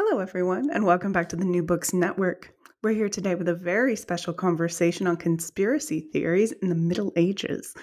Hello, 0.00 0.20
everyone, 0.20 0.70
and 0.70 0.86
welcome 0.86 1.10
back 1.10 1.28
to 1.30 1.34
the 1.34 1.44
New 1.44 1.64
Books 1.64 1.92
Network. 1.92 2.54
We're 2.84 2.92
here 2.92 3.08
today 3.08 3.34
with 3.34 3.48
a 3.48 3.54
very 3.56 3.96
special 3.96 4.32
conversation 4.32 5.08
on 5.08 5.16
conspiracy 5.16 6.06
theories 6.12 6.52
in 6.52 6.68
the 6.68 6.76
Middle 6.76 7.12
Ages. 7.16 7.74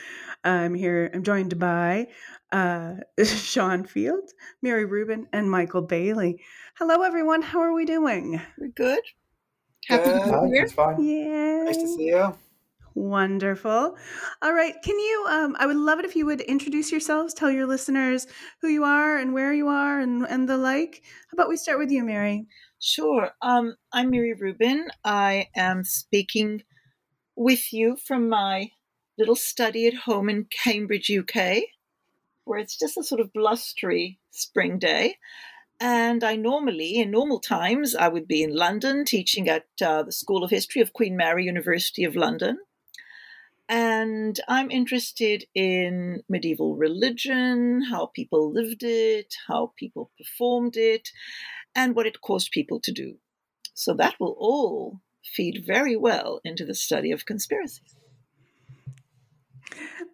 I'm 0.45 0.73
here, 0.73 1.11
I'm 1.13 1.23
joined 1.23 1.59
by 1.59 2.07
uh, 2.53 2.93
Sean 3.25 3.83
Field, 3.83 4.31
Miri 4.61 4.85
Rubin, 4.85 5.27
and 5.33 5.51
Michael 5.51 5.81
Bailey. 5.81 6.41
Hello, 6.75 7.01
everyone. 7.01 7.41
How 7.41 7.59
are 7.59 7.73
we 7.73 7.83
doing? 7.83 8.41
We're 8.57 8.69
good. 8.69 9.03
Happy 9.89 10.05
good. 10.05 10.23
to 10.23 10.41
be 10.43 10.47
here. 10.53 10.63
It's 10.63 10.71
fine. 10.71 11.03
Yeah. 11.03 11.63
Nice 11.63 11.77
to 11.79 11.87
see 11.97 12.05
you. 12.05 12.33
Wonderful. 12.95 13.97
All 14.41 14.53
right. 14.53 14.73
Can 14.81 14.97
you, 14.97 15.25
um, 15.29 15.57
I 15.59 15.65
would 15.65 15.75
love 15.75 15.99
it 15.99 16.05
if 16.05 16.15
you 16.15 16.25
would 16.25 16.39
introduce 16.39 16.91
yourselves, 16.91 17.33
tell 17.33 17.51
your 17.51 17.67
listeners 17.67 18.25
who 18.61 18.69
you 18.69 18.85
are 18.85 19.17
and 19.17 19.33
where 19.33 19.53
you 19.53 19.67
are 19.67 19.99
and, 19.99 20.25
and 20.25 20.47
the 20.47 20.57
like. 20.57 21.03
How 21.29 21.35
about 21.35 21.49
we 21.49 21.57
start 21.57 21.77
with 21.77 21.91
you, 21.91 22.05
Miri? 22.05 22.47
Sure. 22.79 23.31
Um, 23.41 23.75
I'm 23.91 24.11
Miri 24.11 24.33
Rubin. 24.33 24.87
I 25.03 25.49
am 25.57 25.83
speaking 25.83 26.63
with 27.35 27.73
you 27.73 27.97
from 27.97 28.29
my 28.29 28.69
little 29.17 29.35
study 29.35 29.87
at 29.87 29.93
home 29.93 30.29
in 30.29 30.45
Cambridge, 30.45 31.11
UK, 31.11 31.63
where 32.45 32.59
it's 32.59 32.79
just 32.79 32.97
a 32.97 33.03
sort 33.03 33.19
of 33.19 33.33
blustery 33.33 34.19
spring 34.31 34.79
day. 34.79 35.17
And 35.81 36.23
I 36.23 36.37
normally, 36.37 36.95
in 36.95 37.11
normal 37.11 37.41
times, 37.41 37.93
I 37.93 38.07
would 38.07 38.25
be 38.25 38.41
in 38.41 38.55
London 38.55 39.03
teaching 39.03 39.49
at 39.49 39.65
uh, 39.81 40.03
the 40.03 40.13
School 40.13 40.45
of 40.45 40.49
History 40.49 40.81
of 40.81 40.93
Queen 40.93 41.17
Mary 41.17 41.43
University 41.43 42.05
of 42.05 42.15
London. 42.15 42.59
And 43.67 44.39
I'm 44.47 44.69
interested 44.69 45.45
in 45.55 46.21
medieval 46.29 46.75
religion, 46.75 47.81
how 47.89 48.07
people 48.07 48.53
lived 48.53 48.83
it, 48.83 49.33
how 49.47 49.73
people 49.77 50.11
performed 50.17 50.77
it, 50.77 51.09
and 51.73 51.95
what 51.95 52.05
it 52.05 52.21
caused 52.21 52.51
people 52.51 52.79
to 52.81 52.91
do. 52.91 53.15
So 53.73 53.93
that 53.95 54.15
will 54.19 54.35
all 54.39 55.01
feed 55.23 55.63
very 55.65 55.95
well 55.95 56.39
into 56.43 56.65
the 56.65 56.75
study 56.75 57.11
of 57.11 57.25
conspiracies. 57.25 57.95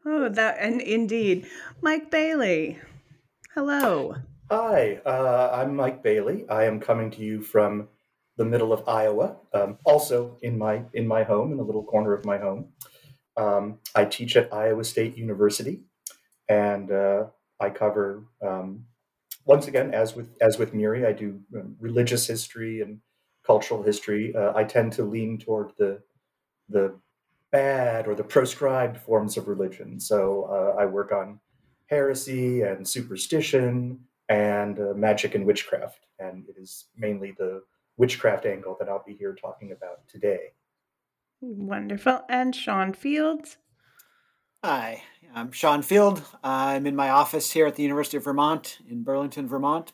Oh, 0.06 0.30
that 0.30 0.58
and 0.60 0.82
indeed, 0.82 1.46
Mike 1.82 2.10
Bailey. 2.10 2.80
Hello. 3.54 4.16
Hi, 4.50 5.02
uh, 5.06 5.50
I'm 5.54 5.76
Mike 5.76 6.02
Bailey. 6.02 6.46
I 6.50 6.64
am 6.64 6.80
coming 6.80 7.12
to 7.12 7.22
you 7.22 7.42
from 7.42 7.90
the 8.38 8.46
middle 8.46 8.74
of 8.74 8.88
Iowa, 8.88 9.36
um, 9.54 9.78
also 9.84 10.38
in 10.42 10.58
my 10.58 10.84
in 10.94 11.08
my 11.08 11.24
home, 11.24 11.52
in 11.52 11.60
a 11.60 11.64
little 11.64 11.84
corner 11.84 12.14
of 12.14 12.26
my 12.26 12.38
home. 12.38 12.70
Um, 13.38 13.80
I 13.96 14.06
teach 14.06 14.36
at 14.36 14.54
Iowa 14.54 14.84
State 14.84 15.18
University, 15.18 15.82
and 16.50 16.92
uh, 16.92 17.26
I 17.60 17.70
cover 17.70 18.26
um, 18.42 18.86
once 19.46 19.68
again, 19.68 19.94
as 19.94 20.16
with 20.16 20.36
as 20.42 20.58
with 20.58 20.74
Miri, 20.74 21.06
I 21.06 21.14
do 21.14 21.40
um, 21.56 21.76
religious 21.80 22.28
history 22.28 22.82
and 22.82 23.00
cultural 23.46 23.82
history. 23.82 24.34
Uh, 24.36 24.54
I 24.56 24.64
tend 24.64 24.94
to 24.94 25.04
lean 25.04 25.40
toward 25.40 25.72
the 25.78 26.02
the 26.70 26.96
bad 27.52 28.08
or 28.08 28.16
the 28.16 28.24
proscribed 28.24 28.98
forms 28.98 29.38
of 29.38 29.48
religion. 29.48 30.00
So 30.00 30.44
uh, 30.50 30.82
I 30.82 30.86
work 30.86 31.12
on 31.12 31.40
heresy 31.88 32.62
and 32.62 32.88
superstition 32.88 34.00
and 34.30 34.80
uh, 34.80 34.94
magic 34.96 35.36
and 35.36 35.46
witchcraft, 35.46 36.06
and 36.20 36.46
it 36.48 36.56
is 36.58 36.86
mainly 36.96 37.34
the 37.38 37.64
witchcraft 37.98 38.46
angle 38.46 38.78
that 38.80 38.88
I'll 38.88 39.04
be 39.06 39.16
here 39.16 39.36
talking 39.36 39.72
about 39.74 40.08
today. 40.08 40.54
Wonderful. 41.42 42.22
And 42.30 42.56
Sean 42.56 42.94
Fields. 42.94 43.58
Hi, 44.64 45.02
I'm 45.34 45.52
Sean 45.52 45.82
Field. 45.82 46.22
I'm 46.44 46.86
in 46.86 46.96
my 46.96 47.10
office 47.10 47.52
here 47.52 47.66
at 47.66 47.76
the 47.76 47.84
University 47.84 48.18
of 48.18 48.24
Vermont 48.24 48.78
in 48.88 49.02
Burlington, 49.02 49.48
Vermont. 49.48 49.92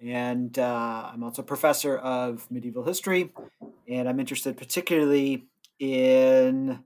And 0.00 0.56
uh, 0.56 1.10
I'm 1.12 1.24
also 1.24 1.42
professor 1.42 1.96
of 1.96 2.48
medieval 2.48 2.84
history. 2.84 3.32
And 3.88 4.08
I'm 4.08 4.20
interested 4.20 4.56
particularly 4.56 5.48
in 5.80 6.84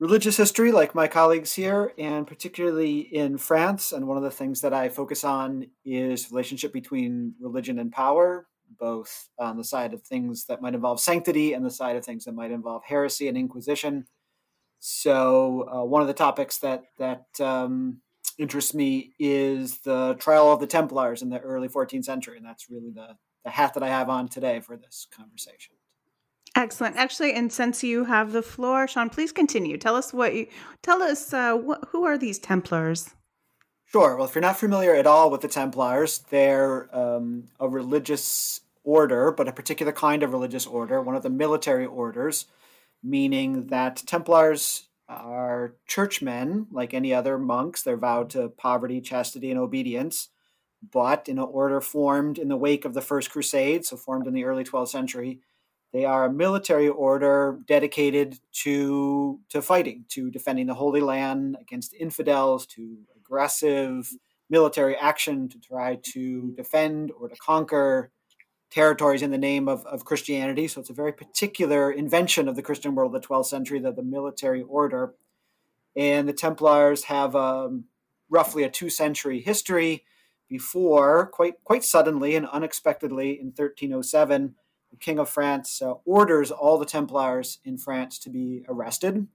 religious 0.00 0.36
history, 0.36 0.72
like 0.72 0.94
my 0.94 1.06
colleagues 1.06 1.52
here, 1.52 1.92
and 1.96 2.26
particularly 2.26 2.98
in 2.98 3.38
France. 3.38 3.92
And 3.92 4.08
one 4.08 4.16
of 4.16 4.24
the 4.24 4.32
things 4.32 4.62
that 4.62 4.74
I 4.74 4.88
focus 4.88 5.22
on 5.22 5.68
is 5.84 6.32
relationship 6.32 6.72
between 6.72 7.34
religion 7.40 7.78
and 7.78 7.92
power, 7.92 8.48
both 8.78 9.28
on 9.38 9.56
the 9.56 9.64
side 9.64 9.94
of 9.94 10.02
things 10.02 10.46
that 10.46 10.60
might 10.62 10.74
involve 10.74 11.00
sanctity 11.00 11.52
and 11.52 11.64
the 11.64 11.70
side 11.70 11.96
of 11.96 12.04
things 12.04 12.24
that 12.24 12.34
might 12.34 12.50
involve 12.50 12.82
heresy 12.84 13.28
and 13.28 13.36
inquisition. 13.36 14.06
So 14.78 15.68
uh, 15.72 15.84
one 15.84 16.02
of 16.02 16.08
the 16.08 16.14
topics 16.14 16.58
that 16.58 16.84
that 16.98 17.26
um, 17.40 18.00
interests 18.38 18.74
me 18.74 19.14
is 19.18 19.78
the 19.78 20.14
trial 20.18 20.52
of 20.52 20.60
the 20.60 20.66
Templars 20.66 21.22
in 21.22 21.30
the 21.30 21.40
early 21.40 21.68
14th 21.68 22.04
century, 22.04 22.36
and 22.36 22.46
that's 22.46 22.70
really 22.70 22.90
the 22.90 23.16
the 23.44 23.50
hat 23.50 23.74
that 23.74 23.82
I 23.82 23.88
have 23.88 24.10
on 24.10 24.28
today 24.28 24.60
for 24.60 24.76
this 24.76 25.06
conversation. 25.16 25.76
Excellent. 26.56 26.96
Actually, 26.96 27.34
and 27.34 27.52
since 27.52 27.84
you 27.84 28.04
have 28.04 28.32
the 28.32 28.42
floor, 28.42 28.88
Sean, 28.88 29.10
please 29.10 29.30
continue. 29.30 29.76
Tell 29.76 29.94
us 29.94 30.12
what 30.12 30.34
you 30.34 30.46
tell 30.82 31.02
us. 31.02 31.32
Uh, 31.32 31.58
wh- 31.58 31.86
who 31.88 32.04
are 32.04 32.18
these 32.18 32.38
Templars? 32.38 33.10
Sure. 33.86 34.16
Well, 34.16 34.26
if 34.26 34.34
you're 34.34 34.42
not 34.42 34.58
familiar 34.58 34.94
at 34.94 35.06
all 35.06 35.30
with 35.30 35.40
the 35.42 35.48
Templars, 35.48 36.18
they're 36.30 36.94
um, 36.96 37.44
a 37.60 37.68
religious 37.68 38.60
order, 38.84 39.30
but 39.30 39.48
a 39.48 39.52
particular 39.52 39.92
kind 39.92 40.22
of 40.22 40.32
religious 40.32 40.66
order, 40.66 41.00
one 41.00 41.14
of 41.14 41.22
the 41.22 41.30
military 41.30 41.86
orders, 41.86 42.46
meaning 43.02 43.66
that 43.68 44.02
Templars 44.06 44.88
are 45.08 45.74
churchmen, 45.86 46.66
like 46.72 46.94
any 46.94 47.14
other 47.14 47.38
monks. 47.38 47.82
They're 47.82 47.96
vowed 47.96 48.30
to 48.30 48.48
poverty, 48.50 49.00
chastity, 49.00 49.50
and 49.50 49.60
obedience, 49.60 50.28
but 50.92 51.28
in 51.28 51.38
an 51.38 51.44
order 51.44 51.80
formed 51.80 52.38
in 52.38 52.48
the 52.48 52.56
wake 52.56 52.84
of 52.84 52.94
the 52.94 53.02
First 53.02 53.30
Crusade, 53.30 53.84
so 53.86 53.96
formed 53.96 54.26
in 54.26 54.34
the 54.34 54.44
early 54.44 54.64
12th 54.64 54.90
century. 54.90 55.40
They 55.92 56.04
are 56.04 56.26
a 56.26 56.32
military 56.32 56.88
order 56.88 57.60
dedicated 57.66 58.38
to 58.64 59.40
to 59.50 59.62
fighting, 59.62 60.04
to 60.10 60.30
defending 60.30 60.66
the 60.66 60.74
Holy 60.74 61.00
Land 61.00 61.56
against 61.60 61.94
infidels, 61.94 62.66
to 62.66 62.98
aggressive 63.26 64.10
military 64.48 64.96
action 64.96 65.48
to 65.48 65.58
try 65.58 65.98
to 66.02 66.54
defend 66.56 67.10
or 67.18 67.28
to 67.28 67.36
conquer 67.36 68.10
territories 68.70 69.22
in 69.22 69.30
the 69.30 69.38
name 69.38 69.68
of, 69.68 69.84
of 69.86 70.04
Christianity. 70.04 70.68
So 70.68 70.80
it's 70.80 70.90
a 70.90 70.94
very 70.94 71.12
particular 71.12 71.90
invention 71.90 72.48
of 72.48 72.56
the 72.56 72.62
Christian 72.62 72.94
world 72.94 73.14
of 73.14 73.22
the 73.22 73.26
12th 73.26 73.46
century, 73.46 73.78
the, 73.78 73.92
the 73.92 74.02
military 74.02 74.62
order. 74.62 75.14
And 75.96 76.28
the 76.28 76.32
Templars 76.32 77.04
have 77.04 77.34
um, 77.34 77.84
roughly 78.28 78.64
a 78.64 78.70
two 78.70 78.90
century 78.90 79.40
history 79.40 80.04
before, 80.48 81.26
quite, 81.26 81.54
quite 81.64 81.84
suddenly 81.84 82.36
and 82.36 82.46
unexpectedly 82.46 83.30
in 83.40 83.46
1307, 83.46 84.54
the 84.90 84.96
King 84.96 85.18
of 85.18 85.28
France 85.28 85.82
uh, 85.82 85.94
orders 86.04 86.50
all 86.50 86.78
the 86.78 86.86
Templars 86.86 87.58
in 87.64 87.78
France 87.78 88.18
to 88.20 88.30
be 88.30 88.64
arrested. 88.68 89.26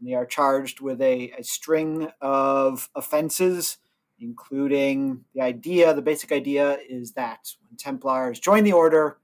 And 0.00 0.08
they 0.08 0.14
are 0.14 0.26
charged 0.26 0.80
with 0.80 1.00
a, 1.00 1.30
a 1.38 1.44
string 1.44 2.08
of 2.20 2.88
offenses 2.94 3.78
including 4.20 5.24
the 5.34 5.40
idea, 5.40 5.94
the 5.94 6.02
basic 6.02 6.30
idea 6.30 6.78
is 6.88 7.12
that 7.12 7.54
when 7.62 7.76
Templars 7.76 8.38
join 8.38 8.64
the 8.64 8.72
order, 8.72 9.18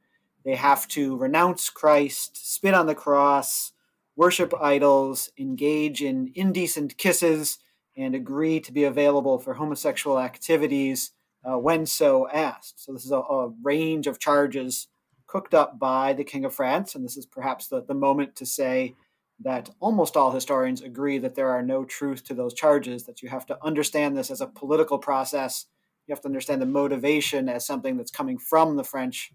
they 0.44 0.54
have 0.54 0.88
to 0.88 1.16
renounce 1.16 1.70
Christ, 1.70 2.54
spit 2.54 2.74
on 2.74 2.86
the 2.86 2.94
cross, 2.94 3.72
worship 4.16 4.54
idols, 4.60 5.30
engage 5.38 6.02
in 6.02 6.32
indecent 6.34 6.96
kisses, 6.96 7.58
and 7.96 8.14
agree 8.14 8.60
to 8.60 8.72
be 8.72 8.84
available 8.84 9.38
for 9.38 9.54
homosexual 9.54 10.18
activities 10.18 11.12
uh, 11.44 11.58
when 11.58 11.86
so 11.86 12.28
asked. 12.28 12.84
So, 12.84 12.92
this 12.92 13.04
is 13.04 13.12
a, 13.12 13.18
a, 13.18 13.52
range 13.62 14.06
of 14.06 14.18
charges 14.18 14.88
cooked 15.26 15.54
up 15.54 15.78
by 15.78 16.12
the 16.12 16.24
King 16.24 16.44
of 16.44 16.54
France, 16.54 16.94
and 16.94 17.04
this 17.04 17.16
is 17.16 17.26
perhaps 17.26 17.68
the, 17.68 17.82
the 17.82 17.94
moment 17.94 18.36
to 18.36 18.46
say 18.46 18.94
that 19.40 19.70
almost 19.80 20.16
all 20.16 20.32
historians 20.32 20.80
agree 20.80 21.18
that 21.18 21.34
there 21.34 21.50
are 21.50 21.62
no 21.62 21.84
truth 21.84 22.24
to 22.24 22.34
those 22.34 22.54
charges, 22.54 23.04
that 23.04 23.22
you 23.22 23.28
have 23.28 23.46
to 23.46 23.58
understand 23.62 24.16
this 24.16 24.30
as 24.30 24.40
a 24.40 24.46
political 24.46 24.98
process. 24.98 25.66
You 26.06 26.14
have 26.14 26.22
to 26.22 26.28
understand 26.28 26.62
the 26.62 26.66
motivation 26.66 27.48
as 27.48 27.66
something 27.66 27.96
that's 27.96 28.10
coming 28.10 28.38
from 28.38 28.76
the 28.76 28.84
French 28.84 29.32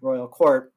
royal 0.00 0.28
court. 0.28 0.72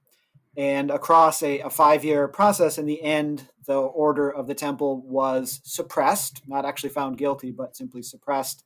And 0.56 0.90
across 0.90 1.44
a, 1.44 1.60
a 1.60 1.70
five 1.70 2.04
year 2.04 2.28
process, 2.28 2.78
in 2.78 2.86
the 2.86 3.02
end, 3.02 3.48
the 3.66 3.78
order 3.78 4.30
of 4.30 4.48
the 4.48 4.56
temple 4.56 5.02
was 5.02 5.62
suppressed, 5.64 6.42
not 6.48 6.66
actually 6.66 6.90
found 6.90 7.18
guilty, 7.18 7.52
but 7.52 7.78
simply 7.78 8.02
suppressed 8.02 8.64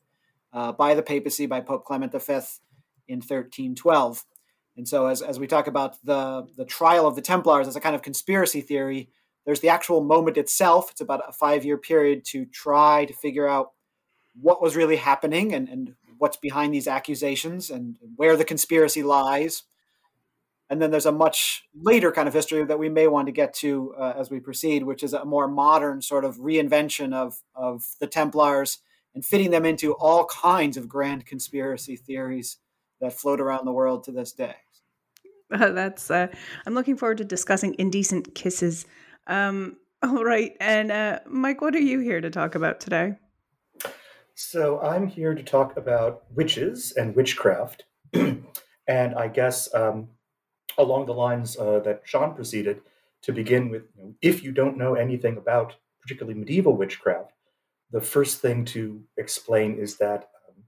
uh, 0.54 0.72
by 0.72 0.94
the 0.94 1.04
papacy, 1.04 1.46
by 1.46 1.60
Pope 1.62 1.86
Clement 1.86 2.12
V. 2.12 2.34
in 3.08 3.18
1312. 3.18 4.26
And 4.78 4.88
so, 4.88 5.08
as, 5.08 5.22
as 5.22 5.38
we 5.38 5.48
talk 5.48 5.68
about 5.68 5.98
the, 6.04 6.48
the 6.56 6.66
trial 6.66 7.06
of 7.06 7.16
the 7.16 7.22
Templars 7.22 7.68
as 7.68 7.76
a 7.76 7.82
kind 7.82 7.96
of 7.96 8.02
conspiracy 8.02 8.62
theory, 8.62 9.10
there's 9.46 9.62
the 9.62 9.70
actual 9.70 10.02
moment 10.02 10.38
itself. 10.38 10.92
It's 10.92 11.02
about 11.02 11.28
a 11.28 11.32
five 11.32 11.66
year 11.66 11.78
period 11.78 12.24
to 12.26 12.46
try 12.46 13.06
to 13.06 13.14
figure 13.14 13.48
out 13.48 13.72
what 14.40 14.62
was 14.62 14.76
really 14.76 14.98
happening 14.98 15.54
and, 15.54 15.68
and 15.68 15.96
what's 16.18 16.38
behind 16.38 16.74
these 16.74 16.88
accusations 16.88 17.70
and 17.70 17.98
where 18.16 18.38
the 18.38 18.46
conspiracy 18.46 19.04
lies. 19.04 19.64
And 20.70 20.82
then 20.82 20.92
there's 20.92 21.06
a 21.06 21.12
much 21.12 21.64
later 21.76 22.12
kind 22.12 22.28
of 22.28 22.34
history 22.34 22.64
that 22.64 22.80
we 22.80 22.88
may 22.88 23.08
want 23.08 23.26
to 23.26 23.34
get 23.34 23.54
to 23.56 23.94
uh, 23.98 24.14
as 24.18 24.30
we 24.30 24.40
proceed, 24.40 24.84
which 24.84 25.04
is 25.04 25.14
a 25.14 25.26
more 25.26 25.48
modern 25.48 26.02
sort 26.02 26.24
of 26.24 26.38
reinvention 26.38 27.14
of, 27.14 27.42
of 27.56 27.84
the 28.00 28.08
Templars 28.08 28.78
and 29.14 29.26
fitting 29.26 29.52
them 29.52 29.66
into 29.66 29.94
all 29.94 30.26
kinds 30.26 30.78
of 30.78 30.88
grand 30.88 31.26
conspiracy 31.26 31.98
theories 31.98 32.58
that 33.02 33.12
float 33.12 33.42
around 33.42 33.66
the 33.66 33.74
world 33.74 34.04
to 34.06 34.12
this 34.12 34.32
day. 34.32 34.56
Uh, 35.52 35.70
that's 35.72 36.10
uh, 36.10 36.28
I'm 36.66 36.74
looking 36.74 36.96
forward 36.96 37.18
to 37.18 37.26
discussing 37.26 37.76
indecent 37.78 38.34
kisses. 38.36 38.86
Um, 39.28 39.78
all 40.04 40.24
right, 40.24 40.56
and 40.60 40.92
uh, 40.92 41.20
Mike, 41.28 41.62
what 41.62 41.76
are 41.76 41.80
you 41.80 42.00
here 42.00 42.22
to 42.22 42.30
talk 42.30 42.56
about 42.56 42.80
today? 42.80 43.16
So 44.34 44.82
I'm 44.82 45.08
here 45.08 45.36
to 45.36 45.44
talk 45.44 45.78
about 45.78 46.24
witches 46.34 46.94
and 46.94 47.16
witchcraft, 47.16 47.84
and 48.14 48.46
I 48.88 49.28
guess 49.28 49.74
um, 49.76 50.10
along 50.78 51.06
the 51.06 51.14
lines 51.14 51.58
uh, 51.58 51.80
that 51.82 52.02
Sean 52.04 52.34
proceeded 52.34 52.82
to 53.24 53.32
begin 53.32 53.70
with, 53.70 53.84
you 53.96 54.04
know, 54.04 54.14
if 54.22 54.44
you 54.44 54.52
don't 54.52 54.78
know 54.78 54.96
anything 54.96 55.38
about 55.38 55.76
particularly 56.02 56.38
medieval 56.38 56.76
witchcraft, 56.76 57.32
the 57.92 58.02
first 58.02 58.40
thing 58.42 58.66
to 58.66 59.04
explain 59.18 59.78
is 59.78 59.98
that 59.98 60.30
um, 60.48 60.64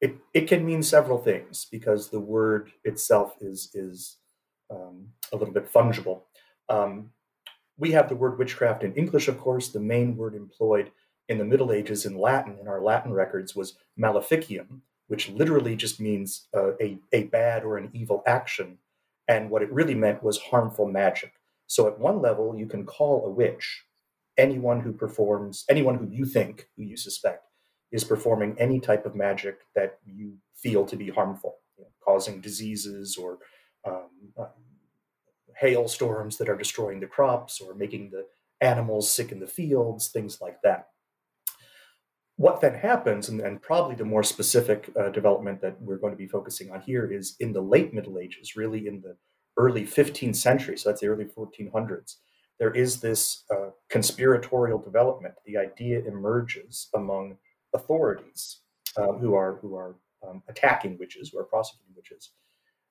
it, 0.00 0.16
it 0.34 0.46
can 0.46 0.64
mean 0.64 0.82
several 0.82 1.18
things 1.18 1.66
because 1.70 2.10
the 2.10 2.20
word 2.20 2.70
itself 2.84 3.36
is, 3.40 3.70
is 3.74 4.18
um, 4.70 5.08
a 5.32 5.36
little 5.36 5.54
bit 5.54 5.72
fungible. 5.72 6.22
Um, 6.68 7.10
we 7.76 7.92
have 7.92 8.08
the 8.08 8.16
word 8.16 8.38
witchcraft 8.38 8.82
in 8.82 8.94
English, 8.94 9.28
of 9.28 9.38
course. 9.38 9.68
The 9.68 9.80
main 9.80 10.16
word 10.16 10.34
employed 10.34 10.90
in 11.28 11.38
the 11.38 11.44
Middle 11.44 11.72
Ages 11.72 12.04
in 12.04 12.18
Latin, 12.18 12.58
in 12.60 12.68
our 12.68 12.80
Latin 12.80 13.12
records, 13.12 13.56
was 13.56 13.76
maleficium, 13.98 14.80
which 15.08 15.28
literally 15.28 15.74
just 15.76 16.00
means 16.00 16.48
uh, 16.54 16.72
a, 16.80 16.98
a 17.12 17.24
bad 17.24 17.64
or 17.64 17.76
an 17.78 17.90
evil 17.92 18.22
action. 18.26 18.78
And 19.26 19.50
what 19.50 19.62
it 19.62 19.72
really 19.72 19.94
meant 19.94 20.22
was 20.22 20.38
harmful 20.38 20.86
magic. 20.86 21.32
So, 21.66 21.88
at 21.88 21.98
one 21.98 22.20
level, 22.20 22.54
you 22.56 22.66
can 22.66 22.84
call 22.84 23.24
a 23.24 23.30
witch 23.30 23.84
anyone 24.36 24.80
who 24.80 24.92
performs, 24.92 25.64
anyone 25.68 25.96
who 25.96 26.08
you 26.10 26.26
think, 26.26 26.68
who 26.76 26.82
you 26.82 26.96
suspect, 26.96 27.46
is 27.92 28.04
performing 28.04 28.56
any 28.58 28.80
type 28.80 29.06
of 29.06 29.14
magic 29.14 29.60
that 29.74 29.98
you 30.04 30.34
feel 30.54 30.84
to 30.84 30.96
be 30.96 31.08
harmful, 31.10 31.56
you 31.78 31.84
know, 31.84 31.90
causing 32.04 32.40
diseases 32.40 33.16
or 33.16 33.38
um, 33.86 34.08
uh, 34.38 34.46
hailstorms 35.58 36.36
that 36.38 36.48
are 36.48 36.56
destroying 36.56 37.00
the 37.00 37.06
crops 37.06 37.60
or 37.60 37.74
making 37.74 38.10
the 38.10 38.26
animals 38.60 39.10
sick 39.10 39.32
in 39.32 39.40
the 39.40 39.46
fields, 39.46 40.08
things 40.08 40.40
like 40.40 40.60
that. 40.62 40.88
What 42.36 42.60
then 42.60 42.74
happens, 42.74 43.28
and, 43.28 43.40
and 43.40 43.62
probably 43.62 43.94
the 43.94 44.04
more 44.04 44.24
specific 44.24 44.90
uh, 44.98 45.10
development 45.10 45.60
that 45.60 45.80
we're 45.80 45.98
going 45.98 46.12
to 46.12 46.18
be 46.18 46.26
focusing 46.26 46.72
on 46.72 46.80
here, 46.80 47.10
is 47.10 47.36
in 47.38 47.52
the 47.52 47.60
late 47.60 47.94
Middle 47.94 48.18
Ages, 48.18 48.56
really 48.56 48.88
in 48.88 49.00
the 49.00 49.16
early 49.56 49.82
15th 49.84 50.36
century, 50.36 50.76
so 50.76 50.88
that's 50.88 51.00
the 51.00 51.06
early 51.06 51.26
1400s, 51.26 52.16
there 52.58 52.72
is 52.72 53.00
this 53.00 53.44
uh, 53.50 53.70
conspiratorial 53.88 54.78
development. 54.78 55.34
The 55.44 55.56
idea 55.56 56.00
emerges 56.04 56.88
among 56.94 57.36
authorities 57.74 58.60
uh, 58.96 59.12
who 59.12 59.34
are 59.34 59.56
who 59.56 59.74
are 59.74 59.96
um, 60.26 60.42
attacking 60.48 60.98
witches, 60.98 61.30
who 61.30 61.38
are 61.38 61.44
prosecuting 61.44 61.94
witches, 61.96 62.30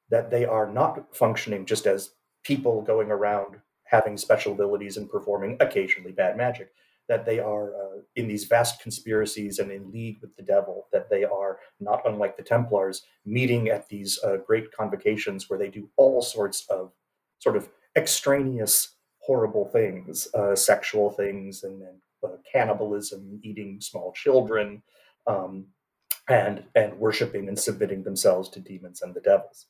that 0.10 0.30
they 0.30 0.46
are 0.46 0.72
not 0.72 1.16
functioning 1.16 1.66
just 1.66 1.88
as 1.88 2.12
people 2.44 2.82
going 2.82 3.12
around 3.12 3.58
having 3.86 4.18
special 4.18 4.54
abilities 4.54 4.98
and 4.98 5.10
performing 5.10 5.58
occasionally 5.60 6.12
bad 6.12 6.38
magic 6.38 6.72
that 7.10 7.26
they 7.26 7.40
are 7.40 7.76
uh, 7.76 8.00
in 8.16 8.28
these 8.28 8.46
vast 8.46 8.82
conspiracies 8.82 9.60
and 9.60 9.72
in 9.72 9.92
league 9.92 10.18
with 10.22 10.36
the 10.38 10.44
devil, 10.44 10.88
that 10.94 11.10
they 11.10 11.24
are 11.24 11.60
not 11.80 12.02
unlike 12.06 12.38
the 12.38 12.44
Templars, 12.44 13.04
meeting 13.26 13.68
at 13.68 13.90
these 13.90 14.20
uh, 14.24 14.38
great 14.38 14.72
convocations 14.72 15.50
where 15.50 15.60
they 15.60 15.70
do 15.70 15.90
all 15.98 16.22
sorts 16.22 16.66
of 16.70 16.94
sort 17.40 17.58
of 17.58 17.70
extraneous, 17.96 18.96
horrible 19.20 19.66
things, 19.66 20.28
uh, 20.34 20.56
sexual 20.56 21.10
things, 21.10 21.64
and, 21.64 21.84
uh, 22.24 22.30
cannibalism, 22.50 23.40
eating 23.44 23.82
small 23.82 24.14
children, 24.14 24.82
um, 25.28 25.66
and 26.30 26.64
and 26.74 26.98
worshiping 26.98 27.50
and 27.50 27.60
submitting 27.60 28.04
themselves 28.04 28.48
to 28.48 28.62
demons 28.62 29.02
and 29.02 29.14
the 29.14 29.20
devils. 29.20 29.66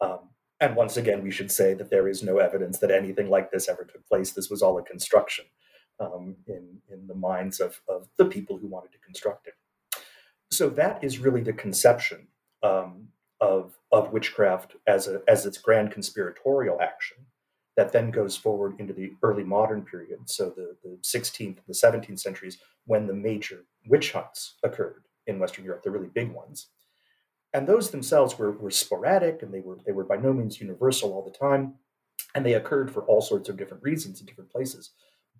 Um, 0.00 0.30
and 0.64 0.76
once 0.76 0.96
again, 0.96 1.22
we 1.22 1.30
should 1.30 1.50
say 1.50 1.74
that 1.74 1.90
there 1.90 2.08
is 2.08 2.22
no 2.22 2.38
evidence 2.38 2.78
that 2.78 2.90
anything 2.90 3.28
like 3.28 3.50
this 3.50 3.68
ever 3.68 3.84
took 3.84 4.06
place. 4.06 4.32
This 4.32 4.50
was 4.50 4.62
all 4.62 4.78
a 4.78 4.82
construction 4.82 5.44
um, 6.00 6.36
in, 6.46 6.78
in 6.90 7.06
the 7.06 7.14
minds 7.14 7.60
of, 7.60 7.80
of 7.88 8.08
the 8.16 8.24
people 8.24 8.56
who 8.56 8.66
wanted 8.66 8.92
to 8.92 8.98
construct 8.98 9.46
it. 9.46 9.54
So 10.50 10.68
that 10.70 11.02
is 11.02 11.18
really 11.18 11.42
the 11.42 11.52
conception 11.52 12.28
um, 12.62 13.08
of, 13.40 13.78
of 13.92 14.12
witchcraft 14.12 14.76
as, 14.86 15.08
a, 15.08 15.22
as 15.28 15.44
its 15.46 15.58
grand 15.58 15.90
conspiratorial 15.90 16.80
action 16.80 17.18
that 17.76 17.92
then 17.92 18.10
goes 18.10 18.36
forward 18.36 18.78
into 18.78 18.92
the 18.92 19.12
early 19.22 19.42
modern 19.44 19.82
period, 19.82 20.20
so 20.26 20.50
the, 20.50 20.76
the 20.84 20.96
16th, 21.02 21.58
the 21.66 21.72
17th 21.72 22.20
centuries, 22.20 22.58
when 22.86 23.06
the 23.06 23.14
major 23.14 23.64
witch 23.86 24.12
hunts 24.12 24.54
occurred 24.62 25.04
in 25.26 25.38
Western 25.38 25.64
Europe, 25.64 25.82
the 25.82 25.90
really 25.90 26.10
big 26.14 26.30
ones. 26.30 26.68
And 27.54 27.68
those 27.68 27.90
themselves 27.90 28.36
were, 28.36 28.50
were 28.50 28.70
sporadic 28.70 29.42
and 29.42 29.54
they 29.54 29.60
were, 29.60 29.78
they 29.86 29.92
were 29.92 30.04
by 30.04 30.16
no 30.16 30.32
means 30.32 30.60
universal 30.60 31.12
all 31.12 31.24
the 31.24 31.38
time. 31.38 31.74
And 32.34 32.44
they 32.44 32.54
occurred 32.54 32.90
for 32.90 33.04
all 33.04 33.20
sorts 33.20 33.48
of 33.48 33.56
different 33.56 33.84
reasons 33.84 34.20
in 34.20 34.26
different 34.26 34.50
places. 34.50 34.90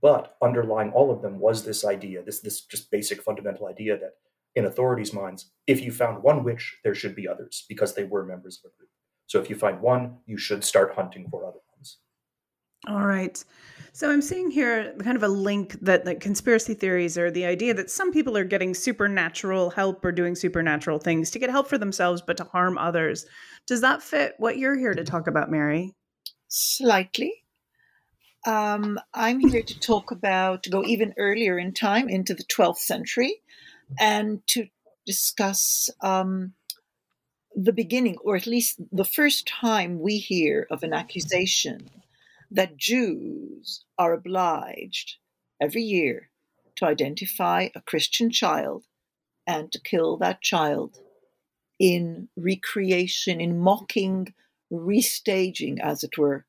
But 0.00 0.36
underlying 0.40 0.92
all 0.92 1.10
of 1.10 1.22
them 1.22 1.40
was 1.40 1.64
this 1.64 1.84
idea, 1.84 2.22
this 2.22 2.40
this 2.40 2.60
just 2.60 2.90
basic 2.90 3.22
fundamental 3.22 3.66
idea 3.66 3.98
that 3.98 4.14
in 4.54 4.66
authorities' 4.66 5.12
minds, 5.12 5.50
if 5.66 5.82
you 5.82 5.90
found 5.90 6.22
one 6.22 6.44
witch, 6.44 6.76
there 6.84 6.94
should 6.94 7.16
be 7.16 7.26
others 7.26 7.64
because 7.68 7.94
they 7.94 8.04
were 8.04 8.24
members 8.24 8.60
of 8.62 8.70
a 8.70 8.76
group. 8.76 8.90
So 9.26 9.40
if 9.40 9.50
you 9.50 9.56
find 9.56 9.80
one, 9.80 10.18
you 10.26 10.36
should 10.36 10.62
start 10.62 10.94
hunting 10.94 11.28
for 11.30 11.46
other 11.46 11.60
ones. 11.74 11.98
All 12.86 13.06
right. 13.06 13.42
So 13.94 14.10
I'm 14.10 14.22
seeing 14.22 14.50
here 14.50 14.92
kind 14.98 15.16
of 15.16 15.22
a 15.22 15.28
link 15.28 15.78
that 15.82 16.04
like 16.04 16.18
conspiracy 16.18 16.74
theories 16.74 17.16
are 17.16 17.30
the 17.30 17.44
idea 17.44 17.74
that 17.74 17.92
some 17.92 18.12
people 18.12 18.36
are 18.36 18.42
getting 18.42 18.74
supernatural 18.74 19.70
help 19.70 20.04
or 20.04 20.10
doing 20.10 20.34
supernatural 20.34 20.98
things 20.98 21.30
to 21.30 21.38
get 21.38 21.48
help 21.48 21.68
for 21.68 21.78
themselves 21.78 22.20
but 22.20 22.36
to 22.38 22.44
harm 22.44 22.76
others. 22.76 23.24
Does 23.68 23.82
that 23.82 24.02
fit 24.02 24.34
what 24.38 24.58
you're 24.58 24.76
here 24.76 24.94
to 24.94 25.04
talk 25.04 25.28
about, 25.28 25.48
Miri? 25.48 25.94
Slightly. 26.48 27.44
Um, 28.44 28.98
I'm 29.14 29.38
here 29.38 29.62
to 29.62 29.78
talk 29.78 30.10
about, 30.10 30.64
to 30.64 30.70
go 30.70 30.82
even 30.82 31.14
earlier 31.16 31.56
in 31.56 31.72
time 31.72 32.08
into 32.08 32.34
the 32.34 32.44
12th 32.44 32.78
century 32.78 33.42
and 34.00 34.44
to 34.48 34.66
discuss 35.06 35.88
um, 36.00 36.54
the 37.54 37.72
beginning, 37.72 38.16
or 38.24 38.34
at 38.34 38.48
least 38.48 38.80
the 38.90 39.04
first 39.04 39.46
time 39.46 40.00
we 40.00 40.18
hear 40.18 40.66
of 40.68 40.82
an 40.82 40.92
accusation 40.92 41.90
that 42.54 42.76
Jews 42.76 43.84
are 43.98 44.14
obliged 44.14 45.16
every 45.60 45.82
year 45.82 46.30
to 46.76 46.86
identify 46.86 47.68
a 47.74 47.82
Christian 47.82 48.30
child 48.30 48.84
and 49.46 49.70
to 49.72 49.80
kill 49.80 50.16
that 50.16 50.40
child 50.40 50.96
in 51.78 52.28
recreation, 52.36 53.40
in 53.40 53.58
mocking, 53.58 54.32
restaging, 54.72 55.78
as 55.80 56.02
it 56.02 56.16
were, 56.16 56.46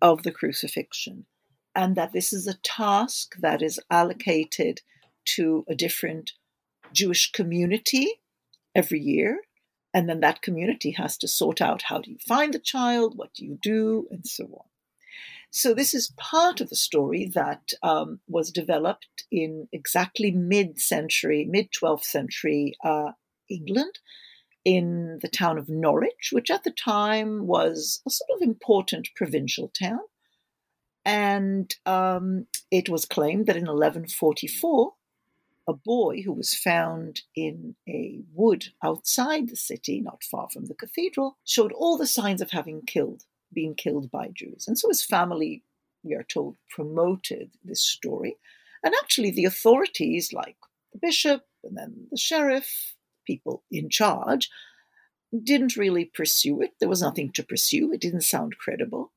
of 0.00 0.22
the 0.22 0.32
crucifixion 0.32 1.26
and 1.74 1.96
that 1.96 2.12
this 2.12 2.32
is 2.32 2.46
a 2.46 2.54
task 2.54 3.36
that 3.40 3.62
is 3.62 3.80
allocated 3.90 4.80
to 5.24 5.64
a 5.68 5.74
different 5.74 6.32
Jewish 6.92 7.30
community 7.32 8.20
every 8.74 9.00
year. 9.00 9.40
And 9.92 10.08
then 10.08 10.20
that 10.20 10.42
community 10.42 10.92
has 10.92 11.16
to 11.18 11.28
sort 11.28 11.60
out 11.60 11.82
how 11.82 12.00
do 12.00 12.10
you 12.10 12.18
find 12.26 12.54
the 12.54 12.58
child, 12.58 13.16
what 13.16 13.34
do 13.34 13.44
you 13.44 13.58
do, 13.60 14.06
and 14.10 14.26
so 14.26 14.44
on. 14.44 14.69
So, 15.52 15.74
this 15.74 15.94
is 15.94 16.12
part 16.16 16.60
of 16.60 16.70
the 16.70 16.76
story 16.76 17.30
that 17.34 17.72
um, 17.82 18.20
was 18.28 18.52
developed 18.52 19.24
in 19.32 19.66
exactly 19.72 20.30
mid 20.30 20.80
century, 20.80 21.44
mid 21.48 21.70
12th 21.72 22.04
century 22.04 22.76
uh, 22.84 23.12
England, 23.48 23.98
in 24.64 25.18
the 25.22 25.28
town 25.28 25.58
of 25.58 25.68
Norwich, 25.68 26.30
which 26.32 26.50
at 26.50 26.64
the 26.64 26.70
time 26.70 27.46
was 27.46 28.00
a 28.06 28.10
sort 28.10 28.30
of 28.36 28.42
important 28.42 29.08
provincial 29.16 29.68
town. 29.68 30.00
And 31.04 31.74
um, 31.86 32.46
it 32.70 32.88
was 32.88 33.04
claimed 33.06 33.46
that 33.46 33.56
in 33.56 33.62
1144, 33.62 34.92
a 35.68 35.72
boy 35.72 36.22
who 36.22 36.32
was 36.32 36.54
found 36.54 37.22
in 37.34 37.74
a 37.88 38.20
wood 38.34 38.66
outside 38.84 39.48
the 39.48 39.56
city, 39.56 40.00
not 40.00 40.22
far 40.22 40.48
from 40.50 40.66
the 40.66 40.74
cathedral, 40.74 41.38
showed 41.44 41.72
all 41.72 41.96
the 41.96 42.06
signs 42.06 42.40
of 42.40 42.50
having 42.50 42.82
killed, 42.82 43.24
been 43.52 43.74
killed 43.74 44.10
by 44.10 44.28
Jews. 44.34 44.66
And 44.66 44.78
so 44.78 44.88
his 44.88 45.04
family, 45.04 45.64
we 46.02 46.14
are 46.14 46.24
told, 46.24 46.56
promoted 46.68 47.50
this 47.64 47.82
story. 47.82 48.36
And 48.82 48.94
actually, 49.02 49.30
the 49.30 49.44
authorities, 49.44 50.32
like 50.32 50.56
the 50.92 50.98
bishop 51.00 51.44
and 51.62 51.76
then 51.76 52.06
the 52.10 52.16
sheriff, 52.16 52.94
people 53.26 53.62
in 53.70 53.90
charge, 53.90 54.50
didn't 55.44 55.76
really 55.76 56.04
pursue 56.04 56.60
it. 56.62 56.72
There 56.80 56.88
was 56.88 57.02
nothing 57.02 57.30
to 57.32 57.44
pursue. 57.44 57.92
It 57.92 58.00
didn't 58.00 58.22
sound 58.22 58.58
credible. 58.58 59.12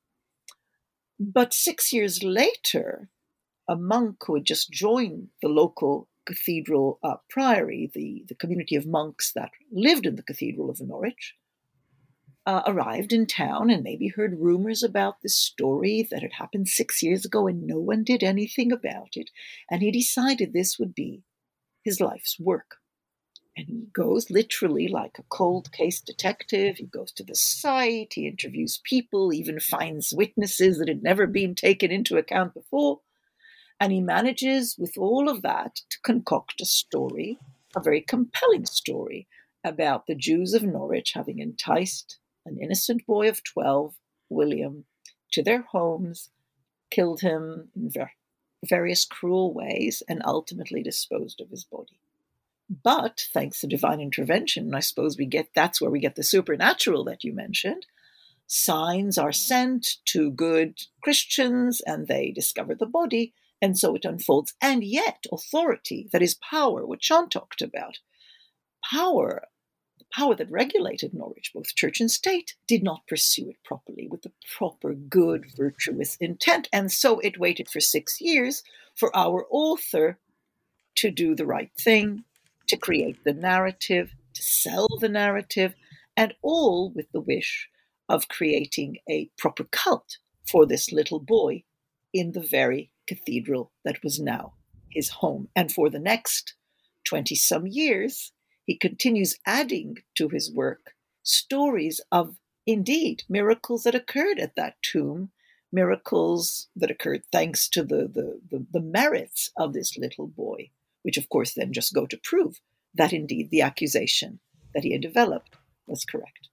But 1.19 1.53
six 1.53 1.93
years 1.93 2.23
later, 2.23 3.09
a 3.67 3.75
monk 3.75 4.17
who 4.25 4.35
had 4.35 4.45
just 4.45 4.71
joined 4.71 5.29
the 5.41 5.47
local 5.47 6.09
cathedral 6.25 6.99
uh, 7.03 7.15
priory, 7.29 7.91
the, 7.93 8.23
the 8.27 8.35
community 8.35 8.75
of 8.75 8.85
monks 8.85 9.31
that 9.33 9.51
lived 9.71 10.05
in 10.05 10.15
the 10.15 10.23
Cathedral 10.23 10.69
of 10.69 10.79
Norwich, 10.81 11.35
uh, 12.45 12.61
arrived 12.65 13.13
in 13.13 13.25
town 13.25 13.69
and 13.69 13.83
maybe 13.83 14.09
heard 14.09 14.39
rumors 14.39 14.83
about 14.83 15.21
this 15.21 15.35
story 15.35 16.07
that 16.11 16.21
had 16.21 16.33
happened 16.33 16.67
six 16.67 17.01
years 17.01 17.25
ago 17.25 17.47
and 17.47 17.65
no 17.65 17.79
one 17.79 18.03
did 18.03 18.23
anything 18.23 18.71
about 18.71 19.09
it. 19.13 19.29
And 19.71 19.81
he 19.81 19.91
decided 19.91 20.51
this 20.51 20.77
would 20.77 20.93
be 20.93 21.23
his 21.83 22.01
life's 22.01 22.39
work. 22.39 22.77
And 23.55 23.67
he 23.67 23.87
goes 23.93 24.31
literally 24.31 24.87
like 24.87 25.17
a 25.19 25.25
cold 25.29 25.71
case 25.71 26.01
detective. 26.01 26.77
He 26.77 26.85
goes 26.85 27.11
to 27.13 27.23
the 27.23 27.35
site, 27.35 28.13
he 28.13 28.27
interviews 28.27 28.81
people, 28.83 29.31
even 29.31 29.59
finds 29.59 30.11
witnesses 30.11 30.79
that 30.79 30.87
had 30.87 31.03
never 31.03 31.27
been 31.27 31.53
taken 31.53 31.91
into 31.91 32.17
account 32.17 32.55
before. 32.55 33.01
And 33.79 33.91
he 33.91 34.01
manages, 34.01 34.75
with 34.77 34.97
all 34.97 35.29
of 35.29 35.43
that, 35.43 35.75
to 35.89 35.99
concoct 36.03 36.61
a 36.61 36.65
story, 36.65 37.37
a 37.75 37.81
very 37.81 38.01
compelling 38.01 38.65
story, 38.65 39.27
about 39.63 40.07
the 40.07 40.15
Jews 40.15 40.53
of 40.53 40.63
Norwich 40.63 41.13
having 41.13 41.39
enticed 41.39 42.17
an 42.45 42.57
innocent 42.61 43.05
boy 43.05 43.29
of 43.29 43.43
12, 43.43 43.95
William, 44.29 44.85
to 45.31 45.43
their 45.43 45.61
homes, 45.61 46.29
killed 46.89 47.21
him 47.21 47.69
in 47.75 47.91
various 48.63 49.05
cruel 49.05 49.53
ways, 49.53 50.03
and 50.07 50.21
ultimately 50.25 50.83
disposed 50.83 51.41
of 51.41 51.49
his 51.49 51.63
body. 51.63 51.99
But 52.69 53.27
thanks 53.33 53.59
to 53.61 53.67
divine 53.67 53.99
intervention, 53.99 54.65
and 54.65 54.75
I 54.75 54.79
suppose 54.79 55.17
we 55.17 55.25
get 55.25 55.49
that's 55.53 55.81
where 55.81 55.91
we 55.91 55.99
get 55.99 56.15
the 56.15 56.23
supernatural 56.23 57.03
that 57.05 57.23
you 57.23 57.33
mentioned. 57.33 57.85
Signs 58.47 59.17
are 59.17 59.31
sent 59.31 59.97
to 60.05 60.31
good 60.31 60.79
Christians 61.01 61.81
and 61.81 62.07
they 62.07 62.31
discover 62.31 62.75
the 62.75 62.85
body, 62.85 63.33
and 63.61 63.77
so 63.77 63.95
it 63.95 64.05
unfolds. 64.05 64.53
And 64.61 64.83
yet, 64.83 65.25
authority, 65.31 66.09
that 66.11 66.21
is 66.21 66.35
power, 66.35 66.85
which 66.85 67.05
Sean 67.05 67.29
talked 67.29 67.61
about, 67.61 67.99
power, 68.89 69.47
power 70.13 70.35
that 70.35 70.51
regulated 70.51 71.13
Norwich, 71.13 71.51
both 71.53 71.75
church 71.75 71.99
and 71.99 72.11
state, 72.11 72.55
did 72.67 72.83
not 72.83 73.07
pursue 73.07 73.49
it 73.49 73.57
properly 73.63 74.07
with 74.07 74.21
the 74.21 74.31
proper, 74.57 74.93
good, 74.93 75.45
virtuous 75.55 76.15
intent. 76.17 76.69
And 76.71 76.91
so 76.91 77.19
it 77.19 77.39
waited 77.39 77.69
for 77.69 77.79
six 77.79 78.21
years 78.21 78.63
for 78.95 79.15
our 79.15 79.45
author 79.49 80.19
to 80.95 81.09
do 81.09 81.35
the 81.35 81.45
right 81.45 81.71
thing, 81.79 82.23
to 82.67 82.77
create 82.77 83.23
the 83.23 83.33
narrative, 83.33 84.13
to 84.33 84.43
sell 84.43 84.87
the 84.99 85.09
narrative, 85.09 85.73
and 86.15 86.33
all 86.41 86.91
with 86.91 87.11
the 87.11 87.21
wish 87.21 87.69
of 88.07 88.27
creating 88.27 88.97
a 89.09 89.29
proper 89.37 89.63
cult 89.63 90.17
for 90.45 90.65
this 90.65 90.91
little 90.91 91.19
boy 91.19 91.63
in 92.13 92.33
the 92.33 92.41
very 92.41 92.91
cathedral 93.07 93.71
that 93.83 94.03
was 94.03 94.19
now 94.19 94.53
his 94.89 95.09
home. 95.09 95.49
And 95.55 95.71
for 95.71 95.89
the 95.89 95.99
next 95.99 96.53
20 97.05 97.35
some 97.35 97.65
years, 97.65 98.31
he 98.65 98.77
continues 98.77 99.37
adding 99.45 99.97
to 100.15 100.29
his 100.29 100.51
work 100.51 100.93
stories 101.23 102.01
of 102.11 102.35
indeed 102.65 103.23
miracles 103.29 103.83
that 103.83 103.95
occurred 103.95 104.39
at 104.39 104.55
that 104.55 104.75
tomb, 104.81 105.31
miracles 105.71 106.67
that 106.75 106.91
occurred 106.91 107.23
thanks 107.31 107.67
to 107.69 107.83
the, 107.83 108.07
the, 108.07 108.39
the, 108.49 108.65
the 108.71 108.81
merits 108.81 109.51
of 109.57 109.73
this 109.73 109.97
little 109.97 110.27
boy 110.27 110.69
which 111.03 111.17
of 111.17 111.29
course 111.29 111.53
then 111.53 111.71
just 111.71 111.93
go 111.93 112.07
to 112.07 112.17
prove 112.17 112.59
that 112.95 113.13
indeed 113.13 113.49
the 113.51 113.61
accusation 113.61 114.39
that 114.73 114.83
he 114.83 114.93
had 114.93 115.01
developed 115.01 115.55
was 115.85 116.05
correct. 116.05 116.49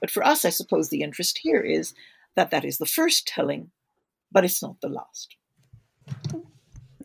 But 0.00 0.10
for 0.10 0.24
us, 0.24 0.44
I 0.44 0.50
suppose 0.50 0.88
the 0.88 1.02
interest 1.02 1.38
here 1.38 1.60
is 1.60 1.94
that 2.34 2.50
that 2.50 2.64
is 2.64 2.78
the 2.78 2.86
first 2.86 3.26
telling, 3.26 3.70
but 4.32 4.44
it's 4.44 4.62
not 4.62 4.80
the 4.80 4.88
last. 4.88 5.36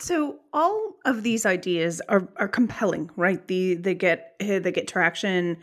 So 0.01 0.39
all 0.51 0.95
of 1.05 1.21
these 1.21 1.45
ideas 1.45 2.01
are, 2.09 2.27
are 2.37 2.47
compelling, 2.47 3.11
right? 3.15 3.47
The 3.47 3.75
they 3.75 3.93
get 3.93 4.35
they 4.39 4.71
get 4.71 4.87
traction 4.87 5.57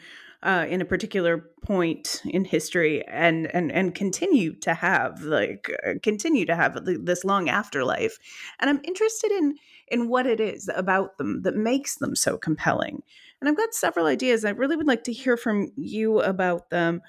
uh, 0.44 0.64
in 0.68 0.80
a 0.80 0.84
particular 0.84 1.38
point 1.64 2.22
in 2.24 2.44
history, 2.44 3.04
and 3.08 3.52
and 3.52 3.72
and 3.72 3.96
continue 3.96 4.54
to 4.60 4.74
have 4.74 5.22
like 5.22 5.68
uh, 5.84 5.94
continue 6.04 6.46
to 6.46 6.54
have 6.54 6.78
this 6.84 7.24
long 7.24 7.48
afterlife. 7.48 8.18
And 8.60 8.70
I'm 8.70 8.80
interested 8.84 9.32
in 9.32 9.56
in 9.88 10.08
what 10.08 10.26
it 10.26 10.38
is 10.38 10.70
about 10.72 11.18
them 11.18 11.42
that 11.42 11.56
makes 11.56 11.96
them 11.96 12.14
so 12.14 12.38
compelling. 12.38 13.02
And 13.40 13.48
I've 13.48 13.56
got 13.56 13.74
several 13.74 14.06
ideas. 14.06 14.44
I 14.44 14.50
really 14.50 14.76
would 14.76 14.86
like 14.86 15.02
to 15.04 15.12
hear 15.12 15.36
from 15.36 15.72
you 15.76 16.20
about 16.20 16.70
them. 16.70 17.00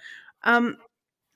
Um, 0.43 0.77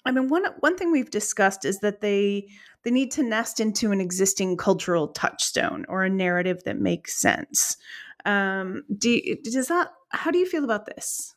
I 0.06 0.12
mean, 0.12 0.28
one 0.28 0.46
one 0.60 0.76
thing 0.76 0.92
we've 0.92 1.12
discussed 1.12 1.66
is 1.66 1.80
that 1.80 2.02
they 2.02 2.48
they 2.84 2.92
need 2.92 3.12
to 3.12 3.24
nest 3.24 3.60
into 3.60 3.92
an 3.92 4.02
existing 4.02 4.58
cultural 4.58 5.08
touchstone 5.08 5.86
or 5.88 6.04
a 6.04 6.10
narrative 6.10 6.64
that 6.66 6.80
makes 6.80 7.16
sense. 7.16 7.78
Um, 8.26 8.84
do 8.96 9.20
does 9.44 9.68
that? 9.68 9.92
How 10.10 10.32
do 10.32 10.38
you 10.38 10.46
feel 10.46 10.64
about 10.64 10.86
this? 10.86 11.36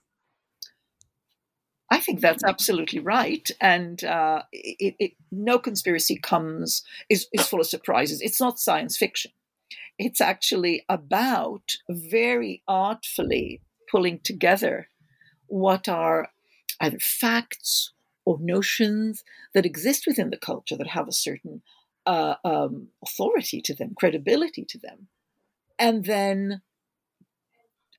I 1.88 2.00
think 2.00 2.20
that's 2.20 2.42
absolutely 2.42 2.98
right, 2.98 3.48
and 3.60 4.02
uh, 4.02 4.42
it, 4.52 4.96
it, 4.98 5.12
no 5.30 5.58
conspiracy 5.58 6.18
comes 6.18 6.82
is, 7.08 7.28
is 7.32 7.46
full 7.46 7.60
of 7.60 7.66
surprises. 7.68 8.20
It's 8.20 8.40
not 8.40 8.58
science 8.58 8.96
fiction. 8.96 9.30
It's 9.98 10.20
actually 10.20 10.84
about 10.88 11.76
very 11.88 12.62
artfully 12.66 13.60
pulling 13.90 14.18
together 14.20 14.88
what 15.46 15.88
are 15.88 16.28
either 16.80 16.98
facts 16.98 17.92
or 18.26 18.38
notions 18.40 19.24
that 19.54 19.64
exist 19.64 20.06
within 20.06 20.28
the 20.30 20.36
culture 20.36 20.76
that 20.76 20.88
have 20.88 21.08
a 21.08 21.12
certain 21.12 21.62
uh, 22.04 22.34
um, 22.44 22.88
authority 23.02 23.62
to 23.62 23.74
them, 23.74 23.94
credibility 23.96 24.64
to 24.64 24.78
them, 24.78 25.08
and 25.78 26.04
then 26.04 26.60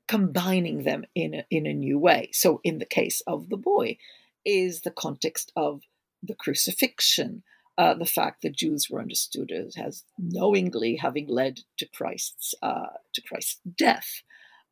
combining 0.08 0.84
them 0.84 1.06
in 1.16 1.34
a, 1.34 1.46
in 1.50 1.66
a 1.66 1.74
new 1.74 1.98
way. 1.98 2.30
So, 2.34 2.62
in 2.64 2.78
the 2.78 2.86
case 2.86 3.22
of 3.26 3.50
the 3.50 3.58
boy, 3.58 3.98
is 4.46 4.82
the 4.82 4.92
context 4.92 5.52
of 5.56 5.82
the 6.24 6.36
crucifixion, 6.36 7.44
uh, 7.78 7.94
the 7.94 8.06
fact 8.06 8.42
that 8.42 8.56
Jews 8.56 8.90
were 8.90 9.02
understood 9.02 9.52
as, 9.52 9.76
as 9.78 10.04
knowingly 10.18 10.96
having 10.96 11.28
led 11.28 11.62
to 11.78 11.88
Christ's 11.88 12.56
uh, 12.62 12.98
to 13.14 13.22
Christ's 13.22 13.60
death. 13.76 14.22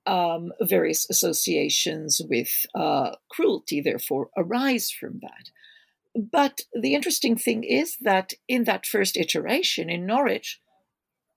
Um, 0.08 0.52
various 0.62 1.10
associations 1.10 2.22
with 2.30 2.68
uh, 2.76 3.16
cruelty, 3.30 3.82
therefore, 3.82 4.30
arise 4.38 4.92
from 4.92 5.20
that. 5.24 5.50
But 6.16 6.62
the 6.80 6.94
interesting 6.94 7.36
thing 7.36 7.64
is 7.64 7.98
that 8.02 8.34
in 8.48 8.66
that 8.66 8.86
first 8.86 9.18
iteration 9.18 9.90
in 9.90 10.06
Norwich, 10.06 10.62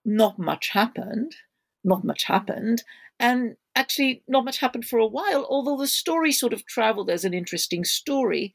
not 0.04 0.38
much 0.38 0.70
happened. 0.70 1.34
Not 1.82 2.04
much 2.04 2.24
happened. 2.24 2.82
And 3.18 3.56
actually, 3.74 4.22
not 4.28 4.44
much 4.44 4.58
happened 4.58 4.84
for 4.84 4.98
a 4.98 5.06
while, 5.06 5.46
although 5.48 5.76
the 5.76 5.88
story 5.88 6.32
sort 6.32 6.52
of 6.52 6.66
traveled 6.66 7.10
as 7.10 7.24
an 7.24 7.34
interesting 7.34 7.84
story 7.84 8.54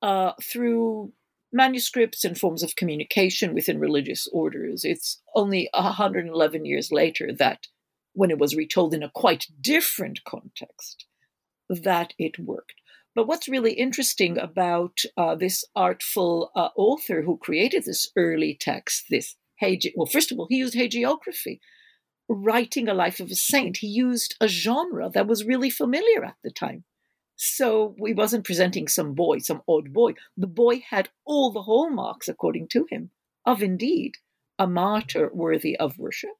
uh, 0.00 0.32
through 0.42 1.12
manuscripts 1.52 2.24
and 2.24 2.38
forms 2.38 2.62
of 2.62 2.76
communication 2.76 3.54
within 3.54 3.78
religious 3.78 4.26
orders. 4.32 4.84
It's 4.84 5.20
only 5.34 5.68
111 5.74 6.64
years 6.64 6.90
later 6.90 7.30
that, 7.38 7.66
when 8.12 8.30
it 8.30 8.38
was 8.38 8.56
retold 8.56 8.94
in 8.94 9.02
a 9.02 9.10
quite 9.10 9.46
different 9.60 10.24
context, 10.24 11.06
that 11.68 12.12
it 12.18 12.38
worked. 12.38 12.74
But 13.14 13.26
what's 13.26 13.48
really 13.48 13.72
interesting 13.72 14.38
about 14.38 15.00
uh, 15.16 15.34
this 15.34 15.64
artful 15.76 16.50
uh, 16.56 16.68
author 16.76 17.22
who 17.22 17.36
created 17.36 17.84
this 17.84 18.10
early 18.16 18.56
text, 18.58 19.06
this 19.10 19.36
hagi- 19.56 19.92
well, 19.96 20.06
first 20.06 20.32
of 20.32 20.38
all, 20.38 20.46
he 20.48 20.56
used 20.56 20.74
hagiography, 20.74 21.60
writing 22.28 22.88
a 22.88 22.94
life 22.94 23.20
of 23.20 23.30
a 23.30 23.34
saint. 23.34 23.78
He 23.78 23.86
used 23.86 24.36
a 24.40 24.48
genre 24.48 25.10
that 25.12 25.26
was 25.26 25.44
really 25.44 25.70
familiar 25.70 26.24
at 26.24 26.36
the 26.42 26.50
time. 26.50 26.84
So 27.36 27.96
he 27.98 28.14
wasn't 28.14 28.44
presenting 28.44 28.88
some 28.88 29.14
boy, 29.14 29.38
some 29.38 29.62
odd 29.68 29.92
boy. 29.92 30.14
The 30.36 30.46
boy 30.46 30.82
had 30.88 31.08
all 31.26 31.50
the 31.50 31.62
hallmarks, 31.62 32.28
according 32.28 32.68
to 32.68 32.86
him, 32.88 33.10
of 33.44 33.62
indeed 33.62 34.12
a 34.58 34.66
martyr 34.66 35.30
worthy 35.34 35.76
of 35.76 35.98
worship, 35.98 36.30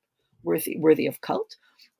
worthy, 0.43 0.77
worthy 0.79 1.07
of 1.07 1.21
cult, 1.21 1.57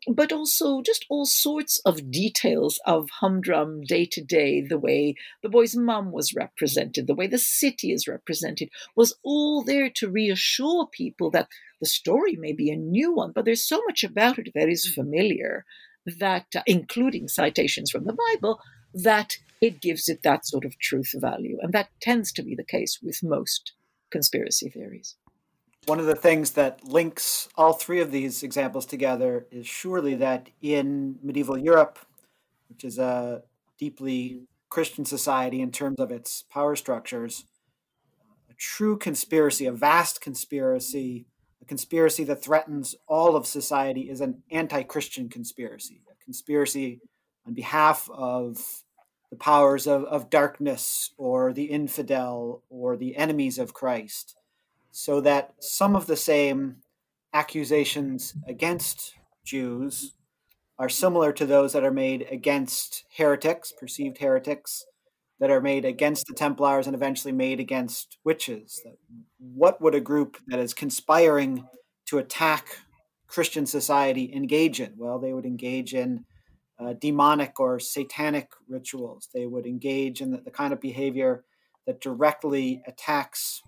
but 0.09 0.33
also 0.33 0.83
just 0.83 1.07
all 1.09 1.25
sorts 1.25 1.79
of 1.85 2.11
details 2.11 2.81
of 2.87 3.09
humdrum 3.21 3.83
day 3.83 4.05
to 4.05 4.23
day, 4.23 4.61
the 4.61 4.79
way 4.79 5.15
the 5.43 5.49
boy's 5.49 5.77
mum 5.77 6.11
was 6.11 6.35
represented, 6.35 7.07
the 7.07 7.15
way 7.15 7.27
the 7.27 7.39
city 7.39 7.93
is 7.93 8.09
represented, 8.09 8.69
was 8.97 9.15
all 9.23 9.63
there 9.63 9.89
to 9.91 10.11
reassure 10.11 10.87
people 10.87 11.31
that 11.31 11.49
the 11.81 11.87
story 11.87 12.37
may 12.37 12.53
be 12.53 12.71
a 12.71 12.77
new 12.77 13.13
one, 13.13 13.33
but 13.33 13.45
there's 13.45 13.67
so 13.67 13.81
much 13.87 14.03
about 14.03 14.39
it 14.39 14.49
that 14.55 14.69
is 14.69 14.93
familiar 14.93 15.65
that, 16.19 16.47
uh, 16.57 16.63
including 16.67 17.29
citations 17.29 17.91
from 17.91 18.05
the 18.05 18.17
Bible, 18.33 18.61
that 18.93 19.37
it 19.61 19.81
gives 19.81 20.09
it 20.09 20.23
that 20.25 20.45
sort 20.45 20.65
of 20.65 20.79
truth 20.79 21.13
value. 21.15 21.59
And 21.63 21.73
that 21.73 21.89
tends 22.01 22.33
to 22.33 22.43
be 22.43 22.57
the 22.57 22.65
case 22.65 22.99
with 23.01 23.23
most 23.23 23.73
conspiracy 24.11 24.69
theories. 24.69 25.17
One 25.87 25.99
of 25.99 26.07
the 26.07 26.15
things 26.15 26.53
that 26.53 26.85
links 26.85 27.49
all 27.57 27.73
three 27.73 28.01
of 28.01 28.13
these 28.13 28.45
examples 28.45 28.87
together 28.87 29.47
is 29.51 29.67
surely 29.67 30.15
that 30.15 30.49
in 30.61 31.19
medieval 31.23 31.59
Europe, 31.59 31.99
which 32.69 32.85
is 32.85 32.99
a 32.99 33.43
deeply 33.79 34.43
Christian 34.71 35.05
society 35.05 35.61
in 35.61 35.73
terms 35.73 35.99
of 35.99 36.13
its 36.13 36.45
power 36.45 36.77
structures, 36.77 37.47
a 38.49 38.55
true 38.55 38.97
conspiracy, 38.97 39.67
a 39.67 39.73
vast 39.73 40.21
conspiracy, 40.21 41.27
a 41.61 41.65
conspiracy 41.65 42.23
that 42.25 42.45
threatens 42.45 42.95
all 43.09 43.35
of 43.35 43.45
society 43.45 44.03
is 44.03 44.21
an 44.21 44.45
anti 44.53 44.85
Christian 44.85 45.29
conspiracy, 45.29 46.01
a 46.09 46.25
conspiracy 46.25 47.01
on 47.45 47.55
behalf 47.55 48.09
of 48.15 48.85
the 49.31 49.37
powers 49.37 49.89
of, 49.89 50.05
of 50.05 50.31
darkness 50.31 51.13
or 51.19 51.53
the 51.53 51.65
infidel 51.65 52.63
or 52.71 52.97
the 52.97 53.17
enemies 53.17 53.59
of 53.59 53.75
Christ, 53.75 54.37
so 54.93 55.21
that 55.23 55.55
some 55.59 55.97
of 55.97 56.07
the 56.07 56.17
same 56.17 56.77
accusations 57.35 58.35
against 58.47 59.15
Jews 59.45 60.15
are 60.79 60.89
similar 60.89 61.33
to 61.33 61.47
those 61.47 61.73
that 61.73 61.85
are 61.85 61.91
made 61.91 62.27
against 62.31 63.05
heretics, 63.17 63.73
perceived 63.73 64.19
heretics, 64.19 64.85
that 65.41 65.51
are 65.51 65.61
made 65.61 65.85
against 65.85 66.27
the 66.27 66.35
Templars 66.35 66.87
and 66.87 66.95
eventually 66.95 67.33
made 67.33 67.59
against 67.59 68.19
witches. 68.23 68.81
What 69.39 69.81
would 69.81 69.95
a 69.95 70.01
group 70.01 70.37
that 70.47 70.61
is 70.61 70.75
conspiring 70.75 71.67
to 72.07 72.19
attack 72.19 72.79
Christian 73.27 73.67
society 73.67 74.33
engage 74.33 74.81
in? 74.81 74.93
Well, 74.97 75.19
they 75.19 75.33
would 75.33 75.47
engage 75.47 75.95
in 75.95 76.27
uh, 76.79 76.93
demonic 76.93 77.59
or 77.59 77.81
satanic 77.81 78.51
rituals. 78.69 79.29
They 79.35 79.47
would 79.47 79.67
engage 79.67 80.21
in 80.21 80.31
the, 80.31 80.39
the 80.39 80.51
kind 80.51 80.73
of 80.73 80.81
behavior 80.81 81.45
that 81.87 82.01
directly 82.01 82.83
attacks 82.87 83.63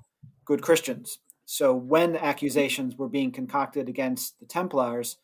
good 0.44 0.62
Christians. 0.62 1.18
So 1.46 1.74
when 1.74 2.16
accusations 2.16 2.96
were 2.96 3.08
being 3.08 3.30
concocted 3.30 3.88
against 3.88 4.40
the 4.40 4.46
Templars, 4.46 5.18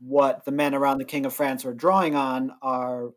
what 0.00 0.44
the 0.44 0.52
men 0.52 0.74
around 0.74 0.98
the 0.98 1.04
King 1.04 1.26
of 1.26 1.34
France 1.34 1.64
were 1.64 1.74
drawing 1.74 2.14
on 2.14 2.52
are 2.62 3.10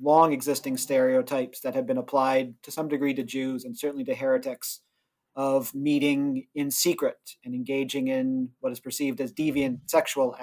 long 0.00 0.32
existing 0.32 0.76
stereotypes 0.76 1.60
that 1.60 1.74
have 1.74 1.86
been 1.86 1.98
applied 1.98 2.54
to 2.62 2.70
some 2.70 2.88
degree 2.88 3.14
to 3.14 3.22
Jews 3.22 3.64
and 3.64 3.76
certainly 3.76 4.04
to 4.04 4.14
heretics 4.14 4.80
of 5.34 5.74
meeting 5.74 6.46
in 6.54 6.70
secret 6.70 7.36
and 7.44 7.54
engaging 7.54 8.08
in 8.08 8.50
what 8.60 8.72
is 8.72 8.80
perceived 8.80 9.20
as 9.20 9.32
deviant 9.32 9.78
sexual 9.86 10.36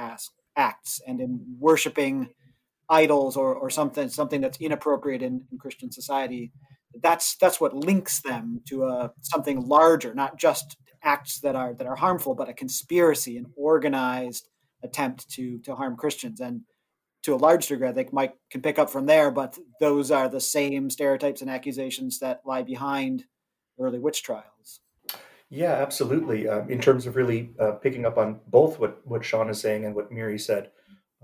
acts 0.56 1.02
and 1.06 1.20
in 1.20 1.58
worshiping 1.60 2.30
idols 2.90 3.36
or, 3.36 3.54
or 3.54 3.70
something 3.70 4.10
something 4.10 4.42
that's 4.42 4.60
inappropriate 4.60 5.22
in, 5.22 5.44
in 5.52 5.58
Christian 5.58 5.92
society. 5.92 6.52
That's 7.02 7.36
that's 7.38 7.60
what 7.60 7.74
links 7.74 8.22
them 8.22 8.62
to 8.70 8.86
a 8.86 9.12
something 9.22 9.68
larger, 9.68 10.14
not 10.14 10.38
just 10.38 10.78
acts 11.04 11.40
that 11.42 11.56
are 11.56 11.74
that 11.76 11.88
are 11.88 11.96
harmful, 11.96 12.36
but 12.36 12.50
a 12.50 12.54
conspiracy, 12.54 13.38
an 13.38 13.46
organized 13.56 14.50
attempt 14.84 15.30
to 15.32 15.60
to 15.60 15.76
harm 15.76 15.96
Christians. 15.96 16.40
And 16.40 16.62
to 17.24 17.34
a 17.34 17.38
large 17.38 17.68
degree, 17.68 17.88
I 17.88 17.94
think 17.94 18.14
Mike 18.14 18.36
can 18.52 18.62
pick 18.62 18.78
up 18.78 18.90
from 18.90 19.06
there. 19.06 19.32
But 19.32 19.58
those 19.80 20.12
are 20.12 20.30
the 20.30 20.42
same 20.42 20.90
stereotypes 20.90 21.42
and 21.42 21.50
accusations 21.50 22.20
that 22.20 22.42
lie 22.46 22.64
behind 22.64 23.26
early 23.80 24.00
witch 24.00 24.24
trials. 24.24 24.80
Yeah, 25.50 25.74
absolutely. 25.74 26.48
Um, 26.48 26.70
in 26.70 26.82
terms 26.82 27.06
of 27.06 27.16
really 27.16 27.52
uh, 27.60 27.74
picking 27.74 28.06
up 28.06 28.18
on 28.18 28.40
both 28.48 28.80
what 28.80 29.02
what 29.06 29.24
Sean 29.24 29.50
is 29.50 29.60
saying 29.60 29.86
and 29.86 29.96
what 29.96 30.12
Miri 30.12 30.40
said, 30.40 30.72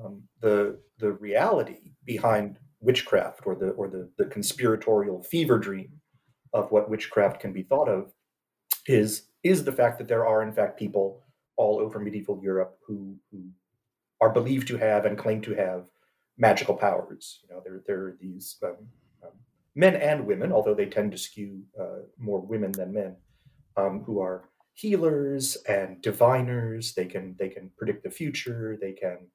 um, 0.03 0.23
the 0.41 0.79
the 0.99 1.11
reality 1.13 1.93
behind 2.05 2.57
witchcraft 2.81 3.41
or 3.45 3.55
the 3.55 3.69
or 3.71 3.87
the, 3.87 4.09
the 4.17 4.25
conspiratorial 4.25 5.23
fever 5.23 5.57
dream 5.57 6.01
of 6.53 6.71
what 6.71 6.89
witchcraft 6.89 7.39
can 7.39 7.53
be 7.53 7.63
thought 7.63 7.87
of 7.87 8.11
is 8.87 9.27
is 9.43 9.63
the 9.63 9.71
fact 9.71 9.97
that 9.97 10.07
there 10.07 10.25
are 10.25 10.43
in 10.43 10.51
fact 10.51 10.77
people 10.77 11.23
all 11.57 11.79
over 11.79 11.99
medieval 11.99 12.39
Europe 12.43 12.77
who 12.85 13.15
who 13.31 13.43
are 14.19 14.29
believed 14.29 14.67
to 14.67 14.77
have 14.77 15.05
and 15.05 15.17
claim 15.17 15.41
to 15.41 15.55
have 15.55 15.87
magical 16.37 16.75
powers. 16.75 17.39
You 17.43 17.55
know, 17.55 17.61
there 17.63 17.83
there 17.85 17.99
are 17.99 18.17
these 18.19 18.57
um, 18.63 18.77
um, 19.23 19.31
men 19.75 19.95
and 19.95 20.25
women, 20.25 20.51
although 20.51 20.75
they 20.75 20.87
tend 20.87 21.11
to 21.11 21.17
skew 21.17 21.61
uh, 21.79 22.01
more 22.17 22.41
women 22.41 22.71
than 22.71 22.93
men, 22.93 23.15
um, 23.77 24.03
who 24.05 24.19
are 24.19 24.49
healers 24.73 25.55
and 25.67 26.01
diviners. 26.01 26.93
They 26.93 27.05
can 27.05 27.35
they 27.37 27.49
can 27.49 27.71
predict 27.77 28.03
the 28.03 28.09
future. 28.09 28.77
They 28.81 28.93
can 28.93 29.27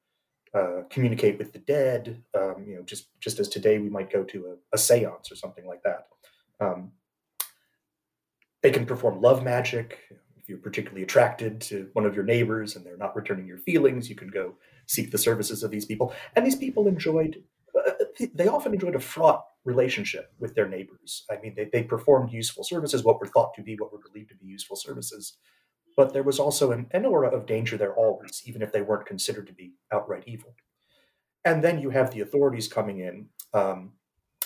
uh, 0.53 0.83
communicate 0.89 1.37
with 1.37 1.53
the 1.53 1.59
dead. 1.59 2.23
Um, 2.37 2.65
you 2.67 2.75
know, 2.75 2.83
just 2.83 3.07
just 3.19 3.39
as 3.39 3.49
today 3.49 3.79
we 3.79 3.89
might 3.89 4.11
go 4.11 4.23
to 4.23 4.45
a, 4.47 4.75
a 4.75 4.77
séance 4.77 5.31
or 5.31 5.35
something 5.35 5.65
like 5.65 5.83
that. 5.83 6.07
Um, 6.59 6.91
they 8.63 8.71
can 8.71 8.85
perform 8.85 9.21
love 9.21 9.43
magic. 9.43 9.99
If 10.37 10.49
you're 10.49 10.57
particularly 10.57 11.03
attracted 11.03 11.59
to 11.61 11.89
one 11.93 12.05
of 12.05 12.15
your 12.15 12.23
neighbors 12.23 12.75
and 12.75 12.85
they're 12.85 12.97
not 12.97 13.15
returning 13.15 13.45
your 13.45 13.59
feelings, 13.59 14.09
you 14.09 14.15
can 14.15 14.29
go 14.29 14.55
seek 14.85 15.11
the 15.11 15.17
services 15.17 15.63
of 15.63 15.71
these 15.71 15.85
people. 15.85 16.13
And 16.35 16.45
these 16.45 16.55
people 16.55 16.87
enjoyed. 16.87 17.43
Uh, 17.77 17.91
they 18.33 18.47
often 18.47 18.73
enjoyed 18.73 18.95
a 18.95 18.99
fraught 18.99 19.45
relationship 19.65 20.31
with 20.39 20.55
their 20.55 20.67
neighbors. 20.67 21.25
I 21.29 21.37
mean, 21.41 21.53
they, 21.55 21.65
they 21.71 21.83
performed 21.83 22.31
useful 22.31 22.63
services, 22.63 23.03
what 23.03 23.19
were 23.19 23.27
thought 23.27 23.53
to 23.55 23.61
be, 23.61 23.75
what 23.75 23.91
were 23.91 23.99
believed 23.99 24.29
to 24.29 24.35
be 24.35 24.47
useful 24.47 24.77
services 24.77 25.37
but 25.97 26.13
there 26.13 26.23
was 26.23 26.39
also 26.39 26.71
an, 26.71 26.87
an 26.91 27.05
aura 27.05 27.27
of 27.29 27.47
danger 27.47 27.75
there 27.75 27.95
always, 27.95 28.43
even 28.45 28.61
if 28.61 28.71
they 28.71 28.83
weren't 28.83 29.07
considered 29.07 29.47
to 29.47 29.53
be 29.53 29.73
outright 29.91 30.23
evil. 30.27 30.55
And 31.43 31.63
then 31.63 31.81
you 31.81 31.89
have 31.89 32.13
the 32.13 32.21
authorities 32.21 32.67
coming 32.67 32.99
in 32.99 33.29
um, 33.53 33.93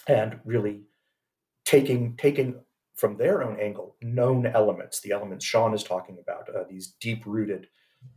and 0.08 0.40
really 0.46 0.84
taking 1.66 2.16
taking 2.16 2.62
from 2.96 3.18
their 3.18 3.44
own 3.44 3.60
angle 3.60 3.96
known 4.02 4.46
elements, 4.46 5.02
the 5.02 5.12
elements 5.12 5.44
Sean 5.44 5.74
is 5.74 5.84
talking 5.84 6.18
about, 6.22 6.48
uh, 6.56 6.64
these 6.70 6.96
deep 7.02 7.24
rooted 7.26 7.68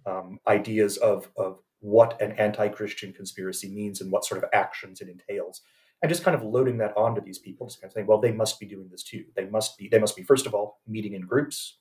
um, 0.07 0.39
ideas 0.47 0.97
of 0.99 1.29
of 1.37 1.59
what 1.81 2.21
an 2.23 2.33
anti-Christian 2.33 3.13
conspiracy 3.13 3.69
means 3.69 4.01
and 4.01 4.11
what 4.11 4.25
sort 4.25 4.43
of 4.43 4.49
actions 4.53 5.01
it 5.01 5.09
entails, 5.09 5.63
and 6.03 6.09
just 6.09 6.23
kind 6.23 6.37
of 6.37 6.43
loading 6.43 6.79
that 6.79 6.97
onto 6.97 7.21
these 7.21 7.39
people, 7.39 7.67
just 7.67 7.81
kind 7.81 7.91
of 7.91 7.95
saying, 7.95 8.07
well, 8.07 8.21
they 8.21 8.33
must 8.33 8.61
be 8.61 8.67
doing 8.67 8.89
this 8.91 9.03
too. 9.03 9.25
They 9.35 9.47
must 9.47 9.77
be. 9.77 9.89
They 9.89 9.99
must 9.99 10.17
be 10.17 10.23
first 10.23 10.47
of 10.47 10.55
all 10.55 10.81
meeting 10.87 11.15
in 11.15 11.23
groups 11.23 11.79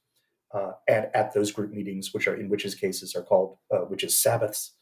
uh, 0.53 0.73
and 0.87 1.07
at 1.13 1.33
those 1.33 1.51
group 1.51 1.71
meetings, 1.71 2.13
which 2.13 2.27
are 2.27 2.35
in 2.35 2.49
witches' 2.49 2.75
cases 2.75 3.15
are 3.15 3.23
called 3.23 3.57
uh, 3.73 3.85
witches' 3.89 4.17
sabbaths, 4.17 4.75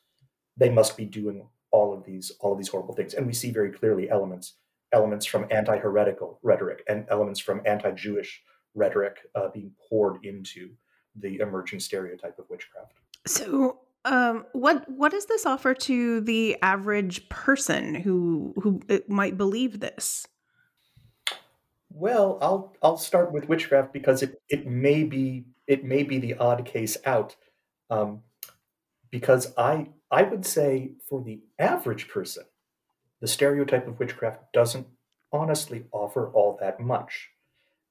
they 0.58 0.70
must 0.70 0.98
be 0.98 1.06
doing 1.06 1.48
all 1.72 1.94
of 1.94 2.04
these 2.04 2.32
all 2.40 2.52
of 2.52 2.58
these 2.58 2.68
horrible 2.68 2.94
things. 2.94 3.14
And 3.14 3.26
we 3.26 3.34
see 3.34 3.52
very 3.52 3.72
clearly 3.72 4.10
elements 4.10 4.56
elements 4.94 5.26
from 5.26 5.48
anti-heretical 5.50 6.40
rhetoric 6.44 6.84
and 6.90 7.06
elements 7.10 7.40
from 7.40 7.62
anti-Jewish 7.66 8.44
rhetoric 8.76 9.20
uh, 9.36 9.48
being 9.54 9.72
poured 9.90 10.24
into 10.26 10.72
the 11.16 11.40
emerging 11.40 11.80
stereotype 11.80 12.38
of 12.40 12.46
witchcraft. 12.50 12.94
So, 13.26 13.80
um, 14.06 14.46
what 14.54 14.90
what 14.90 15.12
does 15.12 15.26
this 15.28 15.46
offer 15.46 15.74
to 15.74 16.22
the 16.22 16.58
average 16.62 17.30
person 17.30 17.96
who 17.96 18.54
who 18.62 18.82
uh, 18.90 19.00
might 19.08 19.38
believe 19.38 19.80
this? 19.80 20.28
Well, 21.90 22.38
I'll 22.42 22.76
I'll 22.82 22.98
start 22.98 23.32
with 23.32 23.48
witchcraft 23.48 23.94
because 23.94 24.24
it, 24.24 24.42
it 24.50 24.66
may 24.66 25.04
be 25.04 25.46
it 25.72 25.86
may 25.86 26.04
be 26.04 26.20
the 26.20 26.36
odd 26.36 26.66
case 26.66 26.98
out, 27.06 27.38
um, 27.90 28.24
because 29.10 29.54
I 29.58 29.88
I 30.12 30.24
would 30.24 30.46
say 30.46 30.92
for 31.08 31.24
the 31.24 31.40
average 31.58 32.10
person, 32.10 32.44
the 33.22 33.28
stereotype 33.28 33.88
of 33.88 33.98
witchcraft 33.98 34.52
doesn't 34.52 34.88
honestly 35.32 35.86
offer 35.94 36.30
all 36.34 36.58
that 36.60 36.82
much, 36.82 37.30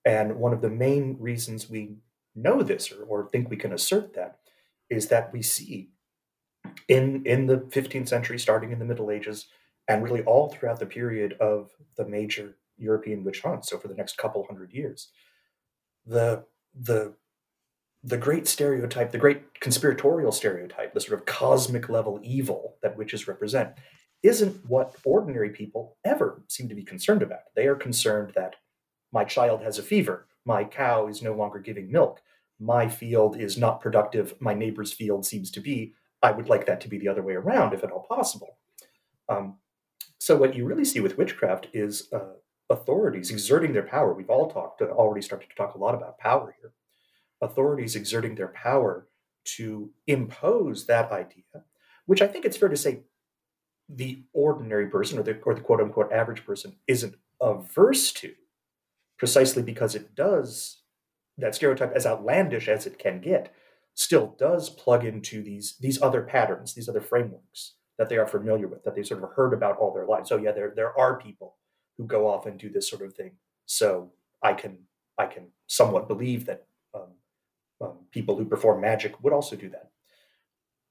and 0.04 0.36
one 0.36 0.52
of 0.52 0.60
the 0.60 0.68
main 0.68 1.16
reasons 1.18 1.70
we 1.70 1.96
know 2.34 2.62
this 2.62 2.92
or, 2.92 3.02
or 3.04 3.28
think 3.30 3.48
we 3.48 3.56
can 3.56 3.72
assert 3.72 4.12
that 4.12 4.36
is 4.90 5.08
that 5.08 5.32
we 5.32 5.40
see 5.40 5.88
in 6.86 7.24
in 7.24 7.46
the 7.46 7.60
15th 7.76 8.08
century, 8.08 8.38
starting 8.38 8.72
in 8.72 8.78
the 8.78 8.84
Middle 8.84 9.10
Ages, 9.10 9.46
and 9.88 10.04
really 10.04 10.22
all 10.24 10.50
throughout 10.50 10.80
the 10.80 10.84
period 10.98 11.32
of 11.40 11.70
the 11.96 12.06
major 12.06 12.58
European 12.76 13.24
witch 13.24 13.40
hunts. 13.40 13.70
So 13.70 13.78
for 13.78 13.88
the 13.88 13.94
next 13.94 14.18
couple 14.18 14.44
hundred 14.44 14.74
years, 14.74 15.08
the 16.04 16.44
the 16.74 17.14
the 18.02 18.16
great 18.16 18.48
stereotype, 18.48 19.12
the 19.12 19.18
great 19.18 19.60
conspiratorial 19.60 20.32
stereotype, 20.32 20.94
the 20.94 21.00
sort 21.00 21.18
of 21.18 21.26
cosmic 21.26 21.88
level 21.88 22.18
evil 22.22 22.76
that 22.82 22.96
witches 22.96 23.28
represent, 23.28 23.74
isn't 24.22 24.68
what 24.68 24.96
ordinary 25.04 25.50
people 25.50 25.96
ever 26.04 26.42
seem 26.48 26.68
to 26.68 26.74
be 26.74 26.82
concerned 26.82 27.22
about. 27.22 27.40
They 27.54 27.66
are 27.66 27.74
concerned 27.76 28.32
that 28.36 28.56
my 29.12 29.24
child 29.24 29.62
has 29.62 29.78
a 29.78 29.82
fever, 29.82 30.26
my 30.44 30.64
cow 30.64 31.08
is 31.08 31.22
no 31.22 31.34
longer 31.34 31.58
giving 31.58 31.90
milk, 31.90 32.20
my 32.58 32.88
field 32.88 33.36
is 33.38 33.58
not 33.58 33.80
productive, 33.80 34.34
my 34.40 34.54
neighbor's 34.54 34.92
field 34.92 35.26
seems 35.26 35.50
to 35.52 35.60
be. 35.60 35.94
I 36.22 36.30
would 36.32 36.48
like 36.48 36.66
that 36.66 36.80
to 36.82 36.88
be 36.88 36.98
the 36.98 37.08
other 37.08 37.22
way 37.22 37.34
around, 37.34 37.72
if 37.72 37.82
at 37.82 37.90
all 37.90 38.06
possible. 38.08 38.58
Um, 39.28 39.56
so 40.18 40.36
what 40.36 40.54
you 40.54 40.66
really 40.66 40.84
see 40.84 41.00
with 41.00 41.16
witchcraft 41.16 41.68
is 41.72 42.12
uh, 42.12 42.34
authorities 42.68 43.30
exerting 43.30 43.72
their 43.72 43.82
power. 43.82 44.12
We've 44.12 44.28
all 44.28 44.50
talked, 44.50 44.82
uh, 44.82 44.86
already 44.86 45.22
started 45.22 45.48
to 45.48 45.56
talk 45.56 45.74
a 45.74 45.78
lot 45.78 45.94
about 45.94 46.18
power 46.18 46.54
here. 46.60 46.72
Authorities 47.40 47.96
exerting 47.96 48.34
their 48.34 48.48
power 48.48 49.06
to 49.56 49.90
impose 50.06 50.86
that 50.86 51.10
idea, 51.10 51.64
which 52.06 52.20
I 52.20 52.26
think 52.26 52.44
it's 52.44 52.56
fair 52.56 52.68
to 52.68 52.76
say 52.76 53.00
the 53.88 54.22
ordinary 54.32 54.88
person 54.88 55.18
or 55.18 55.22
the, 55.22 55.40
or 55.42 55.54
the 55.54 55.60
quote 55.60 55.80
unquote 55.80 56.12
average 56.12 56.44
person 56.44 56.76
isn't 56.86 57.16
averse 57.40 58.12
to, 58.12 58.34
precisely 59.18 59.62
because 59.62 59.94
it 59.94 60.14
does, 60.14 60.82
that 61.38 61.54
stereotype, 61.54 61.92
as 61.94 62.06
outlandish 62.06 62.68
as 62.68 62.86
it 62.86 62.98
can 62.98 63.20
get, 63.20 63.52
still 63.94 64.36
does 64.38 64.70
plug 64.70 65.04
into 65.04 65.42
these, 65.42 65.76
these 65.80 66.00
other 66.00 66.22
patterns, 66.22 66.74
these 66.74 66.88
other 66.88 67.00
frameworks 67.00 67.74
that 67.98 68.08
they 68.08 68.16
are 68.16 68.26
familiar 68.26 68.68
with, 68.68 68.84
that 68.84 68.94
they 68.94 69.02
sort 69.02 69.22
of 69.22 69.30
heard 69.30 69.52
about 69.52 69.78
all 69.78 69.92
their 69.92 70.06
lives. 70.06 70.28
So, 70.28 70.36
yeah, 70.36 70.52
there, 70.52 70.72
there 70.74 70.96
are 70.98 71.18
people 71.18 71.56
who 71.96 72.06
go 72.06 72.28
off 72.28 72.46
and 72.46 72.58
do 72.58 72.70
this 72.70 72.88
sort 72.88 73.02
of 73.02 73.14
thing. 73.14 73.32
So 73.66 74.10
I 74.42 74.54
can 74.54 74.78
I 75.18 75.26
can 75.26 75.48
somewhat 75.66 76.08
believe 76.08 76.46
that 76.46 76.66
um, 77.80 77.98
people 78.10 78.36
who 78.36 78.44
perform 78.44 78.80
magic 78.80 79.22
would 79.22 79.32
also 79.32 79.56
do 79.56 79.68
that. 79.70 79.90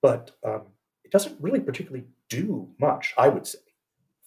But 0.01 0.31
um, 0.45 0.63
it 1.03 1.11
doesn't 1.11 1.37
really 1.39 1.59
particularly 1.59 2.05
do 2.29 2.69
much, 2.79 3.13
I 3.17 3.29
would 3.29 3.47
say, 3.47 3.59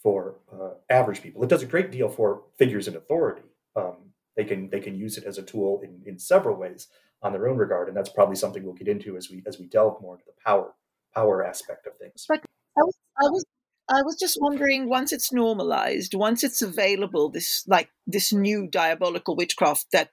for 0.03 0.37
uh, 0.53 0.71
average 0.91 1.23
people. 1.23 1.43
It 1.43 1.49
does 1.49 1.63
a 1.63 1.67
great 1.67 1.91
deal 1.91 2.09
for 2.09 2.43
figures 2.59 2.89
in 2.89 2.97
authority. 2.97 3.43
Um, 3.77 4.13
they 4.37 4.45
can 4.45 4.71
they 4.71 4.81
can 4.81 4.97
use 4.97 5.19
it 5.19 5.25
as 5.25 5.39
a 5.39 5.43
tool 5.43 5.81
in, 5.83 6.03
in 6.07 6.19
several 6.19 6.57
ways 6.57 6.89
on 7.23 7.33
their 7.33 7.49
own 7.49 7.57
regard, 7.57 7.89
and 7.89 7.97
that's 7.97 8.09
probably 8.09 8.37
something 8.37 8.65
we'll 8.65 8.75
get 8.75 8.89
into 8.89 9.17
as 9.17 9.31
we 9.31 9.43
as 9.47 9.59
we 9.59 9.67
delve 9.67 10.01
more 10.01 10.15
into 10.15 10.27
the 10.27 10.33
power 10.45 10.75
power 11.15 11.45
aspect 11.45 11.87
of 11.87 11.97
things. 11.97 12.25
But 12.29 12.41
I 12.77 12.83
was, 12.83 12.95
I 13.19 13.29
was 13.29 13.45
I 13.89 14.03
was 14.03 14.17
just 14.17 14.39
wondering 14.41 14.89
once 14.89 15.13
it's 15.13 15.33
normalized, 15.33 16.15
once 16.15 16.43
it's 16.43 16.63
available, 16.63 17.29
this 17.31 17.65
like 17.67 17.91
this 18.07 18.33
new 18.33 18.67
diabolical 18.67 19.37
witchcraft 19.37 19.87
that 19.93 20.11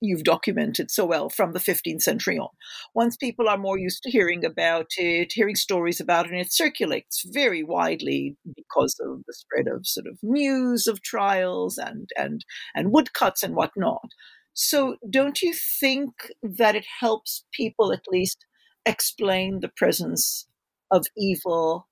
you've 0.00 0.24
documented 0.24 0.90
so 0.90 1.04
well 1.04 1.28
from 1.28 1.52
the 1.52 1.58
15th 1.58 2.02
century 2.02 2.38
on. 2.38 2.48
Once 2.94 3.16
people 3.16 3.48
are 3.48 3.58
more 3.58 3.78
used 3.78 4.02
to 4.02 4.10
hearing 4.10 4.44
about 4.44 4.90
it, 4.96 5.32
hearing 5.32 5.54
stories 5.54 6.00
about 6.00 6.26
it, 6.26 6.32
and 6.32 6.40
it 6.40 6.52
circulates 6.52 7.24
very 7.30 7.62
widely 7.62 8.36
because 8.56 8.98
of 9.00 9.22
the 9.26 9.34
spread 9.34 9.66
of 9.68 9.86
sort 9.86 10.06
of 10.06 10.18
news 10.22 10.86
of 10.86 11.02
trials 11.02 11.78
and 11.78 12.10
and 12.16 12.44
and 12.74 12.92
woodcuts 12.92 13.42
and 13.42 13.54
whatnot. 13.54 14.10
So 14.52 14.96
don't 15.08 15.40
you 15.42 15.54
think 15.54 16.10
that 16.42 16.74
it 16.74 16.86
helps 17.00 17.44
people 17.52 17.92
at 17.92 18.04
least 18.10 18.46
explain 18.84 19.60
the 19.60 19.68
presence 19.68 20.46
of 20.90 21.06
evil 21.16 21.88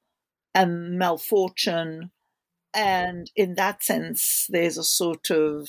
and 0.54 0.98
malfortune? 0.98 2.10
And 2.74 3.30
in 3.36 3.54
that 3.54 3.82
sense, 3.82 4.46
there's 4.48 4.78
a 4.78 4.84
sort 4.84 5.30
of 5.30 5.68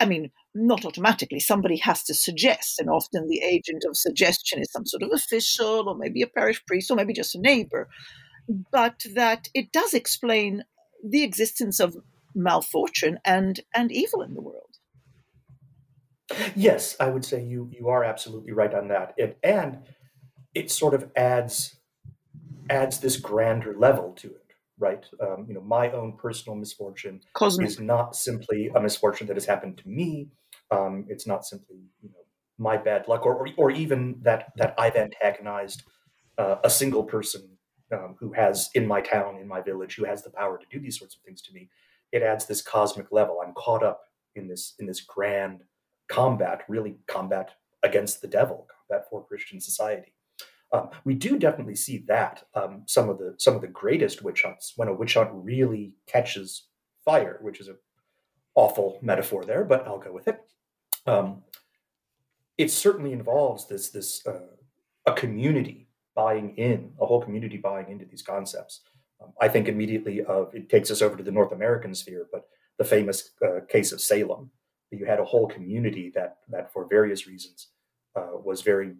I 0.00 0.06
mean, 0.06 0.30
not 0.66 0.84
automatically. 0.84 1.40
Somebody 1.40 1.76
has 1.78 2.02
to 2.04 2.14
suggest, 2.14 2.78
and 2.78 2.88
often 2.88 3.28
the 3.28 3.40
agent 3.40 3.84
of 3.88 3.96
suggestion 3.96 4.60
is 4.60 4.70
some 4.72 4.86
sort 4.86 5.02
of 5.02 5.10
official, 5.12 5.88
or 5.88 5.96
maybe 5.96 6.22
a 6.22 6.26
parish 6.26 6.64
priest, 6.66 6.90
or 6.90 6.96
maybe 6.96 7.12
just 7.12 7.34
a 7.34 7.40
neighbor. 7.40 7.88
But 8.72 9.02
that 9.14 9.48
it 9.54 9.72
does 9.72 9.94
explain 9.94 10.64
the 11.04 11.22
existence 11.22 11.80
of 11.80 11.96
malfortune 12.34 13.18
and 13.24 13.60
and 13.74 13.92
evil 13.92 14.22
in 14.22 14.34
the 14.34 14.42
world. 14.42 14.64
Yes, 16.54 16.96
I 17.00 17.08
would 17.08 17.24
say 17.24 17.42
you 17.42 17.70
you 17.72 17.88
are 17.88 18.04
absolutely 18.04 18.52
right 18.52 18.74
on 18.74 18.88
that. 18.88 19.14
It, 19.16 19.38
and 19.42 19.78
it 20.54 20.70
sort 20.70 20.94
of 20.94 21.10
adds 21.16 21.76
adds 22.70 23.00
this 23.00 23.16
grander 23.16 23.74
level 23.76 24.12
to 24.18 24.28
it 24.28 24.48
right? 24.78 25.04
Um, 25.20 25.46
you 25.48 25.54
know, 25.54 25.60
my 25.60 25.90
own 25.90 26.16
personal 26.16 26.56
misfortune 26.56 27.20
Cosmic. 27.32 27.66
is 27.66 27.80
not 27.80 28.16
simply 28.16 28.70
a 28.74 28.80
misfortune 28.80 29.26
that 29.26 29.36
has 29.36 29.46
happened 29.46 29.78
to 29.78 29.88
me. 29.88 30.28
Um, 30.70 31.06
it's 31.08 31.26
not 31.26 31.44
simply 31.44 31.78
you 32.02 32.10
know 32.10 32.24
my 32.58 32.76
bad 32.76 33.08
luck, 33.08 33.24
or 33.24 33.34
or, 33.34 33.48
or 33.56 33.70
even 33.70 34.16
that 34.22 34.52
that 34.56 34.74
I've 34.78 34.96
antagonized 34.96 35.82
uh, 36.36 36.56
a 36.64 36.70
single 36.70 37.04
person 37.04 37.58
um, 37.92 38.16
who 38.18 38.32
has 38.32 38.70
in 38.74 38.86
my 38.86 39.00
town, 39.00 39.38
in 39.40 39.48
my 39.48 39.60
village, 39.60 39.96
who 39.96 40.04
has 40.04 40.22
the 40.22 40.30
power 40.30 40.58
to 40.58 40.66
do 40.70 40.80
these 40.80 40.98
sorts 40.98 41.16
of 41.16 41.22
things 41.22 41.42
to 41.42 41.52
me. 41.52 41.68
It 42.12 42.22
adds 42.22 42.46
this 42.46 42.62
cosmic 42.62 43.12
level. 43.12 43.40
I'm 43.44 43.54
caught 43.54 43.82
up 43.82 44.02
in 44.34 44.48
this 44.48 44.74
in 44.78 44.86
this 44.86 45.00
grand 45.00 45.62
combat, 46.08 46.62
really 46.68 46.96
combat 47.06 47.52
against 47.82 48.20
the 48.20 48.28
devil, 48.28 48.66
combat 48.88 49.06
for 49.10 49.24
Christian 49.24 49.60
society. 49.60 50.12
Um, 50.72 50.90
we 51.04 51.14
do 51.14 51.38
definitely 51.38 51.76
see 51.76 52.04
that 52.08 52.44
um, 52.54 52.82
some 52.86 53.08
of 53.08 53.18
the 53.18 53.34
some 53.38 53.54
of 53.54 53.62
the 53.62 53.68
greatest 53.68 54.22
witch 54.22 54.42
hunts 54.42 54.74
when 54.76 54.88
a 54.88 54.94
witch 54.94 55.14
hunt 55.14 55.30
really 55.32 55.94
catches 56.06 56.66
fire, 57.04 57.38
which 57.40 57.60
is 57.60 57.68
an 57.68 57.78
awful 58.54 58.98
metaphor 59.00 59.44
there, 59.44 59.64
but 59.64 59.86
I'll 59.86 59.98
go 59.98 60.12
with 60.12 60.28
it. 60.28 60.40
Um, 61.08 61.42
it 62.58 62.70
certainly 62.70 63.12
involves 63.12 63.66
this 63.66 63.90
this 63.90 64.26
uh, 64.26 64.40
a 65.06 65.12
community 65.12 65.88
buying 66.14 66.54
in, 66.56 66.92
a 67.00 67.06
whole 67.06 67.22
community 67.22 67.56
buying 67.56 67.88
into 67.88 68.04
these 68.04 68.22
concepts. 68.22 68.82
Um, 69.22 69.32
I 69.40 69.48
think 69.48 69.68
immediately 69.68 70.22
of 70.24 70.54
it 70.54 70.68
takes 70.68 70.90
us 70.90 71.00
over 71.00 71.16
to 71.16 71.22
the 71.22 71.32
North 71.32 71.52
American 71.52 71.94
sphere, 71.94 72.26
but 72.30 72.48
the 72.76 72.84
famous 72.84 73.30
uh, 73.42 73.60
case 73.68 73.90
of 73.92 74.00
Salem, 74.00 74.50
you 74.90 75.06
had 75.06 75.20
a 75.20 75.24
whole 75.24 75.48
community 75.48 76.12
that 76.14 76.38
that 76.50 76.72
for 76.72 76.86
various 76.86 77.26
reasons 77.26 77.68
uh, 78.14 78.36
was 78.44 78.60
very 78.62 78.92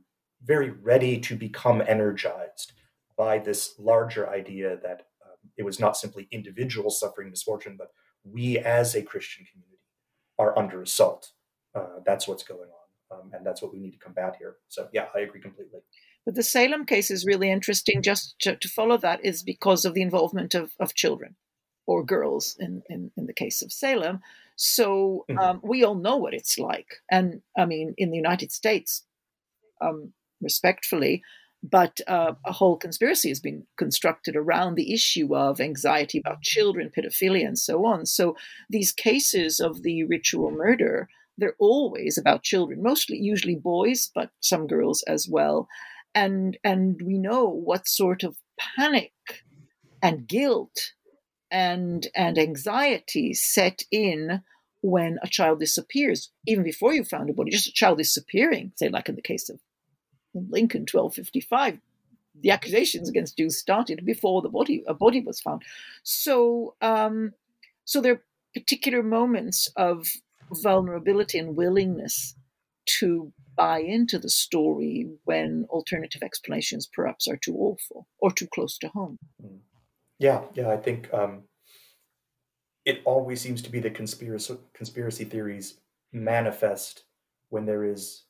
very 0.42 0.70
ready 0.70 1.18
to 1.18 1.36
become 1.36 1.82
energized 1.86 2.72
by 3.16 3.38
this 3.38 3.74
larger 3.78 4.30
idea 4.30 4.78
that 4.82 5.08
um, 5.26 5.38
it 5.58 5.64
was 5.64 5.78
not 5.80 5.96
simply 5.96 6.28
individuals 6.30 7.00
suffering 7.00 7.28
misfortune, 7.28 7.76
but 7.76 7.90
we 8.24 8.56
as 8.58 8.94
a 8.94 9.02
Christian 9.02 9.44
community 9.44 9.82
are 10.38 10.56
under 10.56 10.80
assault. 10.80 11.32
Uh, 11.78 12.00
that's 12.04 12.26
what's 12.28 12.42
going 12.42 12.60
on. 12.60 13.18
Um, 13.18 13.30
and 13.32 13.46
that's 13.46 13.62
what 13.62 13.72
we 13.72 13.78
need 13.78 13.92
to 13.92 13.98
combat 13.98 14.36
here. 14.38 14.56
So, 14.68 14.88
yeah, 14.92 15.06
I 15.14 15.20
agree 15.20 15.40
completely. 15.40 15.80
But 16.26 16.34
the 16.34 16.42
Salem 16.42 16.84
case 16.84 17.10
is 17.10 17.24
really 17.24 17.50
interesting. 17.50 18.02
Just 18.02 18.38
to, 18.40 18.56
to 18.56 18.68
follow 18.68 18.98
that 18.98 19.24
is 19.24 19.42
because 19.42 19.84
of 19.84 19.94
the 19.94 20.02
involvement 20.02 20.54
of, 20.54 20.72
of 20.78 20.94
children 20.94 21.36
or 21.86 22.04
girls 22.04 22.54
in, 22.58 22.82
in, 22.90 23.10
in 23.16 23.26
the 23.26 23.32
case 23.32 23.62
of 23.62 23.72
Salem. 23.72 24.20
So 24.56 25.24
mm-hmm. 25.30 25.38
um, 25.38 25.60
we 25.62 25.84
all 25.84 25.94
know 25.94 26.16
what 26.16 26.34
it's 26.34 26.58
like. 26.58 26.96
And 27.10 27.40
I 27.56 27.64
mean, 27.64 27.94
in 27.96 28.10
the 28.10 28.16
United 28.16 28.52
States, 28.52 29.04
um, 29.80 30.12
respectfully, 30.42 31.22
but 31.62 32.00
uh, 32.06 32.34
a 32.44 32.52
whole 32.52 32.76
conspiracy 32.76 33.30
has 33.30 33.40
been 33.40 33.66
constructed 33.76 34.36
around 34.36 34.74
the 34.74 34.92
issue 34.92 35.34
of 35.34 35.60
anxiety 35.60 36.18
about 36.18 36.42
children, 36.42 36.90
pedophilia, 36.96 37.46
and 37.46 37.58
so 37.58 37.84
on. 37.84 38.06
So 38.06 38.36
these 38.68 38.92
cases 38.92 39.58
of 39.58 39.82
the 39.82 40.04
ritual 40.04 40.50
murder, 40.50 41.08
they're 41.38 41.56
always 41.58 42.18
about 42.18 42.42
children, 42.42 42.82
mostly 42.82 43.16
usually 43.16 43.54
boys, 43.54 44.10
but 44.14 44.30
some 44.40 44.66
girls 44.66 45.02
as 45.06 45.28
well. 45.28 45.68
And 46.14 46.58
and 46.64 47.00
we 47.02 47.16
know 47.16 47.48
what 47.48 47.88
sort 47.88 48.24
of 48.24 48.36
panic 48.58 49.12
and 50.02 50.26
guilt 50.26 50.92
and 51.50 52.08
and 52.14 52.38
anxiety 52.38 53.32
set 53.32 53.84
in 53.90 54.42
when 54.80 55.18
a 55.22 55.28
child 55.28 55.60
disappears, 55.60 56.30
even 56.46 56.64
before 56.64 56.92
you 56.92 57.04
found 57.04 57.30
a 57.30 57.32
body, 57.32 57.50
just 57.50 57.68
a 57.68 57.72
child 57.72 57.98
disappearing, 57.98 58.72
say 58.76 58.88
like 58.88 59.08
in 59.08 59.16
the 59.16 59.22
case 59.22 59.48
of 59.48 59.58
Lincoln 60.34 60.82
1255, 60.82 61.78
the 62.40 62.50
accusations 62.50 63.08
against 63.08 63.36
Jews 63.36 63.58
started 63.58 64.04
before 64.04 64.42
the 64.42 64.48
body 64.48 64.82
a 64.86 64.94
body 64.94 65.20
was 65.20 65.40
found. 65.40 65.62
So 66.02 66.74
um, 66.80 67.32
so 67.84 68.00
there 68.00 68.14
are 68.14 68.22
particular 68.54 69.02
moments 69.02 69.68
of 69.76 70.08
vulnerability 70.62 71.38
and 71.38 71.56
willingness 71.56 72.34
to 72.86 73.32
buy 73.56 73.80
into 73.80 74.18
the 74.18 74.30
story 74.30 75.06
when 75.24 75.66
alternative 75.68 76.22
explanations 76.22 76.88
perhaps 76.92 77.26
are 77.28 77.36
too 77.36 77.56
awful 77.56 78.06
or 78.20 78.30
too 78.30 78.46
close 78.54 78.78
to 78.78 78.88
home. 78.88 79.18
Mm. 79.44 79.58
Yeah, 80.18 80.42
yeah, 80.54 80.70
I 80.70 80.76
think 80.76 81.12
um, 81.12 81.42
it 82.84 83.02
always 83.04 83.40
seems 83.40 83.62
to 83.62 83.70
be 83.70 83.80
that 83.80 83.94
conspiracy 83.94 84.56
conspiracy 84.74 85.24
theories 85.24 85.78
manifest 86.12 87.04
when 87.50 87.66
there 87.66 87.84
is 87.84 88.24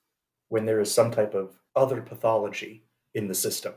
when 0.49 0.67
there 0.67 0.81
is 0.81 0.93
some 0.93 1.11
type 1.11 1.35
of 1.35 1.59
other 1.77 2.01
pathology 2.01 2.85
in 3.15 3.29
the 3.29 3.35
system. 3.35 3.75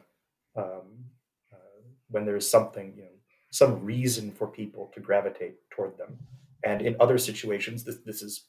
Um, 0.55 1.05
uh, 1.53 1.81
when 2.09 2.25
there 2.25 2.35
is 2.35 2.49
something, 2.49 2.93
you 2.95 3.03
know, 3.03 3.09
some 3.51 3.85
reason 3.85 4.31
for 4.31 4.47
people 4.47 4.91
to 4.93 4.99
gravitate 4.99 5.55
toward 5.69 5.97
them. 5.97 6.17
And 6.63 6.81
in 6.81 6.95
other 6.99 7.17
situations, 7.17 7.83
this, 7.83 7.97
this 8.05 8.21
is 8.21 8.45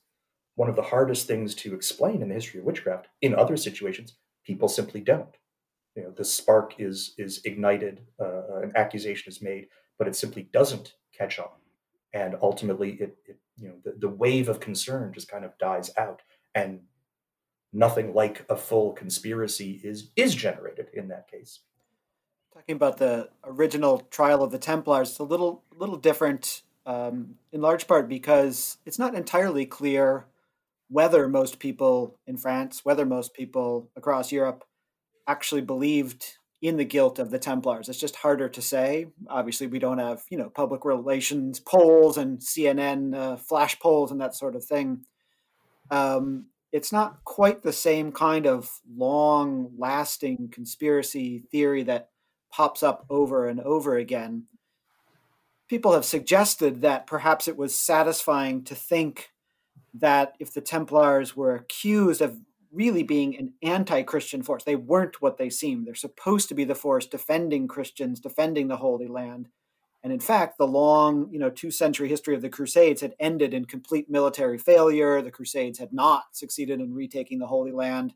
one 0.54 0.68
of 0.68 0.76
the 0.76 0.82
hardest 0.82 1.26
things 1.26 1.54
to 1.56 1.74
explain 1.74 2.22
in 2.22 2.28
the 2.28 2.34
history 2.34 2.60
of 2.60 2.66
witchcraft. 2.66 3.08
In 3.20 3.34
other 3.34 3.56
situations, 3.56 4.16
people 4.44 4.68
simply 4.68 5.00
don't. 5.00 5.36
You 5.96 6.04
know, 6.04 6.10
the 6.10 6.24
spark 6.24 6.74
is 6.78 7.14
is 7.18 7.42
ignited, 7.44 8.00
uh, 8.18 8.60
an 8.62 8.72
accusation 8.74 9.30
is 9.30 9.42
made, 9.42 9.66
but 9.98 10.08
it 10.08 10.16
simply 10.16 10.48
doesn't 10.50 10.94
catch 11.16 11.38
on, 11.38 11.50
and 12.14 12.34
ultimately, 12.40 12.92
it, 12.92 13.16
it 13.26 13.38
you 13.58 13.68
know 13.68 13.74
the, 13.84 13.92
the 13.98 14.08
wave 14.08 14.48
of 14.48 14.58
concern 14.58 15.12
just 15.12 15.28
kind 15.28 15.44
of 15.44 15.58
dies 15.58 15.90
out, 15.98 16.22
and 16.54 16.80
nothing 17.74 18.14
like 18.14 18.46
a 18.48 18.56
full 18.56 18.92
conspiracy 18.92 19.82
is 19.84 20.12
is 20.16 20.34
generated 20.34 20.86
in 20.94 21.08
that 21.08 21.30
case. 21.30 21.60
Talking 22.54 22.76
about 22.76 22.96
the 22.96 23.28
original 23.44 24.00
trial 24.10 24.42
of 24.42 24.50
the 24.50 24.58
Templars, 24.58 25.10
it's 25.10 25.18
a 25.18 25.24
little 25.24 25.62
little 25.74 25.96
different, 25.96 26.62
um, 26.86 27.34
in 27.52 27.60
large 27.60 27.86
part 27.86 28.08
because 28.08 28.78
it's 28.84 28.98
not 28.98 29.14
entirely 29.14 29.66
clear 29.66 30.26
whether 30.88 31.28
most 31.28 31.58
people 31.58 32.18
in 32.26 32.36
France, 32.36 32.84
whether 32.84 33.06
most 33.06 33.34
people 33.34 33.90
across 33.96 34.30
Europe, 34.32 34.64
actually 35.26 35.62
believed 35.62 36.36
in 36.60 36.76
the 36.76 36.84
guilt 36.84 37.18
of 37.18 37.30
the 37.30 37.38
Templars. 37.38 37.88
It's 37.88 37.98
just 37.98 38.16
harder 38.16 38.48
to 38.48 38.62
say. 38.62 39.06
Obviously, 39.28 39.66
we 39.66 39.78
don't 39.78 39.98
have 39.98 40.22
you 40.30 40.38
know 40.38 40.48
public 40.48 40.84
relations 40.84 41.60
polls 41.60 42.16
and 42.16 42.38
CNN 42.38 43.14
uh, 43.14 43.36
flash 43.36 43.78
polls 43.80 44.10
and 44.10 44.20
that 44.20 44.34
sort 44.34 44.54
of 44.54 44.64
thing. 44.64 45.04
Um, 45.90 46.46
it's 46.72 46.92
not 46.92 47.24
quite 47.24 47.62
the 47.62 47.72
same 47.72 48.12
kind 48.12 48.46
of 48.46 48.80
long 48.96 49.72
lasting 49.76 50.48
conspiracy 50.52 51.40
theory 51.50 51.82
that 51.82 52.08
pops 52.50 52.82
up 52.82 53.04
over 53.10 53.46
and 53.46 53.60
over 53.60 53.96
again. 53.96 54.44
People 55.72 55.94
have 55.94 56.04
suggested 56.04 56.82
that 56.82 57.06
perhaps 57.06 57.48
it 57.48 57.56
was 57.56 57.74
satisfying 57.74 58.62
to 58.62 58.74
think 58.74 59.30
that 59.94 60.34
if 60.38 60.52
the 60.52 60.60
Templars 60.60 61.34
were 61.34 61.54
accused 61.54 62.20
of 62.20 62.36
really 62.70 63.02
being 63.02 63.34
an 63.38 63.54
anti 63.62 64.02
Christian 64.02 64.42
force, 64.42 64.64
they 64.64 64.76
weren't 64.76 65.22
what 65.22 65.38
they 65.38 65.48
seemed. 65.48 65.86
They're 65.86 65.94
supposed 65.94 66.50
to 66.50 66.54
be 66.54 66.64
the 66.64 66.74
force 66.74 67.06
defending 67.06 67.68
Christians, 67.68 68.20
defending 68.20 68.68
the 68.68 68.76
Holy 68.76 69.08
Land. 69.08 69.48
And 70.02 70.12
in 70.12 70.20
fact, 70.20 70.58
the 70.58 70.66
long, 70.66 71.30
you 71.32 71.38
know, 71.38 71.48
two 71.48 71.70
century 71.70 72.10
history 72.10 72.34
of 72.34 72.42
the 72.42 72.50
Crusades 72.50 73.00
had 73.00 73.14
ended 73.18 73.54
in 73.54 73.64
complete 73.64 74.10
military 74.10 74.58
failure. 74.58 75.22
The 75.22 75.30
Crusades 75.30 75.78
had 75.78 75.94
not 75.94 76.24
succeeded 76.32 76.82
in 76.82 76.92
retaking 76.92 77.38
the 77.38 77.46
Holy 77.46 77.72
Land. 77.72 78.12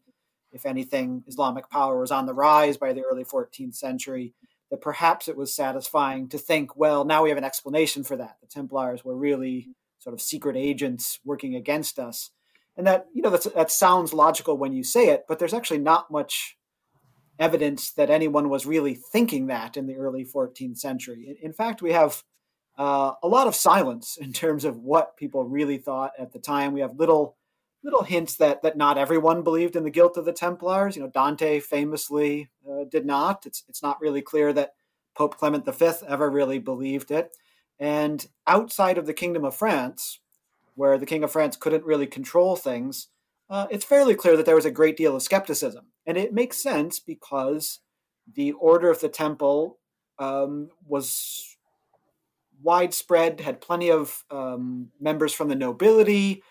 If 0.53 0.66
anything, 0.66 1.25
Islamic 1.27 1.71
power 1.71 1.99
was 1.99 2.11
on 2.11 2.27
the 2.27 2.35
rise 2.35 2.77
by 2.77 2.92
the 2.92 3.01
early 3.01 3.25
14th 3.25 3.77
century. 3.77 4.35
That 4.70 4.81
perhaps 4.81 5.29
it 5.29 5.37
was 5.37 5.55
satisfying 5.55 6.29
to 6.29 6.38
think, 6.38 6.76
well, 6.76 7.05
now 7.05 7.22
we 7.22 7.29
have 7.29 7.38
an 7.38 7.44
explanation 7.44 8.02
for 8.02 8.16
that. 8.16 8.38
The 8.40 8.48
Templars 8.48 9.05
were 9.05 9.16
really 9.16 9.68
sort 9.98 10.14
of 10.14 10.20
secret 10.20 10.57
agents 10.57 11.20
working 11.24 11.55
against 11.55 11.98
us. 11.98 12.31
And 12.76 12.87
that, 12.87 13.07
you 13.14 13.22
know, 13.22 13.31
that 13.31 13.70
sounds 13.70 14.12
logical 14.12 14.59
when 14.59 14.72
you 14.72 14.85
say 14.85 15.09
it, 15.09 15.24
but 15.29 15.38
there's 15.38 15.55
actually 15.55 15.79
not 15.79 16.11
much 16.11 16.57
evidence 17.38 17.90
that 17.92 18.11
anyone 18.11 18.48
was 18.48 18.66
really 18.66 18.94
thinking 18.94 19.46
that 19.46 19.76
in 19.76 19.87
the 19.87 19.96
early 19.96 20.24
14th 20.24 20.79
century. 20.79 21.38
In 21.42 21.52
fact, 21.52 21.83
we 21.83 21.92
have 21.92 22.22
uh, 22.79 23.12
a 23.22 23.29
lot 23.29 23.46
of 23.46 23.55
silence 23.55 24.18
in 24.20 24.33
terms 24.33 24.64
of 24.64 24.76
what 24.79 25.16
people 25.16 25.44
really 25.44 25.79
thought 25.79 26.12
at 26.18 26.33
the 26.33 26.38
time. 26.38 26.72
We 26.72 26.81
have 26.81 26.98
little 26.98 27.37
little 27.83 28.03
hints 28.03 28.37
that 28.37 28.62
that 28.62 28.77
not 28.77 28.99
everyone 28.99 29.43
believed 29.43 29.77
in 29.77 29.85
the 29.85 29.91
guilt 29.91 30.17
of 30.17 30.25
the 30.25 30.33
Templars. 30.33 30.97
You 30.97 31.03
know, 31.03 31.09
Dante 31.09 31.61
famously 31.61 32.51
uh, 32.69 32.85
did 32.91 33.07
not. 33.07 33.47
It's 33.47 33.65
it's 33.69 33.83
not 33.83 34.01
really 34.01 34.23
clear 34.23 34.53
that 34.53 34.75
Pope 35.15 35.37
Clement 35.37 35.65
V 35.65 35.91
ever 36.09 36.31
really 36.31 36.59
believed 36.59 37.11
it. 37.11 37.33
And 37.79 38.27
outside 38.47 38.99
of 38.99 39.07
the 39.07 39.15
Kingdom 39.15 39.45
of 39.45 39.55
France, 39.55 40.21
where 40.75 40.99
the 40.99 41.07
King 41.07 41.25
of 41.25 41.33
France 41.33 41.57
couldn't 41.57 41.85
really 41.85 42.07
control 42.07 42.57
things, 42.57 43.09
uh, 43.49 43.67
it's 43.71 43.85
fairly 43.85 44.15
clear 44.15 44.37
that 44.37 44.47
there 44.47 44.55
was 44.55 44.65
a 44.65 44.71
great 44.71 44.97
deal 44.97 45.15
of 45.15 45.23
skepticism. 45.23 45.87
And 46.07 46.17
it 46.17 46.33
makes 46.33 46.62
sense 46.62 47.01
because 47.01 47.81
the 48.35 48.53
Order 48.53 48.91
of 48.91 49.01
the 49.01 49.09
Temple 49.09 49.79
um, 50.19 50.71
was 50.87 51.57
widespread, 52.62 53.41
had 53.41 53.61
plenty 53.61 53.91
of 53.91 54.25
um, 54.31 54.89
members 55.01 55.33
from 55.33 55.49
the 55.49 55.55
nobility. 55.55 56.43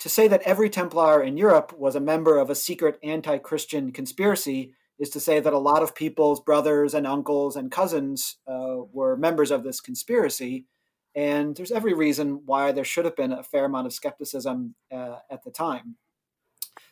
To 0.00 0.08
say 0.08 0.28
that 0.28 0.42
every 0.42 0.70
Templar 0.70 1.22
in 1.22 1.36
Europe 1.36 1.74
was 1.78 1.94
a 1.94 2.00
member 2.00 2.38
of 2.38 2.48
a 2.48 2.54
secret 2.54 2.98
anti 3.02 3.36
Christian 3.38 3.92
conspiracy 3.92 4.74
is 4.98 5.10
to 5.10 5.20
say 5.20 5.40
that 5.40 5.52
a 5.52 5.58
lot 5.58 5.82
of 5.82 5.94
people's 5.94 6.40
brothers 6.40 6.94
and 6.94 7.06
uncles 7.06 7.56
and 7.56 7.70
cousins 7.70 8.36
uh, 8.46 8.76
were 8.92 9.16
members 9.16 9.50
of 9.50 9.62
this 9.62 9.80
conspiracy. 9.80 10.66
And 11.14 11.56
there's 11.56 11.72
every 11.72 11.92
reason 11.92 12.42
why 12.46 12.72
there 12.72 12.84
should 12.84 13.04
have 13.04 13.16
been 13.16 13.32
a 13.32 13.42
fair 13.42 13.64
amount 13.64 13.86
of 13.86 13.92
skepticism 13.92 14.74
uh, 14.92 15.16
at 15.30 15.44
the 15.44 15.50
time. 15.50 15.96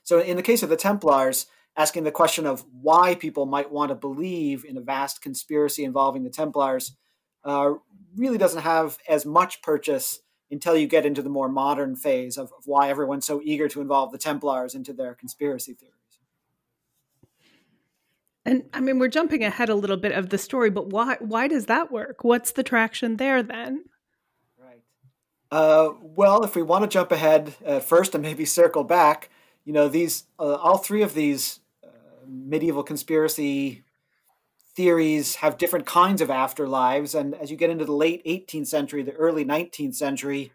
So, 0.03 0.21
in 0.21 0.37
the 0.37 0.43
case 0.43 0.63
of 0.63 0.69
the 0.69 0.77
Templars, 0.77 1.47
asking 1.77 2.05
the 2.05 2.11
question 2.11 2.45
of 2.45 2.65
why 2.73 3.15
people 3.15 3.47
might 3.47 3.71
want 3.71 3.91
to 3.91 3.95
believe 3.95 4.65
in 4.65 4.77
a 4.77 4.83
vast 4.83 5.23
conspiracy 5.23 5.85
involving 5.85 6.25
the 6.25 6.31
Templars 6.31 6.97
uh, 7.45 7.75
really 8.17 8.39
doesn't 8.39 8.63
have 8.63 8.99
as 9.09 9.25
much 9.25 9.63
purchase 9.63 10.21
until 10.51 10.77
you 10.77 10.87
get 10.87 11.07
into 11.07 11.23
the 11.23 11.29
more 11.29 11.49
modern 11.49 11.95
phase 11.95 12.39
of, 12.39 12.53
of 12.57 12.67
why 12.67 12.89
everyone's 12.89 13.27
so 13.27 13.41
eager 13.45 13.69
to 13.69 13.81
involve 13.81 14.13
the 14.13 14.19
Templars 14.19 14.75
into 14.75 14.93
their 14.93 15.15
conspiracy 15.15 15.75
theories. 15.75 15.95
And 18.45 18.65
I 18.73 18.81
mean, 18.81 18.99
we're 18.99 19.09
jumping 19.09 19.45
ahead 19.45 19.69
a 19.69 19.75
little 19.75 19.99
bit 19.99 20.13
of 20.13 20.31
the 20.31 20.39
story, 20.39 20.71
but 20.71 20.87
why 20.89 21.17
why 21.21 21.49
does 21.49 21.67
that 21.67 21.93
work? 21.93 22.25
What's 22.25 22.53
the 22.53 22.63
traction 22.63 23.19
there 23.19 23.43
then? 23.43 23.85
Right. 24.59 24.81
Uh, 25.51 25.91
well, 26.01 26.43
if 26.45 26.57
we 26.57 26.63
want 26.63 26.85
to 26.85 26.89
jump 26.89 27.13
ahead 27.13 27.57
uh, 27.67 27.81
first 27.81 28.15
and 28.15 28.23
maybe 28.23 28.47
circle 28.47 28.85
back, 28.85 29.29
you 29.67 29.75
know 29.75 29.87
these 29.89 30.25
uh, 30.39 30.55
all 30.55 30.79
three 30.79 31.03
of 31.03 31.13
these 31.13 31.61
uh, 31.85 31.89
medieval 32.27 32.83
conspiracy 32.83 33.85
theories 34.79 35.35
have 35.35 35.59
different 35.59 35.87
kinds 35.87 36.21
of 36.21 36.29
afterlives 36.29 37.19
and 37.19 37.35
as 37.35 37.51
you 37.51 37.57
get 37.57 37.69
into 37.69 37.85
the 37.85 37.93
late 38.05 38.25
18th 38.25 38.69
century 38.69 39.03
the 39.03 39.13
early 39.15 39.45
19th 39.45 39.97
century 39.97 40.53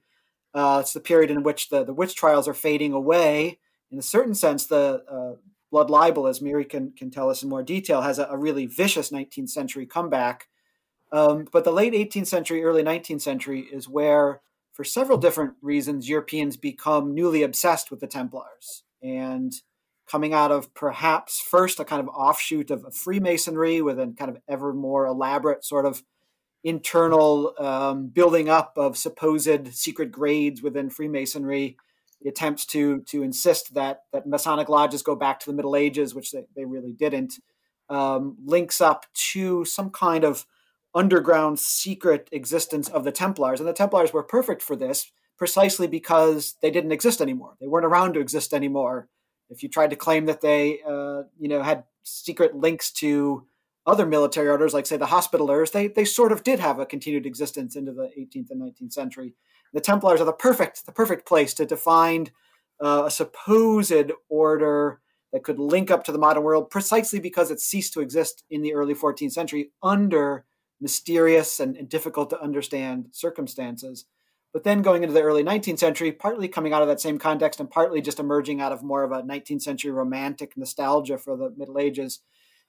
uh, 0.53 0.79
it's 0.81 0.93
the 0.93 0.99
period 0.99 1.29
in 1.29 1.43
which 1.43 1.69
the, 1.69 1.83
the 1.83 1.93
witch 1.93 2.15
trials 2.15 2.47
are 2.47 2.53
fading 2.53 2.93
away. 2.93 3.59
In 3.91 3.97
a 3.97 4.03
certain 4.03 4.35
sense 4.35 4.65
the 4.65 5.03
uh, 5.11 5.39
blood 5.71 5.89
libel 5.89 6.27
as 6.27 6.41
miri 6.41 6.65
can, 6.65 6.91
can 6.91 7.09
tell 7.09 7.29
us 7.29 7.43
in 7.43 7.49
more 7.49 7.63
detail 7.63 8.01
has 8.01 8.19
a, 8.19 8.25
a 8.25 8.37
really 8.37 8.65
vicious 8.65 9.09
19th 9.11 9.49
century 9.49 9.85
comeback. 9.85 10.47
Um, 11.11 11.47
but 11.51 11.63
the 11.63 11.71
late 11.71 11.93
18th 11.93 12.27
century 12.27 12.63
early 12.63 12.83
19th 12.83 13.21
century 13.21 13.67
is 13.71 13.89
where 13.89 14.41
for 14.71 14.83
several 14.83 15.17
different 15.17 15.53
reasons 15.61 16.09
europeans 16.09 16.57
become 16.57 17.13
newly 17.13 17.43
obsessed 17.43 17.91
with 17.91 17.99
the 17.99 18.07
templars. 18.07 18.83
And 19.01 19.53
coming 20.05 20.33
out 20.33 20.51
of 20.51 20.73
perhaps 20.73 21.39
first 21.39 21.79
a 21.79 21.85
kind 21.85 22.01
of 22.01 22.07
offshoot 22.09 22.71
of 22.71 22.93
Freemasonry 22.93 23.81
with 23.81 23.99
a 23.99 24.13
kind 24.17 24.29
of 24.29 24.37
ever 24.47 24.73
more 24.73 25.05
elaborate 25.05 25.63
sort 25.63 25.85
of 25.85 26.03
internal 26.63 27.53
um, 27.59 28.07
building 28.07 28.49
up 28.49 28.73
of 28.77 28.97
supposed 28.97 29.73
secret 29.73 30.11
grades 30.11 30.61
within 30.61 30.89
Freemasonry. 30.89 31.77
The 32.21 32.29
attempts 32.29 32.65
to 32.67 33.01
to 33.01 33.21
insist 33.21 33.73
that 33.73 34.03
that 34.13 34.25
Masonic 34.25 34.69
lodges 34.69 35.03
go 35.03 35.15
back 35.15 35.39
to 35.41 35.45
the 35.45 35.53
Middle 35.53 35.75
Ages, 35.75 36.15
which 36.15 36.31
they, 36.31 36.45
they 36.55 36.63
really 36.63 36.93
didn't, 36.93 37.33
um, 37.89 38.37
links 38.45 38.79
up 38.79 39.05
to 39.31 39.65
some 39.65 39.89
kind 39.89 40.23
of 40.23 40.45
underground 40.95 41.59
secret 41.59 42.29
existence 42.31 42.87
of 42.87 43.03
the 43.03 43.11
Templars. 43.11 43.59
And 43.59 43.67
the 43.67 43.73
Templars 43.73 44.13
were 44.13 44.23
perfect 44.23 44.61
for 44.61 44.75
this 44.75 45.11
precisely 45.37 45.87
because 45.87 46.55
they 46.61 46.71
didn't 46.71 46.91
exist 46.91 47.19
anymore. 47.19 47.55
They 47.59 47.67
weren't 47.67 47.85
around 47.85 48.13
to 48.13 48.19
exist 48.19 48.53
anymore. 48.53 49.09
If 49.49 49.63
you 49.63 49.69
tried 49.69 49.91
to 49.91 49.95
claim 49.95 50.25
that 50.25 50.41
they, 50.41 50.79
uh, 50.87 51.23
you 51.39 51.47
know, 51.47 51.61
had 51.61 51.83
secret 52.03 52.55
links 52.55 52.91
to 52.93 53.45
other 53.85 54.05
military 54.05 54.47
orders, 54.47 54.73
like 54.73 54.85
say 54.85 54.97
the 54.97 55.07
Hospitallers, 55.07 55.71
they 55.71 55.87
they 55.87 56.05
sort 56.05 56.31
of 56.31 56.43
did 56.43 56.59
have 56.59 56.79
a 56.79 56.85
continued 56.85 57.25
existence 57.25 57.75
into 57.75 57.91
the 57.91 58.09
18th 58.17 58.49
and 58.51 58.61
19th 58.61 58.93
century. 58.93 59.35
The 59.73 59.81
Templars 59.81 60.21
are 60.21 60.25
the 60.25 60.33
perfect 60.33 60.85
the 60.85 60.91
perfect 60.91 61.27
place 61.27 61.53
to 61.55 61.65
define 61.65 62.31
uh, 62.81 63.03
a 63.05 63.11
supposed 63.11 64.11
order 64.29 65.01
that 65.31 65.43
could 65.43 65.59
link 65.59 65.89
up 65.89 66.03
to 66.05 66.11
the 66.11 66.19
modern 66.19 66.43
world, 66.43 66.69
precisely 66.69 67.19
because 67.19 67.49
it 67.49 67.59
ceased 67.59 67.93
to 67.93 68.01
exist 68.01 68.43
in 68.49 68.61
the 68.61 68.73
early 68.73 68.93
14th 68.93 69.31
century 69.31 69.71
under 69.81 70.45
mysterious 70.79 71.59
and, 71.59 71.75
and 71.75 71.89
difficult 71.89 72.29
to 72.29 72.41
understand 72.41 73.07
circumstances. 73.11 74.05
But 74.53 74.63
then 74.63 74.83
going 74.83 75.01
into 75.01 75.13
the 75.13 75.23
early 75.23 75.43
19th 75.43 75.79
century, 75.79 76.11
partly 76.11 76.47
coming 76.47 76.73
out 76.73 76.83
of 76.83 76.87
that 76.87 77.01
same 77.01 77.17
context 77.17 77.59
and 77.59 77.69
partly 77.69 78.01
just 78.01 78.19
emerging 78.19 78.61
out 78.61 78.71
of 78.71 78.83
more 78.83 79.03
of 79.03 79.11
a 79.11 79.23
19th 79.23 79.63
century 79.63 79.91
romantic 79.91 80.55
nostalgia 80.55 81.17
for 81.17 81.35
the 81.35 81.49
Middle 81.57 81.79
Ages, 81.79 82.19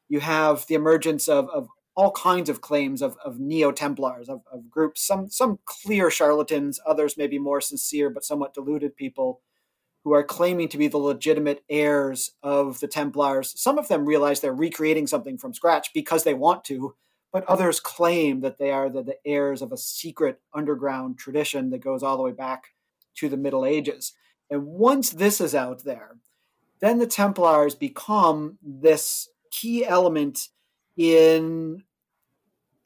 you 0.09 0.20
have 0.20 0.66
the 0.66 0.75
emergence 0.75 1.29
of, 1.29 1.49
of 1.51 1.68
all 1.94 2.11
kinds 2.12 2.49
of 2.49 2.62
claims 2.62 3.03
of, 3.03 3.16
of 3.23 3.38
neo 3.38 3.70
Templars, 3.70 4.29
of, 4.31 4.40
of, 4.51 4.70
groups, 4.70 5.07
some, 5.07 5.29
some 5.29 5.59
clear 5.66 6.11
charlatans, 6.11 6.81
others 6.87 7.16
maybe 7.16 7.38
more 7.38 7.61
sincere 7.61 8.11
but 8.11 8.25
somewhat 8.25 8.55
deluded 8.55 8.97
people 8.97 9.42
who 10.03 10.12
are 10.12 10.25
claiming 10.25 10.68
to 10.68 10.79
be 10.79 10.88
the 10.88 10.99
legitimate 10.99 11.62
heirs 11.68 12.33
of 12.42 12.81
the 12.81 12.88
Templars. 12.88 13.53
Some 13.61 13.79
of 13.79 13.88
them 13.88 14.07
realize 14.07 14.40
they're 14.40 14.55
recreating 14.55 15.07
something 15.07 15.38
from 15.38 15.55
scratch 15.55 15.90
because 15.94 16.25
they 16.25 16.35
want 16.35 16.64
to, 16.64 16.94
but 17.35 17.44
others 17.47 17.81
claim 17.81 18.42
that 18.42 18.59
they 18.59 18.70
are 18.70 18.88
the, 18.88 19.03
the 19.03 19.16
heirs 19.27 19.61
of 19.61 19.73
a 19.73 19.77
secret 19.77 20.40
underground 20.55 21.18
tradition 21.18 21.70
that 21.70 21.81
goes 21.81 22.01
all 22.01 22.16
the 22.16 22.23
way 22.23 22.31
back 22.31 22.68
to 23.16 23.29
the 23.29 23.37
Middle 23.37 23.66
Ages. 23.66 24.12
And 24.49 24.64
once 24.64 25.11
this 25.11 25.40
is 25.40 25.53
out 25.53 25.83
there, 25.83 26.18
then 26.79 27.01
the 27.01 27.09
Templars 27.09 27.75
become 27.75 28.59
this 28.62 29.29
key 29.51 29.85
element 29.85 30.51
in 30.97 31.83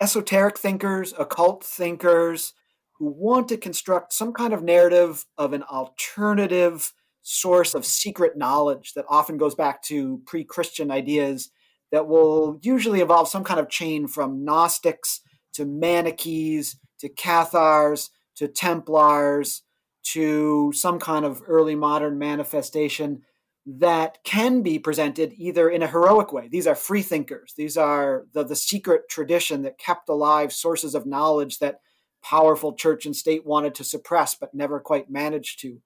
esoteric 0.00 0.56
thinkers, 0.56 1.12
occult 1.18 1.62
thinkers 1.62 2.54
who 2.92 3.04
want 3.04 3.48
to 3.48 3.58
construct 3.58 4.14
some 4.14 4.32
kind 4.32 4.54
of 4.54 4.62
narrative 4.62 5.26
of 5.36 5.52
an 5.52 5.62
alternative 5.64 6.94
source 7.20 7.74
of 7.74 7.84
secret 7.84 8.34
knowledge 8.34 8.94
that 8.94 9.04
often 9.10 9.36
goes 9.36 9.54
back 9.54 9.82
to 9.82 10.22
pre 10.24 10.42
Christian 10.42 10.90
ideas 10.90 11.50
that 11.90 12.06
will 12.06 12.58
usually 12.62 13.00
involve 13.00 13.28
some 13.28 13.44
kind 13.44 13.60
of 13.60 13.68
chain 13.68 14.06
from 14.06 14.44
Gnostics 14.44 15.20
to 15.54 15.64
Manichees 15.64 16.76
to 17.00 17.08
Cathars 17.08 18.10
to 18.36 18.48
Templars 18.48 19.62
to 20.04 20.72
some 20.74 20.98
kind 20.98 21.24
of 21.24 21.42
early 21.46 21.74
modern 21.74 22.18
manifestation 22.18 23.22
that 23.66 24.18
can 24.24 24.62
be 24.62 24.78
presented 24.78 25.34
either 25.36 25.68
in 25.68 25.82
a 25.82 25.88
heroic 25.88 26.32
way. 26.32 26.48
These 26.48 26.66
are 26.66 26.74
free 26.74 27.02
thinkers. 27.02 27.52
These 27.56 27.76
are 27.76 28.24
the, 28.32 28.42
the 28.42 28.56
secret 28.56 29.02
tradition 29.10 29.62
that 29.62 29.78
kept 29.78 30.08
alive 30.08 30.52
sources 30.52 30.94
of 30.94 31.04
knowledge 31.04 31.58
that 31.58 31.80
powerful 32.22 32.72
church 32.72 33.04
and 33.04 33.14
state 33.14 33.44
wanted 33.44 33.74
to 33.74 33.84
suppress 33.84 34.34
but 34.34 34.54
never 34.54 34.80
quite 34.80 35.10
managed 35.10 35.60
to. 35.60 35.80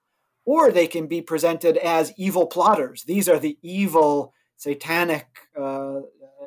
Or 0.45 0.71
they 0.71 0.87
can 0.87 1.07
be 1.07 1.23
presented 1.23 1.77
as 1.77 2.12
evil 2.17 2.47
plotters. 2.47 3.03
These 3.05 3.29
are 3.29 3.38
the 3.38 3.59
evil 3.62 4.33
satanic 4.62 5.27
uh, 5.61 6.01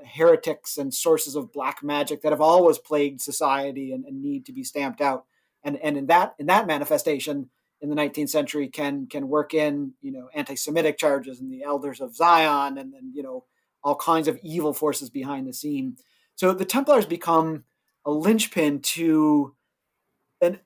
heretics 0.06 0.78
and 0.78 0.94
sources 0.94 1.36
of 1.36 1.52
black 1.52 1.84
magic 1.84 2.22
that 2.22 2.32
have 2.32 2.40
always 2.40 2.78
plagued 2.78 3.20
society 3.20 3.92
and, 3.92 4.06
and 4.06 4.22
need 4.22 4.46
to 4.46 4.54
be 4.54 4.64
stamped 4.64 5.02
out. 5.02 5.26
And 5.66 5.78
and 5.78 5.98
in 5.98 6.06
that 6.08 6.36
in 6.40 6.46
that 6.46 6.66
manifestation 6.66 7.50
in 7.82 7.90
the 7.90 7.96
19th 7.96 8.30
century 8.30 8.70
can 8.70 9.08
can 9.08 9.28
work 9.28 9.54
in 9.54 9.94
you 10.02 10.12
know 10.12 10.30
anti-Semitic 10.34 10.98
charges 10.98 11.42
and 11.42 11.52
the 11.52 11.64
elders 11.64 12.00
of 12.00 12.16
Zion 12.16 12.78
and 12.78 12.94
then 12.94 13.12
you 13.14 13.22
know 13.22 13.44
all 13.84 13.96
kinds 13.96 14.30
of 14.30 14.40
evil 14.42 14.74
forces 14.74 15.10
behind 15.10 15.46
the 15.46 15.54
scene. 15.54 15.98
So 16.36 16.54
the 16.54 16.66
Templars 16.66 17.06
become 17.06 17.66
a 18.06 18.12
linchpin 18.12 18.80
to 18.80 19.56
an 20.42 20.60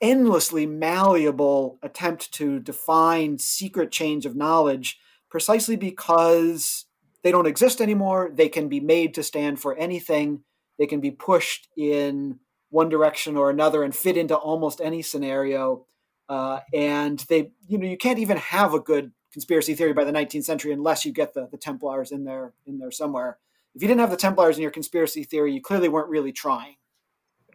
endlessly 0.00 0.66
malleable 0.66 1.78
attempt 1.82 2.32
to 2.34 2.60
define 2.60 3.38
secret 3.38 3.90
change 3.90 4.24
of 4.24 4.36
knowledge 4.36 4.98
precisely 5.32 5.76
because 5.76 6.84
they 7.22 7.30
don't 7.30 7.46
exist 7.46 7.80
anymore. 7.80 8.30
They 8.34 8.48
can 8.48 8.68
be 8.68 8.80
made 8.80 9.14
to 9.14 9.22
stand 9.22 9.60
for 9.60 9.76
anything. 9.76 10.42
They 10.78 10.86
can 10.86 11.00
be 11.00 11.10
pushed 11.10 11.68
in 11.76 12.40
one 12.70 12.88
direction 12.88 13.36
or 13.36 13.50
another 13.50 13.82
and 13.82 13.94
fit 13.94 14.16
into 14.16 14.34
almost 14.34 14.80
any 14.80 15.02
scenario. 15.02 15.84
Uh, 16.28 16.60
and 16.72 17.18
they, 17.28 17.50
you 17.68 17.78
know, 17.78 17.86
you 17.86 17.96
can't 17.96 18.18
even 18.18 18.38
have 18.38 18.74
a 18.74 18.80
good 18.80 19.12
conspiracy 19.32 19.74
theory 19.74 19.92
by 19.92 20.04
the 20.04 20.12
19th 20.12 20.44
century 20.44 20.72
unless 20.72 21.04
you 21.04 21.12
get 21.12 21.34
the, 21.34 21.48
the 21.50 21.58
Templars 21.58 22.10
in 22.10 22.24
there 22.24 22.52
in 22.66 22.78
there 22.78 22.90
somewhere. 22.90 23.38
If 23.74 23.82
you 23.82 23.88
didn't 23.88 24.00
have 24.00 24.10
the 24.10 24.16
Templars 24.16 24.56
in 24.56 24.62
your 24.62 24.70
conspiracy 24.70 25.24
theory, 25.24 25.52
you 25.52 25.62
clearly 25.62 25.88
weren't 25.88 26.08
really 26.08 26.32
trying. 26.32 26.76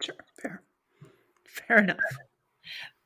Sure, 0.01 0.15
fair, 0.39 0.63
fair 1.45 1.79
enough. 1.79 1.97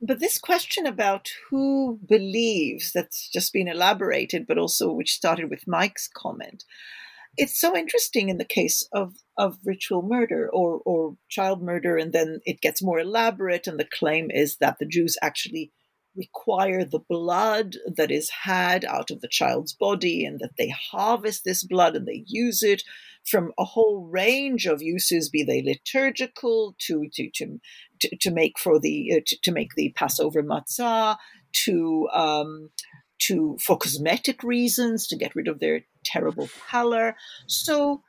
But 0.01 0.19
this 0.19 0.39
question 0.39 0.87
about 0.87 1.29
who 1.49 1.99
believes 2.09 2.91
that's 2.91 3.29
just 3.29 3.53
been 3.53 3.67
elaborated, 3.67 4.47
but 4.47 4.57
also 4.57 4.91
which 4.91 5.13
started 5.13 5.49
with 5.49 5.67
Mike's 5.67 6.07
comment, 6.07 6.63
it's 7.37 7.59
so 7.59 7.77
interesting 7.77 8.29
in 8.29 8.37
the 8.37 8.45
case 8.45 8.87
of, 8.91 9.13
of 9.37 9.57
ritual 9.63 10.01
murder 10.01 10.49
or, 10.51 10.81
or 10.85 11.17
child 11.29 11.61
murder, 11.61 11.97
and 11.97 12.13
then 12.13 12.39
it 12.45 12.61
gets 12.61 12.81
more 12.81 12.99
elaborate, 12.99 13.67
and 13.67 13.79
the 13.79 13.87
claim 13.99 14.29
is 14.31 14.57
that 14.57 14.79
the 14.79 14.85
Jews 14.85 15.17
actually 15.21 15.71
require 16.15 16.83
the 16.83 16.99
blood 16.99 17.75
that 17.95 18.11
is 18.11 18.29
had 18.43 18.83
out 18.85 19.11
of 19.11 19.21
the 19.21 19.27
child's 19.27 19.73
body 19.73 20.25
and 20.25 20.39
that 20.39 20.57
they 20.57 20.69
harvest 20.69 21.43
this 21.43 21.63
blood 21.63 21.95
and 21.95 22.07
they 22.07 22.23
use 22.27 22.61
it 22.61 22.83
from 23.23 23.51
a 23.57 23.63
whole 23.63 24.07
range 24.07 24.65
of 24.65 24.81
uses 24.81 25.29
be 25.29 25.43
they 25.43 25.61
liturgical 25.61 26.75
to 26.79 27.07
to 27.13 27.29
to 27.33 27.59
to, 27.99 28.15
to 28.17 28.31
make 28.31 28.57
for 28.57 28.79
the 28.79 29.13
uh, 29.17 29.21
to, 29.25 29.37
to, 29.43 29.51
make 29.51 29.75
the 29.75 29.93
passover 29.95 30.41
matzah 30.41 31.17
to 31.53 32.09
um, 32.13 32.69
to 33.19 33.57
for 33.61 33.77
cosmetic 33.77 34.43
reasons 34.43 35.07
to 35.07 35.15
get 35.15 35.35
rid 35.35 35.47
of 35.47 35.59
their 35.59 35.81
terrible 36.03 36.49
pallor. 36.67 37.15
So 37.47 38.01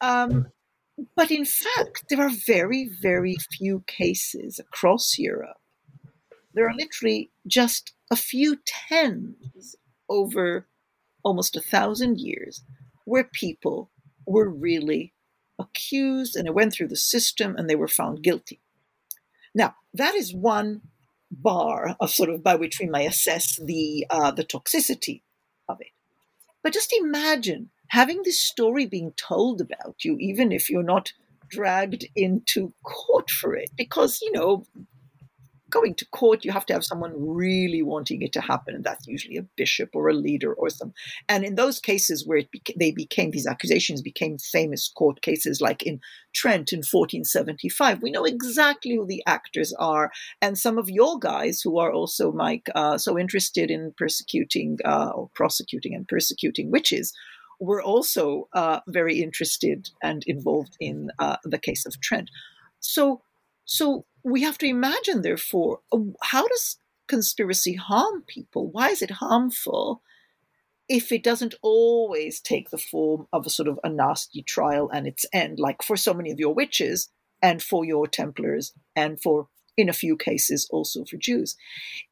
um, 0.00 0.48
but 1.16 1.30
in 1.30 1.44
fact 1.44 2.04
there 2.10 2.20
are 2.20 2.30
very 2.46 2.90
very 3.00 3.36
few 3.52 3.84
cases 3.86 4.58
across 4.58 5.18
europe 5.18 5.56
there 6.58 6.66
are 6.68 6.74
literally 6.74 7.30
just 7.46 7.92
a 8.10 8.16
few 8.16 8.58
tens 8.66 9.76
over 10.08 10.66
almost 11.22 11.54
a 11.54 11.60
thousand 11.60 12.18
years 12.18 12.64
where 13.04 13.22
people 13.22 13.90
were 14.26 14.48
really 14.48 15.12
accused 15.56 16.34
and 16.34 16.48
it 16.48 16.54
went 16.54 16.72
through 16.72 16.88
the 16.88 16.96
system 16.96 17.54
and 17.56 17.70
they 17.70 17.76
were 17.76 17.86
found 17.86 18.24
guilty. 18.24 18.58
Now, 19.54 19.76
that 19.94 20.16
is 20.16 20.34
one 20.34 20.80
bar 21.30 21.94
of 22.00 22.10
sort 22.10 22.28
of 22.28 22.42
by 22.42 22.56
which 22.56 22.80
we 22.80 22.86
may 22.86 23.06
assess 23.06 23.54
the 23.64 24.04
uh, 24.10 24.32
the 24.32 24.44
toxicity 24.44 25.22
of 25.68 25.80
it. 25.80 25.92
But 26.64 26.72
just 26.72 26.92
imagine 26.92 27.70
having 27.90 28.22
this 28.24 28.40
story 28.40 28.84
being 28.84 29.12
told 29.12 29.60
about 29.60 30.04
you, 30.04 30.16
even 30.18 30.50
if 30.50 30.68
you're 30.68 30.82
not 30.82 31.12
dragged 31.48 32.04
into 32.16 32.72
court 32.82 33.30
for 33.30 33.54
it, 33.54 33.70
because 33.76 34.20
you 34.20 34.32
know 34.32 34.66
going 35.70 35.94
to 35.96 36.06
court, 36.06 36.44
you 36.44 36.52
have 36.52 36.66
to 36.66 36.72
have 36.72 36.84
someone 36.84 37.12
really 37.16 37.82
wanting 37.82 38.22
it 38.22 38.32
to 38.32 38.40
happen, 38.40 38.74
and 38.74 38.84
that's 38.84 39.06
usually 39.06 39.36
a 39.36 39.46
bishop 39.56 39.90
or 39.94 40.08
a 40.08 40.14
leader 40.14 40.52
or 40.52 40.70
some. 40.70 40.92
And 41.28 41.44
in 41.44 41.54
those 41.54 41.80
cases 41.80 42.26
where 42.26 42.38
it 42.38 42.48
beca- 42.54 42.76
they 42.78 42.90
became 42.90 43.30
these 43.30 43.46
accusations 43.46 44.02
became 44.02 44.38
famous 44.38 44.88
court 44.88 45.22
cases, 45.22 45.60
like 45.60 45.82
in 45.82 46.00
Trent 46.34 46.72
in 46.72 46.78
1475, 46.78 48.02
we 48.02 48.10
know 48.10 48.24
exactly 48.24 48.94
who 48.94 49.06
the 49.06 49.22
actors 49.26 49.72
are, 49.78 50.10
and 50.40 50.58
some 50.58 50.78
of 50.78 50.90
your 50.90 51.18
guys 51.18 51.60
who 51.60 51.78
are 51.78 51.92
also 51.92 52.32
Mike 52.32 52.68
uh, 52.74 52.98
so 52.98 53.18
interested 53.18 53.70
in 53.70 53.92
persecuting 53.96 54.78
uh, 54.84 55.10
or 55.14 55.30
prosecuting 55.34 55.94
and 55.94 56.06
persecuting 56.08 56.70
witches 56.70 57.12
were 57.60 57.82
also 57.82 58.48
uh, 58.52 58.80
very 58.86 59.20
interested 59.20 59.90
and 60.02 60.22
involved 60.26 60.76
in 60.80 61.10
uh, 61.18 61.36
the 61.44 61.58
case 61.58 61.86
of 61.86 62.00
Trent. 62.00 62.30
So, 62.80 63.22
so 63.64 64.04
we 64.30 64.42
have 64.42 64.58
to 64.58 64.66
imagine, 64.66 65.22
therefore, 65.22 65.80
how 66.22 66.46
does 66.46 66.78
conspiracy 67.06 67.74
harm 67.74 68.22
people? 68.26 68.70
Why 68.70 68.90
is 68.90 69.02
it 69.02 69.12
harmful 69.12 70.02
if 70.88 71.12
it 71.12 71.22
doesn't 71.22 71.54
always 71.62 72.40
take 72.40 72.70
the 72.70 72.78
form 72.78 73.26
of 73.32 73.46
a 73.46 73.50
sort 73.50 73.68
of 73.68 73.78
a 73.84 73.90
nasty 73.90 74.42
trial 74.42 74.88
and 74.92 75.06
its 75.06 75.26
end, 75.32 75.58
like 75.58 75.82
for 75.82 75.96
so 75.96 76.14
many 76.14 76.30
of 76.30 76.38
your 76.38 76.54
witches 76.54 77.10
and 77.42 77.62
for 77.62 77.84
your 77.84 78.06
Templars 78.06 78.72
and 78.96 79.20
for, 79.20 79.48
in 79.76 79.88
a 79.88 79.92
few 79.92 80.16
cases, 80.16 80.66
also 80.70 81.04
for 81.04 81.18
Jews? 81.18 81.56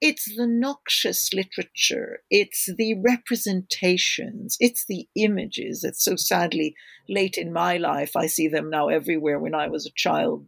It's 0.00 0.36
the 0.36 0.46
noxious 0.46 1.32
literature, 1.32 2.20
it's 2.30 2.68
the 2.76 3.00
representations, 3.00 4.56
it's 4.60 4.84
the 4.86 5.08
images 5.16 5.80
that 5.80 5.96
so 5.96 6.16
sadly 6.16 6.74
late 7.08 7.38
in 7.38 7.52
my 7.52 7.78
life, 7.78 8.14
I 8.14 8.26
see 8.26 8.48
them 8.48 8.68
now 8.68 8.88
everywhere. 8.88 9.38
When 9.38 9.54
I 9.54 9.68
was 9.68 9.86
a 9.86 9.96
child, 9.96 10.46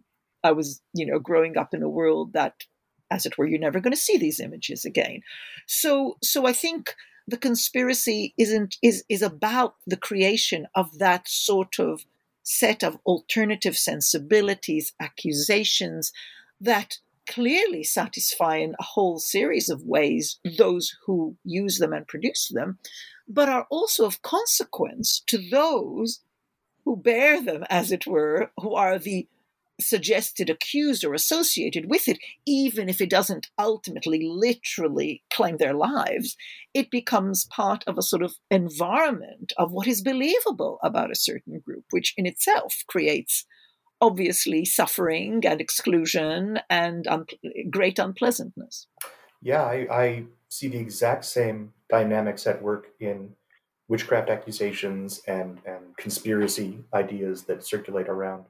I 0.48 0.52
was, 0.52 0.80
you 0.94 1.04
know, 1.06 1.18
growing 1.18 1.58
up 1.58 1.74
in 1.74 1.82
a 1.82 1.88
world 1.88 2.32
that, 2.32 2.54
as 3.10 3.26
it 3.26 3.36
were, 3.36 3.46
you're 3.46 3.66
never 3.66 3.80
going 3.80 3.92
to 3.92 4.06
see 4.08 4.18
these 4.18 4.40
images 4.40 4.84
again. 4.84 5.20
So, 5.66 6.16
so 6.22 6.46
I 6.46 6.54
think 6.54 6.94
the 7.26 7.36
conspiracy 7.36 8.34
isn't 8.38 8.78
is 8.82 9.04
is 9.08 9.22
about 9.22 9.74
the 9.86 10.02
creation 10.08 10.66
of 10.74 10.98
that 10.98 11.28
sort 11.28 11.78
of 11.78 12.06
set 12.42 12.82
of 12.82 12.98
alternative 13.04 13.76
sensibilities, 13.76 14.94
accusations 14.98 16.12
that 16.60 16.98
clearly 17.28 17.84
satisfy 17.84 18.56
in 18.56 18.74
a 18.80 18.88
whole 18.94 19.18
series 19.18 19.68
of 19.68 19.82
ways 19.82 20.40
those 20.56 20.96
who 21.04 21.36
use 21.44 21.78
them 21.78 21.92
and 21.92 22.08
produce 22.08 22.48
them, 22.48 22.78
but 23.28 23.50
are 23.50 23.66
also 23.68 24.06
of 24.06 24.22
consequence 24.22 25.22
to 25.26 25.36
those 25.50 26.20
who 26.86 26.96
bear 26.96 27.42
them, 27.42 27.64
as 27.68 27.92
it 27.92 28.06
were, 28.06 28.50
who 28.62 28.74
are 28.74 28.98
the 28.98 29.28
suggested 29.80 30.50
accused 30.50 31.04
or 31.04 31.14
associated 31.14 31.88
with 31.88 32.08
it, 32.08 32.18
even 32.46 32.88
if 32.88 33.00
it 33.00 33.10
doesn't 33.10 33.48
ultimately 33.58 34.20
literally 34.24 35.22
claim 35.32 35.56
their 35.56 35.74
lives, 35.74 36.36
it 36.74 36.90
becomes 36.90 37.46
part 37.46 37.84
of 37.86 37.96
a 37.96 38.02
sort 38.02 38.22
of 38.22 38.34
environment 38.50 39.52
of 39.56 39.72
what 39.72 39.86
is 39.86 40.02
believable 40.02 40.78
about 40.82 41.10
a 41.10 41.16
certain 41.16 41.60
group, 41.60 41.84
which 41.90 42.14
in 42.16 42.26
itself 42.26 42.82
creates 42.88 43.46
obviously 44.00 44.64
suffering 44.64 45.44
and 45.44 45.60
exclusion 45.60 46.60
and 46.70 47.06
un- 47.08 47.26
great 47.70 47.98
unpleasantness. 47.98 48.86
Yeah, 49.42 49.62
I, 49.62 49.86
I 49.90 50.24
see 50.48 50.68
the 50.68 50.78
exact 50.78 51.24
same 51.24 51.72
dynamics 51.90 52.46
at 52.46 52.62
work 52.62 52.88
in 53.00 53.34
witchcraft 53.88 54.28
accusations 54.28 55.22
and, 55.26 55.60
and 55.64 55.96
conspiracy 55.96 56.78
ideas 56.92 57.44
that 57.44 57.64
circulate 57.64 58.08
around 58.08 58.44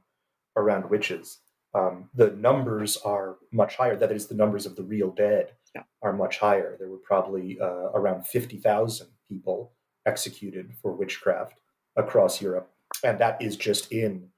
around 0.59 0.91
witches. 0.91 1.39
Um, 1.75 2.09
the 2.15 2.31
numbers 2.31 2.97
are 2.99 3.37
much 3.53 3.77
higher. 3.77 3.97
That 3.97 4.13
is, 4.13 4.27
the 4.27 4.35
numbers 4.35 4.67
of 4.67 4.77
the 4.77 4.83
real 4.83 5.11
dead 5.11 5.53
yeah. 5.75 5.83
are 6.03 6.13
much 6.13 6.39
higher. 6.39 6.77
There 6.79 6.89
were 6.89 6.99
probably 6.99 7.59
uh, 7.61 7.91
around 7.95 8.27
50,000 8.27 9.07
people 9.29 9.73
executed 10.07 10.73
for 10.81 10.93
witchcraft 10.93 11.55
across 11.97 12.41
Europe. 12.41 12.71
And 13.05 13.19
that 13.19 13.41
is 13.41 13.57
just 13.57 13.93
in 13.93 14.29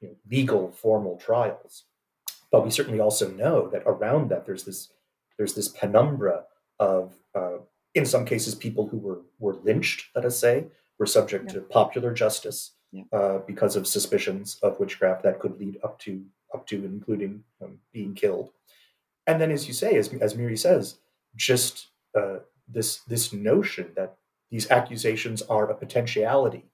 you 0.00 0.08
know, 0.08 0.14
legal, 0.30 0.72
formal 0.72 1.16
trials. 1.16 1.84
But 2.50 2.64
we 2.64 2.70
certainly 2.70 3.00
also 3.00 3.30
know 3.30 3.68
that 3.68 3.82
around 3.84 4.30
that, 4.30 4.46
there's 4.46 4.64
this, 4.64 4.90
there's 5.36 5.54
this 5.54 5.68
penumbra 5.68 6.44
of, 6.78 7.12
uh, 7.34 7.58
in 7.94 8.06
some 8.06 8.24
cases, 8.24 8.54
people 8.54 8.88
who 8.88 8.96
were, 8.98 9.20
were 9.38 9.56
lynched, 9.56 10.06
let 10.14 10.24
us 10.24 10.38
say, 10.38 10.68
were 10.98 11.06
subject 11.06 11.46
yeah. 11.48 11.54
to 11.54 11.60
popular 11.60 12.14
justice 12.14 12.72
yeah. 12.92 13.04
uh, 13.12 13.38
because 13.46 13.76
of 13.76 13.86
suspicions 13.86 14.58
of 14.62 14.78
witchcraft 14.80 15.22
that 15.22 15.38
could 15.38 15.58
lead 15.58 15.78
up 15.84 15.98
to 16.00 16.24
up 16.54 16.66
to 16.66 16.84
including 16.84 17.44
um, 17.62 17.78
being 17.92 18.14
killed. 18.14 18.50
And 19.26 19.40
then, 19.40 19.50
as 19.50 19.68
you 19.68 19.74
say, 19.74 19.96
as 19.96 20.12
as 20.14 20.34
Miri 20.34 20.56
says, 20.56 20.96
just 21.36 21.88
uh, 22.14 22.38
this 22.66 22.98
this 23.00 23.32
notion 23.32 23.92
that 23.96 24.16
these 24.50 24.70
accusations 24.70 25.42
are 25.42 25.70
a 25.70 25.74
potentiality 25.74 26.64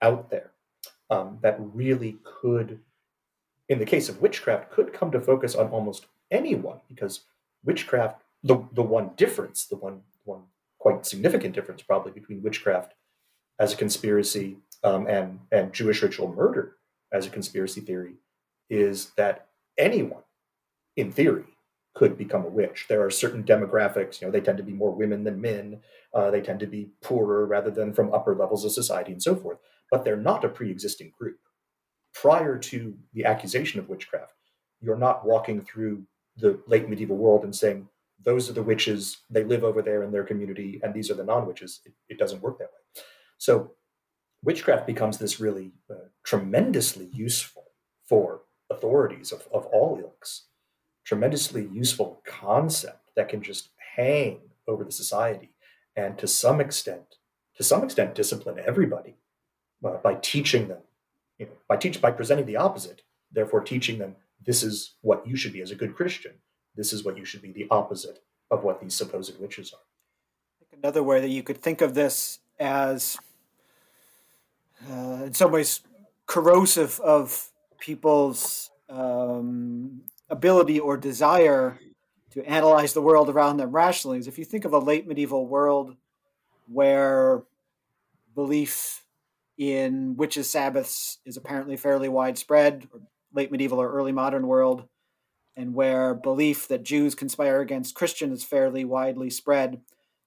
out 0.00 0.30
there 0.30 0.52
um, 1.10 1.38
that 1.42 1.56
really 1.58 2.18
could, 2.22 2.80
in 3.68 3.78
the 3.80 3.84
case 3.84 4.08
of 4.08 4.20
witchcraft, 4.20 4.70
could 4.70 4.92
come 4.92 5.10
to 5.10 5.20
focus 5.20 5.54
on 5.54 5.68
almost 5.68 6.06
anyone 6.30 6.80
because 6.88 7.20
witchcraft. 7.64 8.20
The 8.42 8.62
the 8.72 8.82
one 8.82 9.10
difference, 9.16 9.64
the 9.64 9.76
one 9.76 10.02
one 10.24 10.42
quite 10.78 11.06
significant 11.06 11.54
difference 11.54 11.82
probably 11.82 12.12
between 12.12 12.42
witchcraft 12.42 12.92
as 13.58 13.72
a 13.72 13.76
conspiracy 13.76 14.58
um, 14.84 15.06
and 15.06 15.40
and 15.50 15.72
Jewish 15.72 16.02
ritual 16.02 16.32
murder 16.32 16.76
as 17.12 17.26
a 17.26 17.30
conspiracy 17.30 17.80
theory 17.80 18.14
is 18.70 19.10
that 19.16 19.48
anyone, 19.78 20.22
in 20.96 21.10
theory, 21.10 21.44
could 21.94 22.18
become 22.18 22.44
a 22.44 22.48
witch. 22.48 22.86
There 22.88 23.04
are 23.04 23.10
certain 23.10 23.44
demographics, 23.44 24.20
you 24.20 24.26
know, 24.26 24.32
they 24.32 24.40
tend 24.40 24.58
to 24.58 24.64
be 24.64 24.72
more 24.72 24.90
women 24.90 25.24
than 25.24 25.40
men. 25.40 25.80
Uh, 26.12 26.30
they 26.30 26.40
tend 26.40 26.60
to 26.60 26.66
be 26.66 26.90
poorer 27.02 27.46
rather 27.46 27.70
than 27.70 27.92
from 27.92 28.12
upper 28.12 28.34
levels 28.34 28.64
of 28.64 28.72
society 28.72 29.12
and 29.12 29.22
so 29.22 29.36
forth. 29.36 29.58
But 29.90 30.04
they're 30.04 30.16
not 30.16 30.44
a 30.44 30.48
pre-existing 30.48 31.12
group. 31.16 31.38
Prior 32.12 32.58
to 32.58 32.96
the 33.12 33.24
accusation 33.24 33.78
of 33.80 33.88
witchcraft, 33.88 34.32
you're 34.80 34.96
not 34.96 35.24
walking 35.24 35.60
through 35.62 36.04
the 36.36 36.60
late 36.66 36.88
medieval 36.88 37.16
world 37.16 37.44
and 37.44 37.54
saying 37.54 37.88
those 38.24 38.50
are 38.50 38.54
the 38.54 38.62
witches. 38.62 39.18
They 39.30 39.44
live 39.44 39.62
over 39.62 39.82
there 39.82 40.02
in 40.02 40.10
their 40.10 40.24
community, 40.24 40.80
and 40.82 40.94
these 40.94 41.10
are 41.10 41.14
the 41.14 41.24
non-witches. 41.24 41.80
It, 41.84 41.92
it 42.08 42.18
doesn't 42.18 42.42
work 42.42 42.58
that 42.58 42.70
way. 42.72 43.02
So, 43.38 43.72
witchcraft 44.44 44.86
becomes 44.86 45.18
this 45.18 45.40
really 45.40 45.72
uh, 45.90 46.08
tremendously 46.22 47.08
useful 47.12 47.72
for 48.04 48.42
authorities 48.70 49.32
of, 49.32 49.48
of 49.52 49.66
all 49.66 49.98
ilks. 50.00 50.44
Tremendously 51.04 51.68
useful 51.72 52.22
concept 52.26 53.10
that 53.16 53.28
can 53.28 53.42
just 53.42 53.70
hang 53.96 54.40
over 54.66 54.84
the 54.84 54.92
society 54.92 55.50
and 55.96 56.18
to 56.18 56.26
some 56.26 56.60
extent 56.60 57.16
to 57.56 57.62
some 57.62 57.84
extent 57.84 58.14
discipline 58.14 58.58
everybody 58.64 59.14
uh, 59.84 59.96
by 59.98 60.14
teaching 60.14 60.66
them 60.66 60.80
you 61.38 61.46
know 61.46 61.52
by 61.68 61.76
teach 61.76 62.00
by 62.00 62.10
presenting 62.10 62.46
the 62.46 62.56
opposite 62.56 63.02
therefore 63.30 63.60
teaching 63.60 63.98
them 63.98 64.16
this 64.44 64.62
is 64.62 64.94
what 65.00 65.26
you 65.26 65.36
should 65.36 65.52
be 65.52 65.62
as 65.62 65.70
a 65.70 65.74
good 65.74 65.94
christian. 65.94 66.32
This 66.76 66.92
is 66.92 67.04
what 67.04 67.16
you 67.16 67.24
should 67.24 67.42
be 67.42 67.52
the 67.52 67.66
opposite 67.70 68.20
of 68.50 68.64
what 68.64 68.80
these 68.80 68.94
supposed 68.94 69.38
witches 69.40 69.72
are. 69.72 70.78
Another 70.78 71.02
way 71.02 71.20
that 71.20 71.28
you 71.28 71.42
could 71.42 71.62
think 71.62 71.80
of 71.80 71.94
this 71.94 72.40
as 72.58 73.16
uh, 74.90 75.24
in 75.24 75.34
some 75.34 75.52
ways 75.52 75.80
corrosive 76.26 77.00
of 77.00 77.50
people's 77.78 78.70
um, 78.88 80.02
ability 80.30 80.80
or 80.80 80.96
desire 80.96 81.78
to 82.30 82.44
analyze 82.44 82.92
the 82.92 83.02
world 83.02 83.28
around 83.28 83.56
them 83.56 83.72
rationally. 83.72 84.18
Is 84.18 84.26
if 84.26 84.38
you 84.38 84.44
think 84.44 84.64
of 84.64 84.72
a 84.72 84.78
late 84.78 85.06
medieval 85.06 85.46
world 85.46 85.96
where 86.66 87.44
belief 88.34 89.04
in 89.56 90.16
witches' 90.16 90.50
sabbaths 90.50 91.18
is 91.24 91.36
apparently 91.36 91.76
fairly 91.76 92.08
widespread, 92.08 92.88
late 93.32 93.52
medieval 93.52 93.80
or 93.80 93.92
early 93.92 94.12
modern 94.12 94.46
world, 94.46 94.88
and 95.56 95.74
where 95.74 96.14
belief 96.14 96.66
that 96.68 96.82
Jews 96.82 97.14
conspire 97.14 97.60
against 97.60 97.94
Christians 97.94 98.40
is 98.40 98.44
fairly 98.44 98.84
widely 98.84 99.30
spread, 99.30 99.80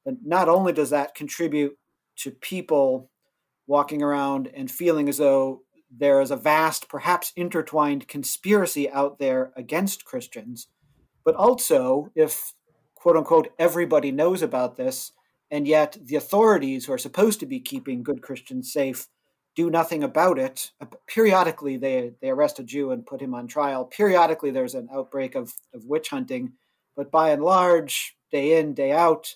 then 0.06 0.20
not 0.24 0.48
only 0.48 0.72
does 0.72 0.90
that 0.92 1.16
contribute 1.16 1.78
to 2.18 2.32
people 2.32 3.10
walking 3.68 4.02
around 4.02 4.50
and 4.56 4.72
feeling 4.72 5.10
as 5.10 5.18
though 5.18 5.62
there 5.96 6.22
is 6.22 6.32
a 6.32 6.36
vast, 6.36 6.90
perhaps 6.90 7.32
intertwined 7.36 8.08
conspiracy 8.08 8.90
out 8.90 9.20
there 9.20 9.52
against 9.56 10.06
Christians. 10.06 10.68
But 11.24 11.36
also, 11.36 12.12
if 12.16 12.54
quote 12.96 13.18
unquote 13.18 13.54
everybody 13.60 14.12
knows 14.12 14.42
about 14.42 14.76
this, 14.76 15.12
and 15.52 15.68
yet 15.68 15.98
the 16.02 16.16
authorities 16.16 16.86
who 16.86 16.94
are 16.94 16.98
supposed 16.98 17.40
to 17.40 17.46
be 17.46 17.60
keeping 17.60 18.04
good 18.04 18.22
Christians 18.22 18.72
safe 18.72 19.08
do 19.58 19.72
nothing 19.72 20.04
about 20.04 20.38
it. 20.38 20.72
Periodically, 21.08 21.78
they, 21.78 22.12
they 22.22 22.30
arrest 22.30 22.60
a 22.60 22.64
Jew 22.64 22.92
and 22.92 23.04
put 23.04 23.20
him 23.20 23.34
on 23.34 23.48
trial. 23.48 23.86
Periodically, 23.86 24.52
there's 24.52 24.76
an 24.76 24.88
outbreak 24.94 25.34
of, 25.34 25.52
of 25.74 25.86
witch 25.86 26.10
hunting. 26.10 26.54
But 26.96 27.10
by 27.10 27.32
and 27.32 27.42
large, 27.42 28.16
day 28.32 28.60
in, 28.60 28.76
day 28.76 28.92
out, 28.92 29.36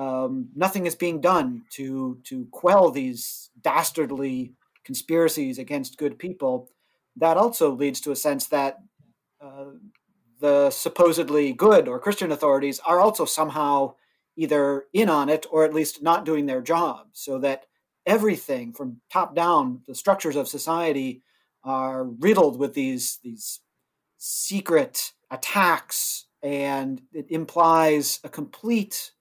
um, 0.00 0.48
nothing 0.56 0.86
is 0.86 0.94
being 0.94 1.20
done 1.20 1.64
to, 1.76 2.18
to 2.24 2.46
quell 2.52 2.90
these 2.90 3.50
dastardly 3.60 4.54
conspiracies 4.82 5.58
against 5.58 5.98
good 5.98 6.18
people, 6.18 6.70
that 7.16 7.36
also 7.36 7.70
leads 7.70 8.00
to 8.00 8.12
a 8.12 8.16
sense 8.16 8.46
that 8.46 8.78
uh, 9.42 9.72
the 10.40 10.70
supposedly 10.70 11.52
good 11.52 11.86
or 11.86 11.98
Christian 11.98 12.32
authorities 12.32 12.80
are 12.86 12.98
also 12.98 13.26
somehow 13.26 13.94
either 14.36 14.84
in 14.94 15.10
on 15.10 15.28
it 15.28 15.44
or 15.50 15.64
at 15.64 15.74
least 15.74 16.02
not 16.02 16.24
doing 16.24 16.46
their 16.46 16.62
job, 16.62 17.08
so 17.12 17.38
that 17.38 17.66
everything 18.06 18.72
from 18.72 19.02
top 19.12 19.34
down, 19.34 19.82
the 19.86 19.94
structures 19.94 20.36
of 20.36 20.48
society 20.48 21.22
are 21.62 22.04
riddled 22.04 22.58
with 22.58 22.72
these 22.72 23.18
these 23.22 23.60
secret 24.16 25.12
attacks, 25.30 26.24
and 26.42 27.02
it 27.12 27.26
implies 27.30 28.18
a 28.24 28.30
complete 28.30 29.12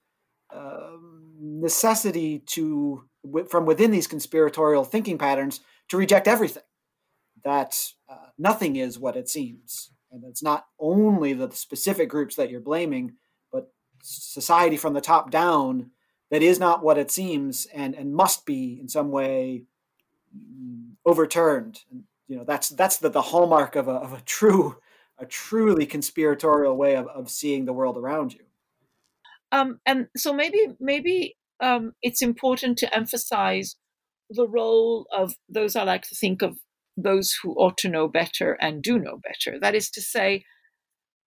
uh, 0.54 0.91
necessity 1.39 2.39
to 2.47 3.04
from 3.50 3.66
within 3.66 3.91
these 3.91 4.08
conspiratorial 4.08 4.84
thinking 4.84 5.18
patterns 5.18 5.60
to 5.89 5.97
reject 5.97 6.28
everything. 6.28 6.64
That 7.43 7.78
uh, 8.10 8.30
nothing 8.38 8.76
is 8.76 9.00
what 9.00 9.16
it 9.16 9.30
seems. 9.30 9.91
And 10.12 10.24
it's 10.24 10.41
not 10.41 10.66
only 10.80 11.34
the 11.34 11.52
specific 11.52 12.10
groups 12.10 12.36
that 12.36 12.50
you're 12.50 12.62
blaming, 12.62 13.14
but 13.52 13.72
society 14.02 14.78
from 14.78 14.93
the 14.93 15.02
top 15.02 15.30
down 15.30 15.91
that 16.32 16.41
is 16.41 16.60
not 16.60 16.84
what 16.84 16.97
it 16.97 17.12
seems 17.12 17.68
and, 17.74 17.95
and 17.95 18.14
must 18.14 18.45
be 18.45 18.80
in 18.80 18.88
some 18.88 19.12
way 19.12 19.64
mm, 20.36 20.91
overturned. 21.06 21.82
And, 21.91 22.04
you 22.28 22.38
know, 22.38 22.43
that's 22.43 22.70
that's 22.70 22.97
the, 22.97 23.10
the 23.10 23.22
hallmark 23.22 23.76
of 23.76 23.88
a, 23.88 23.93
of 23.93 24.14
a 24.14 24.22
true, 24.22 24.78
a 25.18 25.26
truly 25.26 25.86
conspiratorial 25.86 26.76
way 26.76 26.95
of, 26.95 27.08
of 27.08 27.30
seeing 27.30 27.66
the 27.66 27.74
world 27.74 27.97
around 27.97 28.34
you. 28.34 28.41
Um, 29.52 29.80
and 29.86 30.08
so 30.16 30.34
maybe 30.34 30.60
maybe 30.80 31.36
um, 31.60 31.93
it's 32.02 32.22
important 32.22 32.78
to 32.80 32.95
emphasize 32.95 33.76
the 34.30 34.47
role 34.47 35.08
of 35.12 35.34
those 35.47 35.76
I 35.76 35.84
like 35.84 36.04
to 36.04 36.16
think 36.16 36.41
of 36.41 36.60
those 36.95 37.38
who 37.41 37.54
ought 37.54 37.78
to 37.80 37.89
know 37.89 38.08
better 38.08 38.54
and 38.54 38.84
do 38.84 39.00
know 39.00 39.20
better. 39.24 39.60
That 39.60 39.76
is 39.76 39.89
to 39.91 40.02
say, 40.02 40.43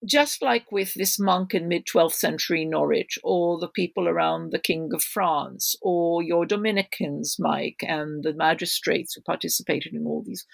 just 0.06 0.42
like 0.42 0.70
with 0.70 0.94
this 0.94 1.18
monk 1.18 1.54
in 1.54 1.68
mid 1.68 1.86
12th 1.86 2.14
century 2.14 2.64
Norwich, 2.64 3.18
or 3.24 3.58
the 3.58 3.68
people 3.68 4.08
around 4.08 4.50
the 4.50 4.58
King 4.58 4.90
of 4.92 5.02
France, 5.02 5.76
or 5.82 6.22
your 6.22 6.46
Dominicans, 6.46 7.36
Mike, 7.38 7.80
and 7.82 8.22
the 8.22 8.34
magistrates 8.34 9.14
who 9.14 9.22
participated 9.22 9.94
in 9.94 10.06
all 10.06 10.22
these 10.24 10.44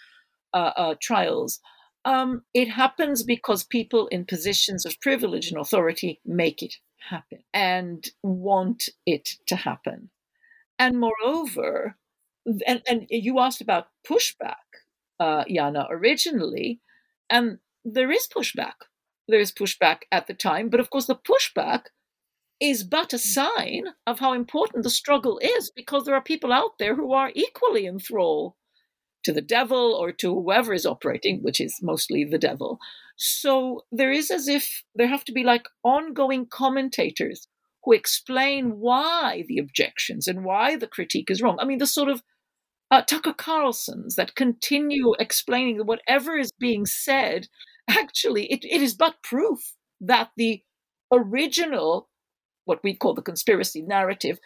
uh, 0.55 0.73
uh, 0.77 0.95
trials, 1.01 1.61
um, 2.05 2.43
it 2.55 2.69
happens 2.69 3.23
because 3.23 3.65
people 3.65 4.07
in 4.09 4.25
positions 4.25 4.87
of 4.87 5.01
privilege 5.01 5.51
and 5.51 5.61
authority 5.61 6.21
make 6.25 6.63
it 6.63 6.75
happen 6.99 7.43
and 7.53 8.09
want 8.23 8.89
it 9.07 9.31
to 9.47 9.57
happen. 9.57 10.11
And 10.79 10.99
moreover, 10.99 11.97
and, 12.67 12.83
and 12.89 13.07
you 13.11 13.39
asked 13.39 13.61
about 13.61 13.89
pushback, 14.09 14.55
uh, 15.21 15.45
Jana, 15.49 15.87
originally, 15.91 16.81
and 17.29 17.59
there 17.85 18.11
is 18.11 18.29
pushback. 18.29 18.87
There 19.27 19.41
is 19.41 19.53
pushback 19.53 20.03
at 20.11 20.27
the 20.27 20.35
time, 20.35 20.69
but 20.69 20.81
of 20.81 20.91
course, 20.91 21.07
the 21.07 21.17
pushback 21.17 21.87
is 22.61 22.83
but 22.83 23.13
a 23.13 23.19
sign 23.19 23.85
of 24.07 24.19
how 24.19 24.33
important 24.33 24.83
the 24.83 24.91
struggle 24.91 25.39
is 25.39 25.71
because 25.71 26.05
there 26.05 26.15
are 26.15 26.23
people 26.23 26.53
out 26.53 26.79
there 26.79 26.97
who 26.97 27.13
are 27.13 27.31
equally 27.35 27.87
in 27.87 27.99
thrall 27.99 28.57
to 29.25 29.33
the 29.33 29.43
devil 29.43 29.95
or 29.95 30.13
to 30.13 30.35
whoever 30.35 30.73
is 30.73 30.87
operating, 30.87 31.43
which 31.43 31.61
is 31.61 31.79
mostly 31.83 32.25
the 32.25 32.39
devil. 32.39 32.79
So 33.17 33.85
there 33.91 34.13
is 34.13 34.31
as 34.31 34.49
if 34.49 34.85
there 34.95 35.09
have 35.09 35.25
to 35.25 35.33
be 35.33 35.43
like 35.45 35.67
ongoing 35.83 36.47
commentators 36.47 37.49
who 37.85 37.93
explain 37.93 38.79
why 38.79 39.45
the 39.49 39.59
objections 39.59 40.29
and 40.29 40.45
why 40.45 40.77
the 40.77 40.87
critique 40.87 41.31
is 41.31 41.43
wrong. 41.43 41.59
I 41.61 41.65
mean, 41.65 41.79
the 41.79 41.87
sort 41.87 42.09
of 42.09 42.23
uh, 42.91 43.03
Tucker 43.03 43.35
Carlsons 43.35 44.15
that 44.15 44.35
continue 44.35 45.15
explaining 45.19 45.79
that 45.79 45.85
whatever 45.85 46.37
is 46.37 46.53
being 46.59 46.87
said, 46.87 47.49
actually, 47.89 48.47
it, 48.53 48.65
it 48.65 48.81
is 48.81 48.95
but 48.95 49.23
proof 49.23 49.75
that 50.01 50.31
the 50.37 50.63
original, 51.13 52.09
what 52.65 52.83
we 52.83 52.95
call 52.95 53.15
the 53.15 53.23
conspiracy 53.23 53.83
narrative, 53.83 54.39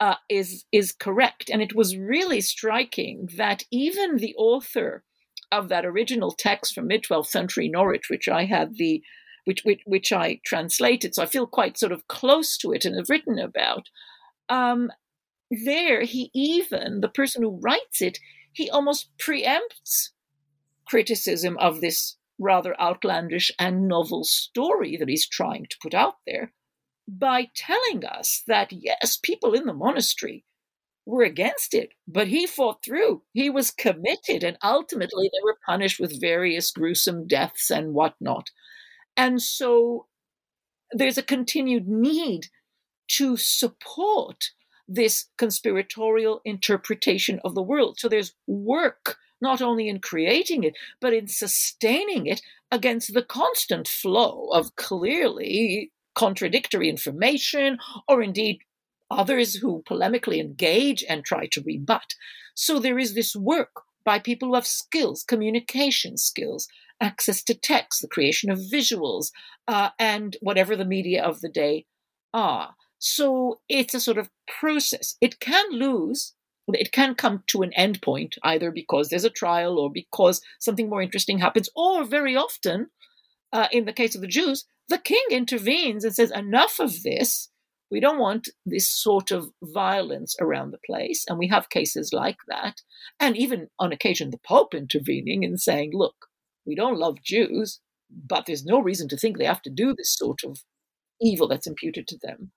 uh, 0.00 0.16
is 0.28 0.64
is 0.72 0.92
correct. 0.92 1.50
And 1.50 1.62
it 1.62 1.74
was 1.74 1.96
really 1.96 2.40
striking 2.40 3.28
that 3.36 3.64
even 3.70 4.16
the 4.16 4.34
author 4.36 5.04
of 5.52 5.68
that 5.68 5.86
original 5.86 6.32
text 6.32 6.74
from 6.74 6.88
mid 6.88 7.04
12th 7.04 7.26
century 7.26 7.68
Norwich, 7.68 8.10
which 8.10 8.28
I 8.28 8.44
had 8.44 8.76
the 8.76 9.02
which, 9.44 9.62
which, 9.62 9.80
which 9.86 10.12
I 10.12 10.40
translated, 10.44 11.14
so 11.14 11.22
I 11.22 11.26
feel 11.26 11.46
quite 11.46 11.78
sort 11.78 11.92
of 11.92 12.08
close 12.08 12.58
to 12.58 12.72
it 12.72 12.84
and 12.84 12.96
have 12.96 13.08
written 13.08 13.38
about. 13.38 13.88
Um, 14.48 14.90
there, 15.50 16.02
he 16.02 16.30
even 16.34 17.00
the 17.00 17.08
person 17.08 17.42
who 17.42 17.60
writes 17.62 18.02
it, 18.02 18.18
he 18.52 18.68
almost 18.68 19.10
preempts 19.18 20.10
criticism 20.88 21.56
of 21.58 21.80
this 21.80 22.16
rather 22.40 22.78
outlandish 22.80 23.52
and 23.58 23.86
novel 23.86 24.24
story 24.24 24.96
that 24.96 25.08
he's 25.08 25.28
trying 25.28 25.66
to 25.70 25.76
put 25.80 25.94
out 25.94 26.16
there 26.26 26.52
by 27.08 27.48
telling 27.54 28.04
us 28.04 28.42
that 28.46 28.72
yes, 28.72 29.18
people 29.22 29.54
in 29.54 29.66
the 29.66 29.74
monastery 29.74 30.44
were 31.04 31.22
against 31.22 31.72
it, 31.72 31.92
but 32.08 32.26
he 32.26 32.46
fought 32.46 32.84
through. 32.84 33.22
He 33.32 33.48
was 33.48 33.70
committed, 33.70 34.42
and 34.42 34.58
ultimately 34.62 35.30
they 35.32 35.42
were 35.44 35.58
punished 35.64 36.00
with 36.00 36.20
various 36.20 36.72
gruesome 36.72 37.28
deaths 37.28 37.70
and 37.70 37.94
whatnot. 37.94 38.50
And 39.16 39.40
so 39.40 40.06
there's 40.92 41.18
a 41.18 41.22
continued 41.22 41.86
need 41.86 42.48
to 43.08 43.36
support 43.36 44.50
this 44.88 45.26
conspiratorial 45.38 46.40
interpretation 46.44 47.40
of 47.44 47.54
the 47.54 47.62
world. 47.62 47.98
So 47.98 48.08
there's 48.08 48.34
work 48.46 49.16
not 49.40 49.60
only 49.60 49.88
in 49.88 50.00
creating 50.00 50.64
it, 50.64 50.74
but 51.00 51.12
in 51.12 51.28
sustaining 51.28 52.26
it 52.26 52.40
against 52.70 53.14
the 53.14 53.22
constant 53.22 53.86
flow 53.86 54.48
of 54.52 54.76
clearly 54.76 55.92
contradictory 56.16 56.88
information, 56.88 57.78
or 58.08 58.22
indeed 58.22 58.58
others 59.10 59.54
who 59.56 59.84
polemically 59.88 60.40
engage 60.40 61.04
and 61.08 61.24
try 61.24 61.46
to 61.46 61.62
rebut. 61.64 62.14
So 62.54 62.80
there 62.80 62.98
is 62.98 63.14
this 63.14 63.36
work 63.36 63.82
by 64.04 64.18
people 64.18 64.48
who 64.48 64.54
have 64.54 64.66
skills, 64.66 65.22
communication 65.22 66.16
skills, 66.16 66.68
access 67.00 67.42
to 67.44 67.54
text, 67.54 68.00
the 68.00 68.08
creation 68.08 68.50
of 68.50 68.58
visuals, 68.58 69.30
uh, 69.68 69.90
and 69.98 70.36
whatever 70.40 70.74
the 70.74 70.84
media 70.84 71.22
of 71.22 71.40
the 71.40 71.50
day 71.50 71.84
are. 72.32 72.74
So 72.98 73.60
it's 73.68 73.94
a 73.94 74.00
sort 74.00 74.18
of 74.18 74.30
process. 74.60 75.16
It 75.20 75.38
can 75.38 75.70
lose, 75.70 76.34
it 76.68 76.92
can 76.92 77.14
come 77.14 77.44
to 77.48 77.62
an 77.62 77.72
end 77.74 78.00
point, 78.00 78.36
either 78.42 78.70
because 78.70 79.08
there's 79.08 79.24
a 79.24 79.30
trial 79.30 79.78
or 79.78 79.90
because 79.92 80.40
something 80.58 80.88
more 80.88 81.02
interesting 81.02 81.38
happens, 81.38 81.68
or 81.76 82.04
very 82.04 82.34
often, 82.36 82.88
uh, 83.52 83.68
in 83.70 83.84
the 83.84 83.92
case 83.92 84.14
of 84.14 84.22
the 84.22 84.26
Jews, 84.26 84.64
the 84.88 84.98
king 84.98 85.24
intervenes 85.30 86.04
and 86.04 86.14
says, 86.14 86.30
enough 86.30 86.78
of 86.78 87.02
this. 87.02 87.50
We 87.88 88.00
don't 88.00 88.18
want 88.18 88.48
this 88.64 88.90
sort 88.90 89.30
of 89.30 89.50
violence 89.62 90.34
around 90.40 90.72
the 90.72 90.80
place. 90.84 91.24
And 91.28 91.38
we 91.38 91.46
have 91.48 91.70
cases 91.70 92.10
like 92.12 92.38
that. 92.48 92.80
And 93.20 93.36
even 93.36 93.68
on 93.78 93.92
occasion, 93.92 94.30
the 94.30 94.40
Pope 94.44 94.74
intervening 94.74 95.44
and 95.44 95.60
saying, 95.60 95.90
look, 95.92 96.16
we 96.66 96.74
don't 96.74 96.98
love 96.98 97.22
Jews, 97.22 97.80
but 98.10 98.46
there's 98.46 98.64
no 98.64 98.80
reason 98.80 99.08
to 99.08 99.16
think 99.16 99.38
they 99.38 99.44
have 99.44 99.62
to 99.62 99.70
do 99.70 99.94
this 99.94 100.16
sort 100.16 100.40
of 100.44 100.58
evil 101.20 101.46
that's 101.46 101.68
imputed 101.68 102.08
to 102.08 102.18
them. 102.20 102.50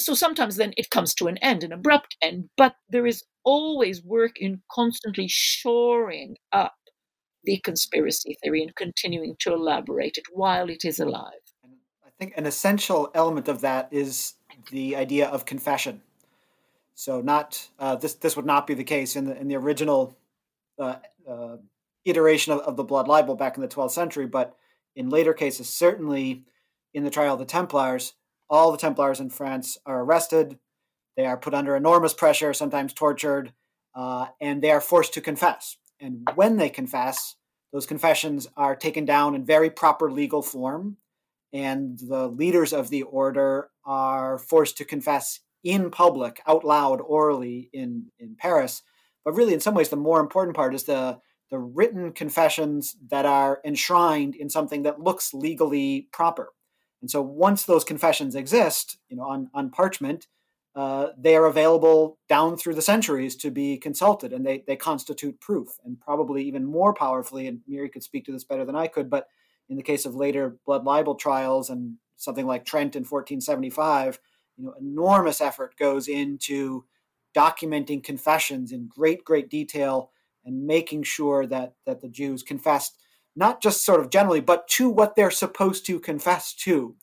So 0.00 0.14
sometimes 0.14 0.56
then 0.56 0.74
it 0.76 0.90
comes 0.90 1.14
to 1.14 1.26
an 1.28 1.38
end, 1.38 1.64
an 1.64 1.72
abrupt 1.72 2.16
end, 2.22 2.50
but 2.56 2.74
there 2.88 3.06
is 3.06 3.24
always 3.44 4.04
work 4.04 4.38
in 4.38 4.62
constantly 4.70 5.26
shoring 5.28 6.36
up 6.52 6.74
the 7.44 7.60
conspiracy 7.60 8.36
theory 8.42 8.62
and 8.62 8.74
continuing 8.76 9.36
to 9.40 9.52
elaborate 9.52 10.16
it 10.18 10.24
while 10.32 10.68
it 10.68 10.84
is 10.84 10.98
alive. 10.98 11.32
I 12.18 12.24
think 12.24 12.36
an 12.36 12.46
essential 12.46 13.10
element 13.14 13.46
of 13.46 13.60
that 13.60 13.88
is 13.92 14.34
the 14.72 14.96
idea 14.96 15.28
of 15.28 15.44
confession. 15.44 16.02
So, 16.94 17.20
not 17.20 17.68
uh, 17.78 17.94
this. 17.94 18.14
This 18.14 18.34
would 18.34 18.46
not 18.46 18.66
be 18.66 18.74
the 18.74 18.82
case 18.82 19.14
in 19.14 19.26
the 19.26 19.38
in 19.38 19.46
the 19.46 19.54
original 19.54 20.16
uh, 20.80 20.96
uh, 21.28 21.58
iteration 22.04 22.52
of, 22.52 22.60
of, 22.60 22.76
the 22.76 22.82
blood 22.82 23.06
libel 23.06 23.36
back 23.36 23.56
in 23.56 23.60
the 23.60 23.68
12th 23.68 23.92
century, 23.92 24.26
but 24.26 24.56
in 24.96 25.10
later 25.10 25.32
cases, 25.32 25.68
certainly 25.68 26.44
in 26.94 27.04
the 27.04 27.10
trial 27.10 27.34
of 27.34 27.38
the 27.38 27.44
Templars, 27.44 28.14
all 28.50 28.72
the 28.72 28.78
Templars 28.78 29.20
in 29.20 29.30
France 29.30 29.78
are 29.86 30.02
arrested. 30.02 30.58
They 31.16 31.26
are 31.26 31.36
put 31.36 31.54
under 31.54 31.76
enormous 31.76 32.14
pressure, 32.14 32.52
sometimes 32.52 32.92
tortured, 32.92 33.52
uh, 33.94 34.26
and 34.40 34.62
they 34.62 34.70
are 34.70 34.80
forced 34.80 35.14
to 35.14 35.20
confess. 35.20 35.76
And 36.00 36.28
when 36.34 36.56
they 36.56 36.70
confess, 36.70 37.36
those 37.72 37.86
confessions 37.86 38.48
are 38.56 38.74
taken 38.74 39.04
down 39.04 39.34
in 39.34 39.44
very 39.44 39.70
proper 39.70 40.10
legal 40.10 40.42
form, 40.42 40.96
and 41.52 41.98
the 41.98 42.28
leaders 42.28 42.72
of 42.72 42.90
the 42.90 43.02
order 43.02 43.70
are 43.84 44.38
forced 44.38 44.76
to 44.78 44.84
confess 44.84 45.40
in 45.64 45.90
public, 45.90 46.40
out 46.46 46.64
loud, 46.64 47.00
orally 47.00 47.70
in, 47.72 48.06
in 48.18 48.36
Paris. 48.36 48.82
But 49.24 49.34
really, 49.34 49.54
in 49.54 49.60
some 49.60 49.74
ways, 49.74 49.88
the 49.88 49.96
more 49.96 50.20
important 50.20 50.56
part 50.56 50.74
is 50.74 50.84
the 50.84 51.20
the 51.50 51.58
written 51.58 52.12
confessions 52.12 52.96
that 53.10 53.24
are 53.24 53.60
enshrined 53.64 54.34
in 54.34 54.50
something 54.50 54.82
that 54.82 55.00
looks 55.00 55.32
legally 55.32 56.08
proper. 56.12 56.52
And 57.00 57.10
so 57.10 57.22
once 57.22 57.64
those 57.64 57.84
confessions 57.84 58.34
exist, 58.34 58.98
you 59.08 59.16
know, 59.16 59.24
on, 59.24 59.50
on 59.54 59.70
parchment, 59.70 60.26
uh, 60.74 61.08
they 61.16 61.34
are 61.36 61.46
available 61.46 62.18
down 62.28 62.56
through 62.56 62.74
the 62.74 62.82
centuries 62.82 63.34
to 63.36 63.50
be 63.50 63.78
consulted 63.78 64.32
and 64.32 64.44
they, 64.44 64.62
they 64.66 64.76
constitute 64.76 65.40
proof. 65.40 65.78
And 65.84 65.98
probably 66.00 66.44
even 66.44 66.64
more 66.64 66.92
powerfully, 66.92 67.46
and 67.46 67.60
Miri 67.66 67.88
could 67.88 68.02
speak 68.02 68.24
to 68.26 68.32
this 68.32 68.44
better 68.44 68.64
than 68.64 68.76
I 68.76 68.86
could, 68.86 69.08
but 69.08 69.28
in 69.68 69.76
the 69.76 69.82
case 69.82 70.06
of 70.06 70.14
later 70.14 70.56
blood 70.66 70.84
libel 70.84 71.14
trials 71.14 71.70
and 71.70 71.96
something 72.16 72.46
like 72.46 72.64
Trent 72.64 72.96
in 72.96 73.02
1475, 73.02 74.18
you 74.56 74.64
know, 74.64 74.74
enormous 74.80 75.40
effort 75.40 75.76
goes 75.78 76.08
into 76.08 76.84
documenting 77.36 78.02
confessions 78.02 78.72
in 78.72 78.88
great, 78.88 79.24
great 79.24 79.48
detail 79.48 80.10
and 80.44 80.66
making 80.66 81.02
sure 81.02 81.46
that 81.46 81.74
that 81.86 82.00
the 82.00 82.08
Jews 82.08 82.42
confessed 82.42 82.96
not 83.36 83.62
just 83.62 83.84
sort 83.84 84.00
of 84.00 84.10
generally, 84.10 84.40
but 84.40 84.66
to 84.66 84.88
what 84.88 85.14
they're 85.14 85.30
supposed 85.30 85.86
to 85.86 86.00
confess 86.00 86.52
to, 86.54 86.96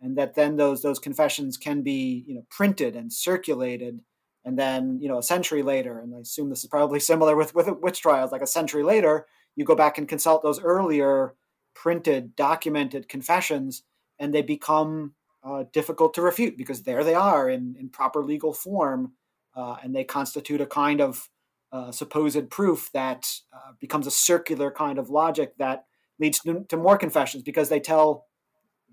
and 0.00 0.16
that 0.16 0.34
then 0.36 0.56
those 0.56 0.82
those 0.82 0.98
confessions 0.98 1.56
can 1.56 1.82
be 1.82 2.24
you 2.26 2.34
know 2.34 2.46
printed 2.50 2.94
and 2.94 3.12
circulated, 3.12 4.00
and 4.44 4.58
then 4.58 4.98
you 5.00 5.08
know 5.08 5.18
a 5.18 5.22
century 5.22 5.62
later, 5.62 5.98
and 5.98 6.14
I 6.14 6.20
assume 6.20 6.50
this 6.50 6.62
is 6.62 6.70
probably 6.70 7.00
similar 7.00 7.36
with 7.36 7.54
with 7.54 7.68
witch 7.80 8.00
trials, 8.00 8.32
like 8.32 8.42
a 8.42 8.46
century 8.46 8.82
later, 8.82 9.26
you 9.56 9.64
go 9.64 9.74
back 9.74 9.98
and 9.98 10.08
consult 10.08 10.42
those 10.42 10.60
earlier 10.60 11.34
printed, 11.80 12.36
documented 12.36 13.08
confessions, 13.08 13.84
and 14.18 14.34
they 14.34 14.42
become 14.42 15.14
uh, 15.42 15.64
difficult 15.72 16.12
to 16.12 16.20
refute 16.20 16.58
because 16.58 16.82
there 16.82 17.02
they 17.02 17.14
are 17.14 17.48
in 17.48 17.74
in 17.80 17.88
proper 17.88 18.22
legal 18.22 18.52
form, 18.52 19.12
uh, 19.56 19.76
and 19.82 19.96
they 19.96 20.04
constitute 20.04 20.60
a 20.60 20.66
kind 20.66 21.00
of 21.00 21.30
uh, 21.72 21.90
supposed 21.90 22.50
proof 22.50 22.90
that 22.92 23.26
uh, 23.50 23.72
becomes 23.80 24.06
a 24.06 24.10
circular 24.10 24.70
kind 24.70 24.98
of 24.98 25.08
logic 25.08 25.56
that 25.56 25.86
leads 26.18 26.40
to, 26.40 26.66
to, 26.68 26.76
more 26.76 26.98
confessions 26.98 27.42
because 27.42 27.70
they 27.70 27.80
tell 27.80 28.26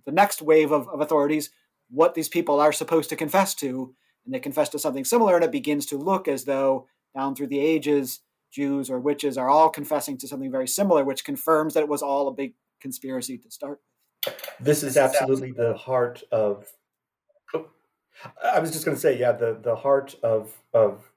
the 0.06 0.12
next 0.12 0.42
wave 0.42 0.72
of, 0.72 0.88
of 0.88 1.02
authorities 1.02 1.50
what 1.90 2.14
these 2.14 2.30
people 2.30 2.58
are 2.62 2.72
supposed 2.72 3.10
to 3.10 3.18
confess 3.18 3.54
to, 3.54 3.94
and 4.24 4.34
they 4.34 4.40
confess 4.40 4.70
to 4.70 4.80
something 4.80 5.04
similar, 5.04 5.36
and 5.36 5.44
it 5.44 5.52
begins 5.52 5.86
to 5.88 5.98
look 5.98 6.30
as 6.30 6.46
though 6.46 6.88
down 7.14 7.36
through 7.36 7.48
the 7.48 7.60
ages, 7.60 8.22
Jews 8.50 8.90
or 8.90 9.00
witches 9.00 9.38
are 9.38 9.50
all 9.50 9.70
confessing 9.70 10.18
to 10.20 10.28
something 10.28 10.52
very 10.52 10.70
similar, 10.70 11.04
which 11.04 11.26
confirms 11.26 11.74
that 11.74 11.84
it 11.84 11.90
was 11.90 12.02
all 12.02 12.30
a 12.30 12.34
big 12.34 12.54
conspiracy 12.82 13.38
to 13.38 13.52
start. 13.52 13.80
With. 14.26 14.36
This 14.60 14.84
is 14.84 14.98
absolutely 14.98 15.52
the 15.52 15.76
heart 15.76 16.24
of. 16.32 16.68
Oh, 17.54 17.68
I 18.44 18.60
was 18.60 18.72
just 18.72 18.86
going 18.86 18.96
to 18.96 19.02
say, 19.02 19.18
yeah, 19.20 19.32
the 19.32 19.58
the 19.62 19.76
heart 19.76 20.16
of 20.24 20.62
of 20.74 21.12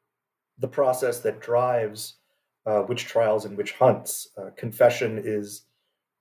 the 0.58 0.68
process 0.68 1.20
that 1.20 1.40
drives 1.40 2.16
uh, 2.66 2.84
witch 2.86 3.06
trials 3.06 3.44
and 3.44 3.56
witch 3.56 3.72
hunts. 3.72 4.28
Uh, 4.36 4.50
confession 4.56 5.20
is 5.22 5.62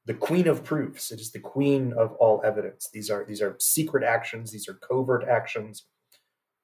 the 0.05 0.13
queen 0.13 0.47
of 0.47 0.63
proofs. 0.63 1.11
It 1.11 1.19
is 1.19 1.31
the 1.31 1.39
queen 1.39 1.93
of 1.93 2.13
all 2.13 2.41
evidence. 2.43 2.89
These 2.91 3.09
are 3.09 3.25
these 3.25 3.41
are 3.41 3.55
secret 3.59 4.03
actions. 4.03 4.51
These 4.51 4.67
are 4.67 4.73
covert 4.73 5.27
actions. 5.27 5.83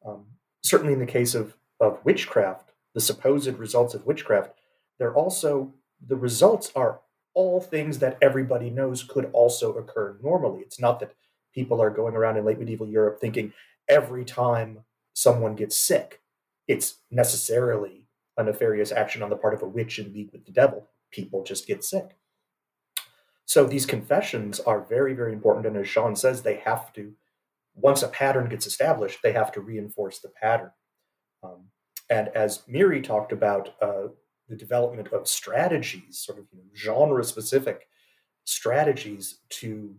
Um, 0.05 0.26
certainly, 0.63 0.93
in 0.93 0.99
the 0.99 1.05
case 1.05 1.36
of 1.36 1.55
of 1.80 1.99
witchcraft, 2.05 2.71
the 2.93 3.01
supposed 3.01 3.57
results 3.57 3.93
of 3.93 4.05
witchcraft, 4.05 4.51
they're 4.97 5.13
also 5.13 5.73
the 6.05 6.15
results 6.15 6.71
are 6.76 7.01
all 7.36 7.62
things 7.62 8.00
that 8.00 8.18
everybody 8.22 8.70
knows 8.70 9.04
could 9.04 9.30
also 9.34 9.74
occur 9.74 10.18
normally. 10.24 10.62
It's 10.62 10.80
not 10.80 11.00
that 11.02 11.14
people 11.54 11.82
are 11.82 11.90
going 11.90 12.16
around 12.16 12.38
in 12.38 12.46
late 12.46 12.60
medieval 12.60 12.88
Europe 12.88 13.20
thinking 13.22 13.54
every 13.88 14.26
time 14.26 14.80
someone 15.14 15.56
gets 15.56 15.78
sick, 15.78 16.22
it's 16.68 16.96
necessarily 17.12 18.08
a 18.38 18.44
nefarious 18.44 18.92
action 18.92 19.22
on 19.22 19.30
the 19.30 19.36
part 19.36 19.54
of 19.54 19.62
a 19.62 19.68
witch 19.68 20.00
in 20.00 20.14
league 20.14 20.32
with 20.32 20.46
the 20.46 20.52
devil. 20.52 20.88
People 21.12 21.44
just 21.44 21.68
get 21.68 21.84
sick. 21.84 22.18
So 23.46 23.66
these 23.66 23.86
confessions 23.86 24.60
are 24.60 24.82
very, 24.82 25.14
very 25.14 25.32
important. 25.32 25.66
And 25.66 25.78
as 25.78 25.88
Sean 25.88 26.16
says, 26.16 26.42
they 26.42 26.56
have 26.66 26.92
to, 26.94 27.14
once 27.76 28.02
a 28.02 28.08
pattern 28.08 28.50
gets 28.50 28.66
established, 28.66 29.20
they 29.22 29.34
have 29.34 29.52
to 29.54 29.62
reinforce 29.62 30.20
the 30.20 30.30
pattern. 30.30 30.72
Um, 31.44 31.70
and 32.10 32.30
as 32.30 32.64
Miri 32.68 33.02
talked 33.02 33.32
about 33.32 33.76
uh, 33.82 34.08
the 34.48 34.56
development 34.56 35.12
of 35.12 35.28
strategies, 35.28 36.20
sort 36.20 36.39
of 36.39 36.46
you 36.52 36.60
know, 36.60 36.66
genre-specific 36.76 37.88
strategies 38.46 39.39
to 39.50 39.96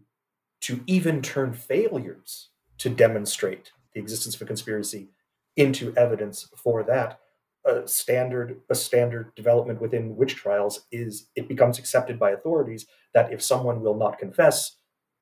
to 0.61 0.80
even 0.86 1.20
turn 1.20 1.53
failures 1.53 2.49
to 2.78 2.88
demonstrate 2.88 3.72
the 3.92 4.01
existence 4.01 4.34
of 4.34 4.42
a 4.42 4.47
conspiracy 4.47 5.09
into 5.57 5.94
evidence 5.97 6.49
for 6.57 6.82
that. 6.82 7.20
A 7.64 7.86
standard 7.86 8.61
a 8.70 8.74
standard 8.74 9.34
development 9.34 9.80
within 9.80 10.16
witch 10.16 10.36
trials 10.36 10.86
is 10.92 11.28
it 11.34 11.49
becomes 11.49 11.78
accepted 11.78 12.18
by 12.18 12.30
authorities 12.30 12.86
that 13.12 13.32
if 13.32 13.42
someone 13.42 13.80
will 13.80 13.97
not 13.97 14.18
confess, 14.18 14.76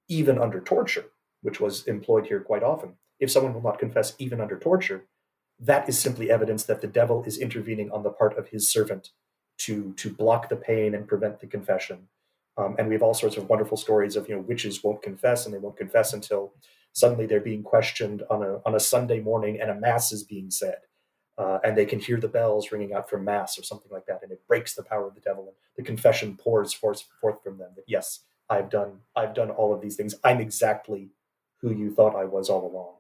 even 0.08 0.38
under 0.38 0.60
torture, 0.60 1.06
which 1.40 1.60
was 1.60 1.86
employed 1.86 2.26
here 2.26 2.40
quite 2.40 2.62
often, 2.62 2.94
if 3.18 3.30
someone 3.30 3.54
will 3.54 3.62
not 3.62 3.78
confess 3.78 4.14
even 4.18 4.40
under 4.40 4.58
torture, 4.58 5.06
that 5.60 5.88
is 5.88 5.98
simply 5.98 6.30
evidence 6.30 6.64
that 6.64 6.80
the 6.80 6.86
devil 6.86 7.22
is 7.24 7.38
intervening 7.38 7.90
on 7.90 8.02
the 8.02 8.10
part 8.10 8.36
of 8.36 8.48
his 8.48 8.68
servant 8.68 9.10
to 9.58 9.92
to 9.94 10.12
block 10.12 10.48
the 10.48 10.56
pain 10.56 10.94
and 10.94 11.08
prevent 11.08 11.40
the 11.40 11.46
confession. 11.46 12.08
Um, 12.56 12.76
and 12.78 12.88
we 12.88 12.94
have 12.94 13.02
all 13.02 13.14
sorts 13.14 13.36
of 13.36 13.48
wonderful 13.48 13.76
stories 13.76 14.16
of 14.16 14.28
you 14.28 14.34
know 14.34 14.42
witches 14.42 14.82
won't 14.82 15.02
confess 15.02 15.44
and 15.44 15.54
they 15.54 15.58
won't 15.58 15.76
confess 15.76 16.12
until 16.12 16.54
suddenly 16.92 17.26
they're 17.26 17.40
being 17.40 17.62
questioned 17.62 18.22
on 18.30 18.42
a 18.42 18.60
on 18.66 18.74
a 18.74 18.80
Sunday 18.80 19.20
morning 19.20 19.60
and 19.60 19.70
a 19.70 19.74
mass 19.74 20.12
is 20.12 20.24
being 20.24 20.50
said. 20.50 20.78
Uh, 21.36 21.58
and 21.64 21.76
they 21.76 21.84
can 21.84 21.98
hear 21.98 22.20
the 22.20 22.28
bells 22.28 22.70
ringing 22.70 22.92
out 22.92 23.10
from 23.10 23.24
mass 23.24 23.58
or 23.58 23.64
something 23.64 23.90
like 23.90 24.06
that, 24.06 24.20
and 24.22 24.30
it 24.30 24.46
breaks 24.46 24.74
the 24.74 24.84
power 24.84 25.08
of 25.08 25.16
the 25.16 25.20
devil. 25.20 25.42
And 25.48 25.56
the 25.76 25.82
confession 25.82 26.36
pours 26.36 26.72
forth, 26.72 27.02
forth 27.20 27.42
from 27.42 27.58
them 27.58 27.70
that 27.74 27.86
yes, 27.88 28.20
I've 28.48 28.70
done 28.70 29.00
I've 29.16 29.34
done 29.34 29.50
all 29.50 29.74
of 29.74 29.80
these 29.80 29.96
things. 29.96 30.14
I'm 30.22 30.40
exactly 30.40 31.10
who 31.60 31.72
you 31.72 31.92
thought 31.92 32.14
I 32.14 32.24
was 32.24 32.48
all 32.48 32.70
along. 32.70 32.94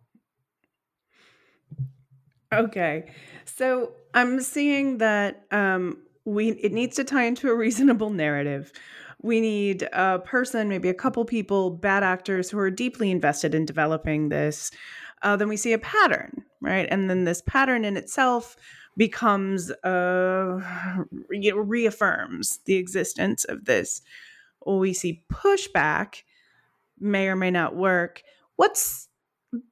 Okay. 2.64 3.12
So 3.44 3.92
I'm 4.14 4.40
seeing 4.40 4.98
that 4.98 5.44
um, 5.50 5.98
we 6.24 6.50
it 6.52 6.72
needs 6.72 6.96
to 6.96 7.04
tie 7.04 7.24
into 7.24 7.48
a 7.50 7.54
reasonable 7.54 8.10
narrative. 8.10 8.72
We 9.22 9.40
need 9.40 9.88
a 9.92 10.18
person, 10.18 10.68
maybe 10.68 10.88
a 10.88 10.94
couple 10.94 11.24
people, 11.24 11.70
bad 11.70 12.02
actors 12.02 12.50
who 12.50 12.58
are 12.58 12.70
deeply 12.70 13.10
invested 13.10 13.54
in 13.54 13.64
developing 13.64 14.28
this. 14.28 14.70
Uh, 15.22 15.36
then 15.36 15.48
we 15.48 15.56
see 15.56 15.72
a 15.72 15.78
pattern, 15.78 16.44
right? 16.60 16.86
And 16.90 17.08
then 17.08 17.24
this 17.24 17.42
pattern 17.46 17.86
in 17.86 17.96
itself 17.96 18.56
becomes 18.96 19.70
uh, 19.82 20.60
re- 21.28 21.52
reaffirms 21.52 22.60
the 22.66 22.76
existence 22.76 23.44
of 23.44 23.64
this. 23.64 24.02
We 24.66 24.92
see 24.92 25.24
pushback 25.32 26.22
may 26.98 27.28
or 27.28 27.36
may 27.36 27.50
not 27.50 27.74
work. 27.74 28.22
What's 28.56 29.08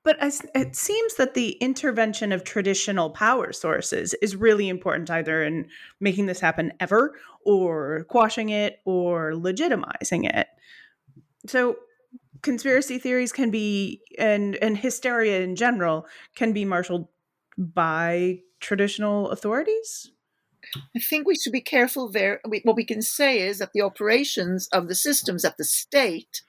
but 0.05 0.17
it 0.55 0.77
seems 0.77 1.15
that 1.15 1.35
the 1.35 1.51
intervention 1.53 2.33
of 2.33 2.45
traditional 2.45 3.11
power 3.11 3.53
sources 3.53 4.15
is 4.23 4.37
really 4.37 4.69
important 4.69 5.11
either 5.11 5.43
in 5.43 5.69
making 6.01 6.27
this 6.27 6.41
happen 6.41 6.73
ever 6.81 7.19
or 7.45 8.05
quashing 8.09 8.51
it 8.51 8.81
or 8.85 9.33
legitimizing 9.33 10.29
it 10.29 10.49
so 11.47 11.77
conspiracy 12.43 12.99
theories 12.99 13.33
can 13.33 13.51
be 13.51 14.01
and 14.19 14.57
and 14.57 14.79
hysteria 14.79 15.41
in 15.41 15.57
general 15.57 16.07
can 16.35 16.53
be 16.53 16.65
marshaled 16.65 17.09
by 17.57 18.39
traditional 18.61 19.31
authorities 19.31 20.11
I 20.97 21.01
think 21.01 21.27
we 21.27 21.37
should 21.37 21.53
be 21.53 21.61
careful 21.61 22.09
there. 22.09 22.41
What 22.63 22.77
we 22.77 22.85
can 22.85 23.03
say 23.03 23.41
is 23.41 23.59
that 23.59 23.73
the 23.73 23.83
operations 23.83 24.69
of 24.73 24.87
the 24.87 24.95
systems 24.95 25.43
that 25.43 25.57
the 25.57 25.65
state 25.65 26.43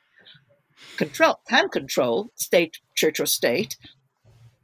control 0.98 1.40
can 1.48 1.70
control 1.70 2.32
state, 2.36 2.80
church, 2.96 3.20
or 3.20 3.26
state, 3.26 3.78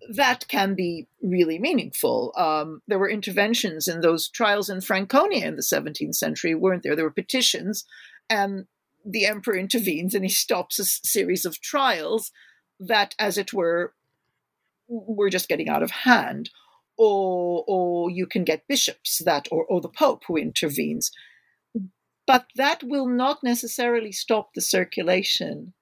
that 0.10 0.48
can 0.48 0.74
be 0.74 1.08
really 1.22 1.60
meaningful. 1.60 2.34
Um, 2.36 2.82
there 2.88 3.00
were 3.00 3.10
interventions 3.10 3.88
in 3.88 4.02
those 4.02 4.28
trials 4.30 4.70
in 4.70 4.82
Franconia 4.82 5.46
in 5.46 5.56
the 5.56 5.62
17th 5.62 6.16
century, 6.16 6.56
weren't 6.56 6.84
there? 6.84 6.96
There 6.96 7.06
were 7.06 7.12
petitions, 7.12 7.86
and 8.30 8.66
the 9.06 9.26
emperor 9.26 9.56
intervenes 9.56 10.14
and 10.14 10.26
he 10.26 10.30
stops 10.30 10.80
a 10.80 10.86
series 10.86 11.46
of 11.46 11.62
trials 11.62 12.32
that, 12.80 13.16
as 13.20 13.38
it 13.38 13.54
were, 13.54 13.94
were 14.88 15.30
just 15.30 15.48
getting 15.48 15.70
out 15.70 15.84
of 15.84 15.92
hand. 15.92 16.50
Or, 16.98 17.64
or 17.66 18.10
you 18.10 18.28
can 18.28 18.44
get 18.44 18.68
bishops 18.68 19.22
that, 19.24 19.48
or, 19.52 19.64
or 19.66 19.80
the 19.80 19.88
pope 19.88 20.24
who 20.28 20.36
intervenes. 20.36 21.12
But 22.28 22.48
that 22.56 22.84
will 22.84 23.08
not 23.08 23.42
necessarily 23.42 24.12
stop 24.12 24.54
the 24.54 24.62
circulation 24.62 25.74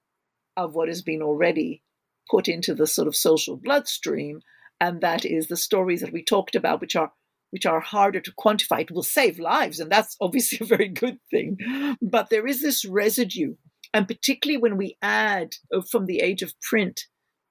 of 0.57 0.75
what 0.75 0.89
has 0.89 1.01
been 1.01 1.21
already 1.21 1.83
put 2.29 2.47
into 2.47 2.73
the 2.73 2.87
sort 2.87 3.07
of 3.07 3.15
social 3.15 3.55
bloodstream, 3.55 4.41
and 4.81 4.99
that 5.01 5.23
is 5.23 5.47
the 5.47 5.55
stories 5.55 6.01
that 6.01 6.11
we 6.11 6.23
talked 6.23 6.55
about, 6.55 6.81
which 6.81 6.95
are 6.95 7.13
which 7.51 7.65
are 7.65 7.79
harder 7.79 8.19
to 8.19 8.33
quantify. 8.37 8.81
It 8.81 8.91
will 8.91 9.03
save 9.03 9.39
lives, 9.39 9.79
and 9.79 9.89
that's 9.89 10.17
obviously 10.21 10.59
a 10.61 10.67
very 10.67 10.89
good 10.89 11.19
thing. 11.31 11.57
But 12.01 12.29
there 12.29 12.47
is 12.47 12.61
this 12.61 12.83
residue, 12.83 13.55
and 13.93 14.07
particularly 14.07 14.61
when 14.61 14.75
we 14.75 14.97
add 15.01 15.55
uh, 15.73 15.81
from 15.81 16.07
the 16.07 16.19
age 16.19 16.41
of 16.41 16.59
print 16.61 17.01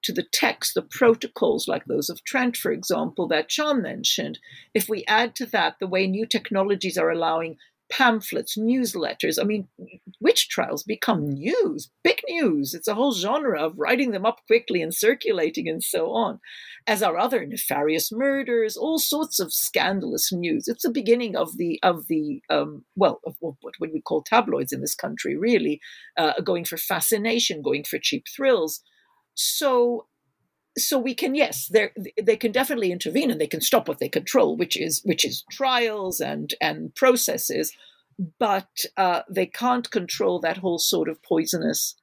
to 0.03 0.13
the 0.13 0.25
text, 0.31 0.73
the 0.75 0.83
protocols 0.83 1.67
like 1.67 1.85
those 1.85 2.09
of 2.09 2.23
Trent, 2.23 2.55
for 2.55 2.71
example, 2.71 3.27
that 3.27 3.49
John 3.49 3.81
mentioned, 3.81 4.39
if 4.73 4.87
we 4.87 5.03
add 5.07 5.35
to 5.35 5.45
that 5.47 5.77
the 5.79 5.87
way 5.87 6.07
new 6.07 6.25
technologies 6.25 6.97
are 6.97 7.09
allowing 7.09 7.57
pamphlets, 7.89 8.57
newsletters. 8.57 9.37
I 9.39 9.43
mean, 9.43 9.67
witch 10.19 10.49
trials 10.49 10.83
become 10.83 11.29
news, 11.29 11.89
big 12.03 12.21
news. 12.27 12.73
It's 12.73 12.87
a 12.87 12.95
whole 12.95 13.13
genre 13.13 13.61
of 13.61 13.77
writing 13.77 14.11
them 14.11 14.25
up 14.25 14.41
quickly 14.47 14.81
and 14.81 14.93
circulating 14.93 15.67
and 15.67 15.83
so 15.83 16.11
on, 16.11 16.39
as 16.85 17.01
are 17.01 17.17
other 17.17 17.45
nefarious 17.45 18.11
murders, 18.11 18.75
all 18.75 18.99
sorts 18.99 19.39
of 19.39 19.53
scandalous 19.53 20.31
news. 20.31 20.67
It's 20.67 20.83
the 20.83 20.91
beginning 20.91 21.35
of 21.35 21.57
the 21.57 21.79
of 21.83 22.07
the 22.07 22.41
um, 22.49 22.85
well 22.95 23.19
of 23.25 23.35
what 23.39 23.73
we 23.79 24.01
call 24.01 24.21
tabloids 24.21 24.73
in 24.73 24.81
this 24.81 24.95
country, 24.95 25.37
really, 25.37 25.79
uh, 26.17 26.41
going 26.41 26.65
for 26.65 26.77
fascination, 26.77 27.61
going 27.61 27.83
for 27.83 27.99
cheap 27.99 28.25
thrills. 28.35 28.81
So 29.33 30.07
so 30.77 30.99
we 30.99 31.13
can 31.13 31.35
yes 31.35 31.71
they 32.21 32.37
can 32.37 32.51
definitely 32.51 32.91
intervene 32.91 33.31
and 33.31 33.41
they 33.41 33.47
can 33.47 33.61
stop 33.61 33.87
what 33.87 33.99
they 33.99 34.09
control 34.09 34.55
which 34.55 34.77
is 34.79 35.01
which 35.03 35.25
is 35.25 35.43
trials 35.51 36.19
and 36.19 36.53
and 36.61 36.93
processes 36.95 37.73
but 38.39 38.83
uh, 38.95 39.21
they 39.29 39.45
can't 39.45 39.91
control 39.91 40.39
that 40.39 40.57
whole 40.57 40.79
sort 40.79 41.07
of 41.07 41.21
poisonous 41.21 41.95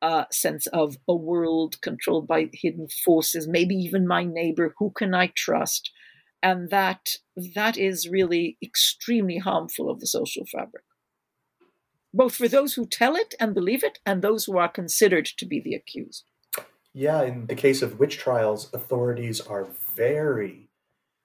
uh, 0.00 0.24
sense 0.30 0.66
of 0.68 0.96
a 1.06 1.14
world 1.14 1.78
controlled 1.82 2.26
by 2.26 2.48
hidden 2.52 2.88
forces 3.04 3.48
maybe 3.48 3.74
even 3.74 4.06
my 4.06 4.24
neighbor 4.24 4.74
who 4.78 4.90
can 4.90 5.14
i 5.14 5.26
trust? 5.34 5.90
And 6.40 6.70
that 6.70 7.16
that 7.54 7.76
is 7.76 8.08
really 8.08 8.58
extremely 8.62 9.38
harmful 9.38 9.90
of 9.90 9.98
the 9.98 10.06
social 10.06 10.44
fabric 10.46 10.84
both 12.14 12.34
for 12.36 12.48
those 12.48 12.74
who 12.74 12.86
tell 12.86 13.16
it 13.16 13.34
and 13.40 13.54
believe 13.54 13.82
it 13.82 13.98
and 14.06 14.22
those 14.22 14.44
who 14.44 14.56
are 14.56 14.68
considered 14.68 15.26
to 15.26 15.44
be 15.44 15.60
the 15.60 15.74
accused 15.74 16.24
yeah, 16.94 17.22
in 17.22 17.46
the 17.46 17.54
case 17.54 17.82
of 17.82 17.98
witch 17.98 18.18
trials, 18.18 18.72
authorities 18.72 19.40
are 19.40 19.68
very, 19.94 20.68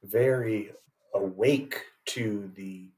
very 0.03 0.72
awake 1.14 1.82
to 2.05 2.51
the 2.55 2.89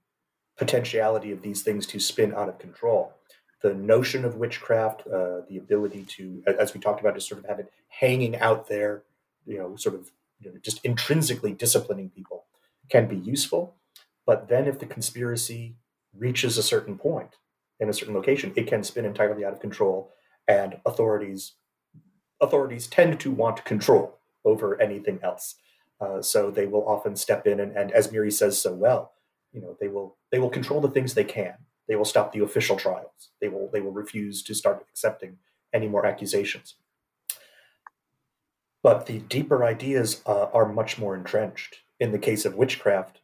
potentiality 0.57 1.31
of 1.31 1.41
these 1.41 1.61
things 1.61 1.85
to 1.87 1.99
spin 1.99 2.33
out 2.33 2.49
of 2.49 2.59
control. 2.59 3.13
The 3.61 3.73
notion 3.73 4.25
of 4.25 4.35
witchcraft, 4.35 5.07
uh, 5.07 5.41
the 5.49 5.57
ability 5.57 6.03
to, 6.17 6.43
as 6.59 6.73
we 6.73 6.79
talked 6.79 7.01
about, 7.01 7.15
to 7.15 7.21
sort 7.21 7.43
of 7.43 7.49
have 7.49 7.59
it 7.59 7.71
hanging 7.87 8.35
out 8.37 8.67
there, 8.67 9.03
you 9.45 9.57
know, 9.57 9.75
sort 9.75 9.95
of 9.95 10.11
you 10.39 10.51
know, 10.51 10.57
just 10.61 10.83
intrinsically 10.83 11.53
disciplining 11.53 12.09
people 12.09 12.45
can 12.89 13.07
be 13.07 13.17
useful. 13.17 13.75
But 14.25 14.47
then 14.47 14.67
if 14.67 14.79
the 14.79 14.85
conspiracy 14.85 15.75
reaches 16.17 16.57
a 16.57 16.63
certain 16.63 16.97
point 16.97 17.35
in 17.79 17.89
a 17.89 17.93
certain 17.93 18.13
location, 18.13 18.53
it 18.55 18.67
can 18.67 18.83
spin 18.83 19.05
entirely 19.05 19.43
out 19.43 19.53
of 19.53 19.59
control 19.59 20.13
and 20.47 20.77
authorities 20.85 21.53
authorities 22.41 22.87
tend 22.87 23.19
to 23.19 23.31
want 23.31 23.65
control 23.65 24.17
over 24.43 24.79
anything 24.81 25.19
else. 25.23 25.55
Uh, 25.99 26.21
so 26.21 26.51
they 26.51 26.65
will 26.65 26.87
often 26.87 27.15
step 27.15 27.47
in 27.47 27.59
and, 27.59 27.75
and, 27.75 27.91
as 27.91 28.11
Miri 28.11 28.31
says 28.31 28.59
so 28.59 28.73
well, 28.73 29.13
you 29.53 29.61
know, 29.61 29.77
they 29.79 29.87
will 29.87 30.17
they 30.31 30.39
will 30.39 30.49
control 30.49 30.81
the 30.81 30.89
things 30.89 31.13
they 31.13 31.23
can. 31.23 31.55
They 31.87 31.95
will 31.95 32.05
stop 32.05 32.33
the 32.33 32.43
official 32.43 32.75
trials. 32.75 33.29
They 33.39 33.47
will 33.47 33.69
they 33.71 33.79
will 33.79 33.93
refuse 33.93 34.43
to 34.43 34.53
start 34.53 34.85
accepting 34.91 35.37
any 35.73 35.87
more 35.87 36.05
accusations. 36.05 36.75
But 38.83 39.05
the 39.05 39.19
deeper 39.19 39.63
ideas 39.63 40.21
uh, 40.25 40.47
are 40.53 40.71
much 40.71 40.99
more 40.99 41.15
entrenched. 41.15 41.77
In 41.99 42.11
the 42.11 42.19
case 42.19 42.45
of 42.45 42.55
witchcraft, 42.55 43.19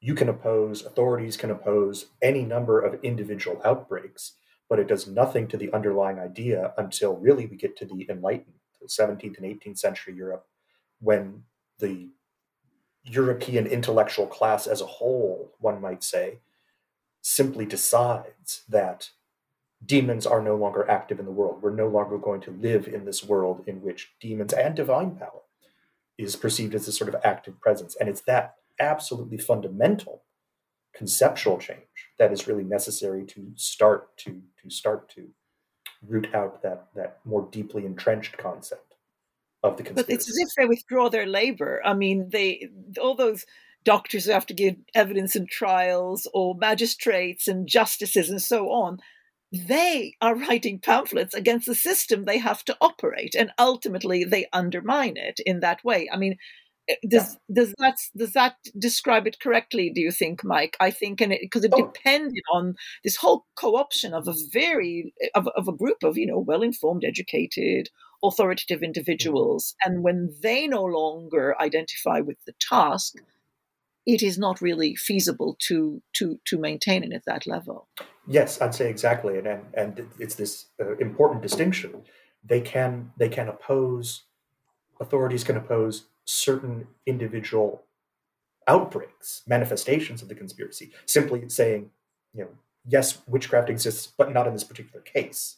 you 0.00 0.14
can 0.14 0.28
oppose, 0.28 0.84
authorities 0.84 1.36
can 1.36 1.50
oppose 1.50 2.06
any 2.20 2.42
number 2.42 2.80
of 2.80 3.02
individual 3.04 3.60
outbreaks, 3.64 4.32
but 4.70 4.78
it 4.78 4.86
does 4.86 5.08
nothing 5.08 5.48
to 5.48 5.56
the 5.56 5.70
underlying 5.72 6.20
idea 6.20 6.72
until 6.78 7.16
really 7.16 7.44
we 7.44 7.56
get 7.56 7.76
to 7.76 7.84
the 7.84 8.06
Enlightened, 8.08 8.54
the 8.80 8.86
17th 8.86 9.36
and 9.36 9.60
18th 9.60 9.78
century 9.78 10.14
Europe, 10.14 10.46
when 11.00 11.42
the 11.80 12.08
European 13.02 13.66
intellectual 13.66 14.28
class 14.28 14.68
as 14.68 14.80
a 14.80 14.86
whole, 14.86 15.52
one 15.58 15.80
might 15.80 16.04
say, 16.04 16.38
simply 17.20 17.66
decides 17.66 18.62
that 18.68 19.10
demons 19.84 20.24
are 20.24 20.40
no 20.40 20.54
longer 20.54 20.88
active 20.88 21.18
in 21.18 21.24
the 21.24 21.32
world. 21.32 21.62
We're 21.62 21.74
no 21.74 21.88
longer 21.88 22.16
going 22.16 22.40
to 22.42 22.52
live 22.52 22.86
in 22.86 23.04
this 23.04 23.24
world 23.24 23.64
in 23.66 23.82
which 23.82 24.12
demons 24.20 24.52
and 24.52 24.76
divine 24.76 25.16
power 25.16 25.40
is 26.16 26.36
perceived 26.36 26.74
as 26.74 26.86
a 26.86 26.92
sort 26.92 27.12
of 27.12 27.20
active 27.24 27.60
presence. 27.60 27.96
And 27.98 28.08
it's 28.08 28.22
that 28.22 28.54
absolutely 28.78 29.38
fundamental 29.38 30.22
conceptual 30.94 31.58
change 31.58 31.78
that 32.18 32.32
is 32.32 32.46
really 32.46 32.64
necessary 32.64 33.24
to 33.24 33.52
start 33.54 34.16
to 34.18 34.42
to 34.62 34.70
start 34.70 35.08
to 35.10 35.28
root 36.06 36.28
out 36.34 36.62
that 36.62 36.88
that 36.94 37.18
more 37.24 37.48
deeply 37.50 37.84
entrenched 37.86 38.36
concept 38.36 38.94
of 39.62 39.76
the 39.76 39.82
conspiracy. 39.82 40.06
But 40.06 40.14
it's 40.14 40.28
as 40.28 40.36
if 40.38 40.48
they 40.56 40.66
withdraw 40.66 41.08
their 41.08 41.26
labor. 41.26 41.80
I 41.84 41.94
mean, 41.94 42.30
they 42.30 42.68
all 43.00 43.14
those 43.14 43.44
doctors 43.84 44.24
who 44.24 44.32
have 44.32 44.46
to 44.46 44.54
give 44.54 44.76
evidence 44.94 45.36
in 45.36 45.46
trials, 45.46 46.28
or 46.34 46.54
magistrates 46.54 47.48
and 47.48 47.66
justices 47.66 48.30
and 48.30 48.42
so 48.42 48.70
on. 48.70 48.98
They 49.52 50.14
are 50.20 50.36
writing 50.36 50.78
pamphlets 50.78 51.34
against 51.34 51.66
the 51.66 51.74
system 51.74 52.24
they 52.24 52.38
have 52.38 52.64
to 52.66 52.76
operate, 52.80 53.34
and 53.34 53.50
ultimately 53.58 54.24
they 54.24 54.46
undermine 54.52 55.16
it 55.16 55.40
in 55.44 55.60
that 55.60 55.84
way. 55.84 56.08
I 56.12 56.16
mean, 56.16 56.36
does 57.08 57.36
yeah. 57.48 57.54
does 57.54 57.74
that 57.78 57.96
does 58.16 58.32
that 58.32 58.56
describe 58.78 59.26
it 59.26 59.40
correctly 59.40 59.90
do 59.94 60.00
you 60.00 60.10
think 60.10 60.44
mike? 60.44 60.76
I 60.80 60.90
think 60.90 61.20
and 61.20 61.34
because 61.40 61.64
it, 61.64 61.72
it 61.72 61.74
oh. 61.74 61.86
depended 61.92 62.42
on 62.52 62.76
this 63.04 63.16
whole 63.16 63.46
co-option 63.56 64.14
of 64.14 64.28
a 64.28 64.34
very 64.52 65.14
of, 65.34 65.48
of 65.48 65.68
a 65.68 65.72
group 65.72 66.02
of 66.02 66.16
you 66.16 66.26
know 66.26 66.38
well 66.38 66.62
informed 66.62 67.04
educated 67.04 67.90
authoritative 68.22 68.82
individuals. 68.82 69.74
And 69.84 70.02
when 70.02 70.34
they 70.42 70.66
no 70.66 70.84
longer 70.84 71.60
identify 71.60 72.20
with 72.20 72.36
the 72.46 72.52
task 72.60 73.16
it 74.06 74.22
is 74.22 74.38
not 74.38 74.60
really 74.60 74.96
feasible 74.96 75.56
to 75.68 76.02
to 76.14 76.38
to 76.46 76.58
maintain 76.58 77.04
it 77.04 77.12
at 77.12 77.24
that 77.26 77.46
level. 77.46 77.88
Yes 78.26 78.60
i'd 78.60 78.74
say 78.74 78.88
exactly. 78.88 79.38
And 79.38 79.46
and, 79.46 79.64
and 79.74 80.08
it's 80.18 80.34
this 80.34 80.66
uh, 80.80 80.96
important 80.96 81.42
distinction. 81.42 82.02
They 82.44 82.60
can 82.60 83.12
they 83.16 83.28
can 83.28 83.48
oppose 83.48 84.24
authorities 85.00 85.44
can 85.44 85.56
oppose 85.56 86.06
certain 86.24 86.86
individual 87.06 87.82
outbreaks, 88.66 89.42
manifestations 89.46 90.22
of 90.22 90.28
the 90.28 90.34
conspiracy, 90.34 90.92
simply 91.06 91.48
saying, 91.48 91.90
you 92.32 92.44
know, 92.44 92.50
yes, 92.86 93.18
witchcraft 93.26 93.68
exists, 93.68 94.06
but 94.16 94.32
not 94.32 94.46
in 94.46 94.52
this 94.52 94.64
particular 94.64 95.00
case. 95.00 95.56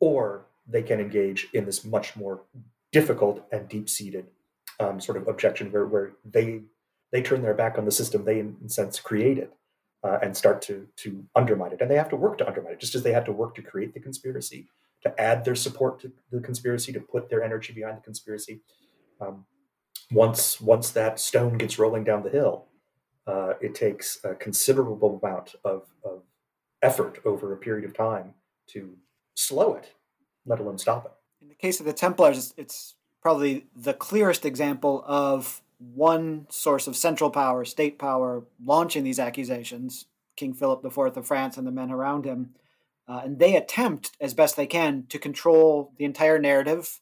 Or 0.00 0.46
they 0.66 0.82
can 0.82 1.00
engage 1.00 1.48
in 1.52 1.64
this 1.64 1.84
much 1.84 2.16
more 2.16 2.42
difficult 2.92 3.44
and 3.50 3.68
deep-seated 3.68 4.26
um, 4.80 5.00
sort 5.00 5.18
of 5.18 5.28
objection 5.28 5.70
where, 5.70 5.86
where 5.86 6.12
they 6.24 6.62
they 7.12 7.22
turn 7.22 7.42
their 7.42 7.54
back 7.54 7.78
on 7.78 7.84
the 7.84 7.92
system 7.92 8.24
they 8.24 8.40
in, 8.40 8.56
in 8.60 8.68
sense 8.68 8.98
created 8.98 9.48
uh, 10.02 10.18
and 10.22 10.36
start 10.36 10.62
to 10.62 10.86
to 10.96 11.24
undermine 11.34 11.72
it 11.72 11.80
and 11.80 11.90
they 11.90 11.96
have 11.96 12.08
to 12.08 12.16
work 12.16 12.38
to 12.38 12.46
undermine 12.46 12.72
it 12.72 12.80
just 12.80 12.94
as 12.94 13.02
they 13.02 13.12
had 13.12 13.24
to 13.24 13.32
work 13.32 13.54
to 13.54 13.62
create 13.62 13.94
the 13.94 14.00
conspiracy 14.00 14.68
to 15.02 15.20
add 15.20 15.44
their 15.44 15.54
support 15.54 16.00
to 16.00 16.10
the 16.30 16.40
conspiracy 16.40 16.92
to 16.92 17.00
put 17.00 17.28
their 17.28 17.42
energy 17.42 17.72
behind 17.72 17.96
the 17.96 18.02
conspiracy 18.02 18.60
um, 19.20 19.44
once 20.10 20.60
once 20.60 20.90
that 20.90 21.18
stone 21.18 21.56
gets 21.58 21.78
rolling 21.78 22.04
down 22.04 22.22
the 22.22 22.30
hill 22.30 22.66
uh, 23.26 23.54
it 23.60 23.74
takes 23.74 24.18
a 24.24 24.34
considerable 24.34 25.20
amount 25.22 25.54
of, 25.64 25.86
of 26.04 26.22
effort 26.82 27.20
over 27.24 27.52
a 27.52 27.56
period 27.56 27.84
of 27.84 27.96
time 27.96 28.34
to 28.66 28.96
slow 29.34 29.74
it 29.74 29.92
let 30.46 30.60
alone 30.60 30.78
stop 30.78 31.04
it 31.06 31.12
in 31.42 31.48
the 31.48 31.54
case 31.54 31.80
of 31.80 31.86
the 31.86 31.92
templars 31.92 32.54
it's 32.56 32.94
probably 33.22 33.66
the 33.74 33.94
clearest 33.94 34.44
example 34.44 35.02
of 35.06 35.62
one 35.78 36.46
source 36.50 36.86
of 36.86 36.96
central 36.96 37.30
power, 37.30 37.64
state 37.64 37.98
power, 37.98 38.44
launching 38.62 39.04
these 39.04 39.18
accusations, 39.18 40.06
King 40.36 40.54
Philip 40.54 40.84
IV 40.84 41.16
of 41.16 41.26
France 41.26 41.56
and 41.56 41.66
the 41.66 41.72
men 41.72 41.90
around 41.90 42.24
him. 42.24 42.54
Uh, 43.06 43.22
and 43.24 43.38
they 43.38 43.54
attempt 43.54 44.12
as 44.20 44.34
best 44.34 44.56
they 44.56 44.66
can 44.66 45.04
to 45.08 45.18
control 45.18 45.92
the 45.98 46.04
entire 46.04 46.38
narrative. 46.38 47.00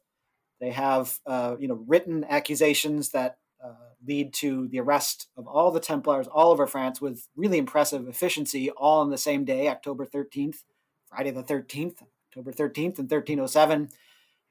They 0.63 0.71
have, 0.71 1.19
uh, 1.27 1.57
you 1.59 1.67
know, 1.67 1.83
written 1.89 2.25
accusations 2.29 3.09
that 3.09 3.39
uh, 3.63 3.75
lead 4.07 4.33
to 4.35 4.69
the 4.69 4.79
arrest 4.79 5.27
of 5.37 5.49
all 5.49 5.73
the 5.73 5.81
Templars 5.81 6.29
all 6.29 6.53
over 6.53 6.69
France 6.69 7.01
with 7.01 7.27
really 7.35 7.59
impressive 7.59 8.07
efficiency, 8.07 8.71
all 8.71 9.01
on 9.01 9.11
the 9.11 9.19
same 9.19 9.45
day, 9.45 9.67
October 9.67 10.07
13th, 10.07 10.63
Friday 11.05 11.33
the 11.33 11.43
13th, 11.43 11.97
October 12.31 12.53
13th, 12.53 13.01
and 13.01 13.11
1307. 13.11 13.89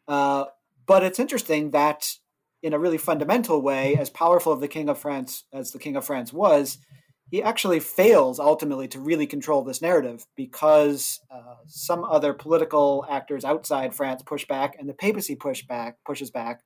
But 0.06 1.04
it's 1.04 1.18
interesting 1.18 1.72
that, 1.72 2.18
in 2.62 2.74
a 2.74 2.80
really 2.80 2.98
fundamental 2.98 3.62
way, 3.62 3.96
as 3.96 4.10
powerful 4.10 4.52
of 4.52 4.60
the 4.60 4.68
King 4.68 4.90
of 4.90 5.00
France 5.00 5.46
as 5.54 5.72
the 5.72 5.80
King 5.80 5.96
of 5.96 6.06
France 6.06 6.34
was, 6.34 6.78
he 7.32 7.42
actually 7.42 7.80
fails 7.80 8.40
ultimately 8.40 8.90
to 8.90 9.00
really 9.00 9.26
control 9.26 9.64
this 9.64 9.82
narrative 9.82 10.28
because 10.36 11.22
uh, 11.32 11.56
some 11.66 12.04
other 12.04 12.34
political 12.34 13.06
actors 13.10 13.46
outside 13.46 13.96
France 13.96 14.22
push 14.22 14.46
back 14.46 14.76
and 14.78 14.90
the 14.90 14.94
papacy 14.94 15.36
push 15.36 15.64
back, 15.64 15.98
pushes 16.06 16.30
back. 16.30 16.62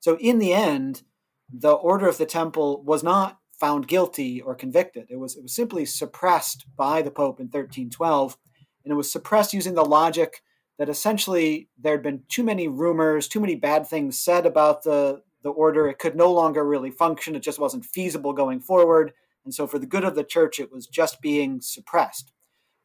So 0.00 0.18
in 0.20 0.38
the 0.38 0.52
end, 0.52 1.02
the 1.50 1.72
Order 1.72 2.06
of 2.06 2.18
the 2.18 2.26
Temple 2.26 2.82
was 2.84 3.02
not 3.02 3.38
found 3.58 3.88
guilty 3.88 4.42
or 4.42 4.54
convicted. 4.54 5.06
It 5.08 5.16
was 5.16 5.36
it 5.36 5.42
was 5.42 5.54
simply 5.54 5.86
suppressed 5.86 6.66
by 6.76 7.00
the 7.00 7.10
Pope 7.10 7.40
in 7.40 7.46
1312, 7.46 8.36
and 8.84 8.92
it 8.92 8.96
was 8.96 9.10
suppressed 9.10 9.54
using 9.54 9.74
the 9.74 9.84
logic 9.84 10.42
that 10.78 10.90
essentially 10.90 11.68
there 11.78 11.92
had 11.92 12.02
been 12.02 12.22
too 12.28 12.42
many 12.42 12.68
rumors, 12.68 13.26
too 13.26 13.40
many 13.40 13.54
bad 13.54 13.86
things 13.86 14.18
said 14.18 14.46
about 14.46 14.82
the, 14.82 15.22
the 15.42 15.50
order. 15.50 15.88
It 15.88 15.98
could 15.98 16.16
no 16.16 16.32
longer 16.32 16.64
really 16.64 16.90
function. 16.90 17.36
It 17.36 17.42
just 17.42 17.58
wasn't 17.58 17.84
feasible 17.84 18.32
going 18.32 18.60
forward. 18.60 19.12
And 19.44 19.54
so, 19.54 19.66
for 19.66 19.78
the 19.78 19.86
good 19.86 20.04
of 20.04 20.14
the 20.14 20.24
church, 20.24 20.60
it 20.60 20.72
was 20.72 20.86
just 20.86 21.20
being 21.20 21.60
suppressed. 21.60 22.32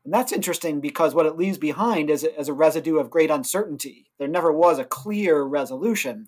And 0.05 0.13
that's 0.13 0.31
interesting 0.31 0.79
because 0.79 1.15
what 1.15 1.25
it 1.25 1.35
leaves 1.35 1.57
behind 1.57 2.11
is, 2.11 2.23
is 2.23 2.47
a 2.47 2.53
residue 2.53 2.99
of 2.99 3.09
great 3.09 3.31
uncertainty. 3.31 4.11
There 4.19 4.27
never 4.27 4.51
was 4.51 4.77
a 4.77 4.85
clear 4.85 5.41
resolution. 5.41 6.27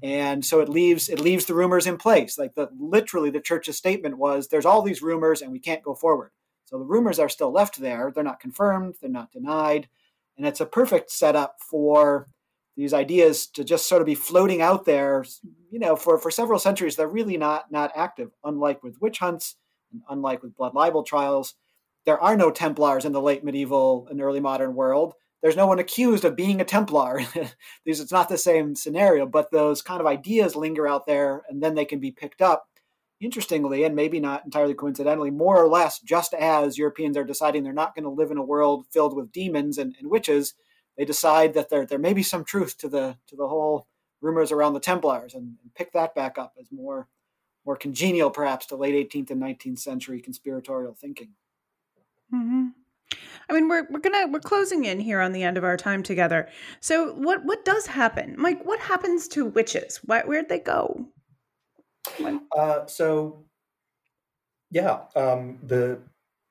And 0.00 0.44
so 0.44 0.60
it 0.60 0.68
leaves 0.68 1.08
it 1.08 1.18
leaves 1.18 1.46
the 1.46 1.54
rumors 1.54 1.88
in 1.88 1.96
place. 1.96 2.38
Like 2.38 2.54
the 2.54 2.68
literally 2.78 3.30
the 3.30 3.40
church's 3.40 3.76
statement 3.76 4.18
was 4.18 4.48
there's 4.48 4.66
all 4.66 4.82
these 4.82 5.02
rumors 5.02 5.42
and 5.42 5.50
we 5.50 5.58
can't 5.58 5.82
go 5.82 5.94
forward. 5.94 6.30
So 6.66 6.78
the 6.78 6.84
rumors 6.84 7.18
are 7.18 7.28
still 7.28 7.50
left 7.50 7.80
there. 7.80 8.12
They're 8.14 8.22
not 8.22 8.40
confirmed, 8.40 8.96
they're 9.00 9.10
not 9.10 9.32
denied. 9.32 9.88
And 10.36 10.46
it's 10.46 10.60
a 10.60 10.66
perfect 10.66 11.10
setup 11.10 11.56
for 11.68 12.28
these 12.78 12.94
ideas 12.94 13.48
to 13.48 13.64
just 13.64 13.88
sort 13.88 14.00
of 14.00 14.06
be 14.06 14.14
floating 14.14 14.62
out 14.62 14.84
there, 14.84 15.22
mm-hmm. 15.22 15.48
you 15.72 15.80
know, 15.80 15.96
for, 15.96 16.16
for 16.16 16.30
several 16.30 16.60
centuries. 16.60 16.94
They're 16.94 17.08
really 17.08 17.36
not 17.36 17.70
not 17.70 17.90
active, 17.94 18.30
unlike 18.44 18.82
with 18.82 19.00
witch 19.00 19.18
hunts 19.18 19.56
and 19.92 20.00
unlike 20.08 20.42
with 20.42 20.56
blood 20.56 20.74
libel 20.74 21.02
trials. 21.02 21.54
There 22.06 22.20
are 22.20 22.36
no 22.36 22.50
Templars 22.50 23.04
in 23.04 23.12
the 23.12 23.20
late 23.20 23.44
medieval 23.44 24.06
and 24.08 24.22
early 24.22 24.40
modern 24.40 24.74
world. 24.74 25.14
There's 25.42 25.56
no 25.56 25.66
one 25.66 25.78
accused 25.78 26.24
of 26.24 26.36
being 26.36 26.60
a 26.60 26.64
Templar. 26.64 27.20
it's 27.84 28.12
not 28.12 28.28
the 28.28 28.38
same 28.38 28.76
scenario, 28.76 29.26
but 29.26 29.50
those 29.50 29.82
kind 29.82 30.00
of 30.00 30.06
ideas 30.06 30.56
linger 30.56 30.86
out 30.86 31.06
there 31.06 31.42
and 31.48 31.62
then 31.62 31.74
they 31.74 31.84
can 31.84 31.98
be 31.98 32.12
picked 32.12 32.40
up 32.40 32.64
interestingly, 33.20 33.82
and 33.82 33.96
maybe 33.96 34.20
not 34.20 34.44
entirely 34.44 34.74
coincidentally, 34.74 35.32
more 35.32 35.60
or 35.60 35.68
less 35.68 35.98
just 35.98 36.32
as 36.34 36.78
Europeans 36.78 37.16
are 37.16 37.24
deciding 37.24 37.64
they're 37.64 37.72
not 37.72 37.94
going 37.96 38.04
to 38.04 38.10
live 38.10 38.30
in 38.30 38.38
a 38.38 38.44
world 38.44 38.86
filled 38.92 39.16
with 39.16 39.32
demons 39.32 39.76
and, 39.78 39.96
and, 39.98 40.08
witches, 40.08 40.54
they 40.98 41.04
decide 41.04 41.54
that 41.54 41.70
there 41.70 41.86
there 41.86 41.98
may 41.98 42.12
be 42.12 42.22
some 42.22 42.44
truth 42.44 42.76
to 42.78 42.88
the 42.88 43.16
to 43.28 43.36
the 43.36 43.48
whole 43.48 43.86
rumors 44.20 44.52
around 44.52 44.74
the 44.74 44.80
Templars 44.80 45.32
and, 45.32 45.56
and 45.62 45.74
pick 45.74 45.92
that 45.92 46.14
back 46.14 46.36
up 46.36 46.54
as 46.60 46.66
more 46.70 47.08
more 47.64 47.76
congenial 47.76 48.30
perhaps 48.30 48.66
to 48.66 48.76
late 48.76 49.10
18th 49.10 49.30
and 49.30 49.42
19th 49.42 49.78
century 49.78 50.20
conspiratorial 50.20 50.94
thinking. 50.94 51.30
Mm-hmm. 52.34 52.66
I 53.48 53.52
mean, 53.52 53.68
we're 53.68 53.86
we're 53.90 54.00
gonna 54.00 54.26
we're 54.26 54.40
closing 54.40 54.84
in 54.84 55.00
here 55.00 55.20
on 55.20 55.32
the 55.32 55.42
end 55.42 55.56
of 55.56 55.64
our 55.64 55.76
time 55.76 56.02
together. 56.02 56.48
So, 56.80 57.14
what 57.14 57.44
what 57.44 57.64
does 57.64 57.86
happen, 57.86 58.34
Mike? 58.36 58.64
What 58.64 58.80
happens 58.80 59.28
to 59.28 59.46
witches? 59.46 60.00
Why, 60.04 60.22
where'd 60.22 60.50
they 60.50 60.58
go? 60.58 61.06
Uh, 62.56 62.86
so, 62.86 63.44
yeah, 64.70 65.00
um, 65.16 65.58
the 65.62 66.00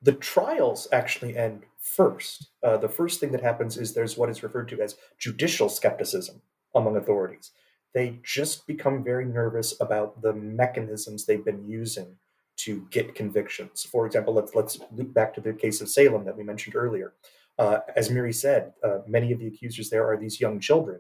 the 0.02 0.14
trials 0.14 0.88
actually 0.92 1.38
end 1.38 1.64
first. 1.96 2.50
Uh, 2.64 2.78
the 2.78 2.90
first 2.90 3.20
thing 3.20 3.32
that 3.32 3.42
happens 3.42 3.78
is 3.78 3.94
there's 3.94 4.18
what 4.18 4.30
is 4.30 4.44
referred 4.44 4.68
to 4.70 4.82
as 4.82 4.96
judicial 5.18 5.70
skepticism 5.70 6.42
among 6.76 6.96
authorities. 6.96 7.52
They 7.94 8.20
just 8.24 8.68
become 8.68 9.04
very 9.04 9.26
nervous 9.26 9.80
about 9.80 10.22
the 10.22 10.34
mechanisms 10.34 11.26
they've 11.26 11.44
been 11.44 11.68
using 11.68 12.18
to 12.58 12.88
get 12.90 13.16
convictions. 13.16 13.84
For 13.84 14.06
example, 14.06 14.34
let's 14.34 14.54
let's 14.56 14.80
loop 14.92 15.14
back 15.14 15.34
to 15.36 15.42
the 15.42 15.54
case 15.54 15.82
of 15.82 15.90
Salem 15.90 16.26
that 16.26 16.38
we 16.38 16.44
mentioned 16.44 16.76
earlier. 16.76 17.14
Uh, 17.58 17.80
as 17.96 18.10
Miri 18.10 18.34
said, 18.34 18.74
uh, 18.84 19.00
many 19.08 19.32
of 19.32 19.40
the 19.40 19.48
accusers 19.48 19.90
there 19.90 20.08
are 20.08 20.18
these 20.18 20.40
young 20.40 20.60
children, 20.60 21.00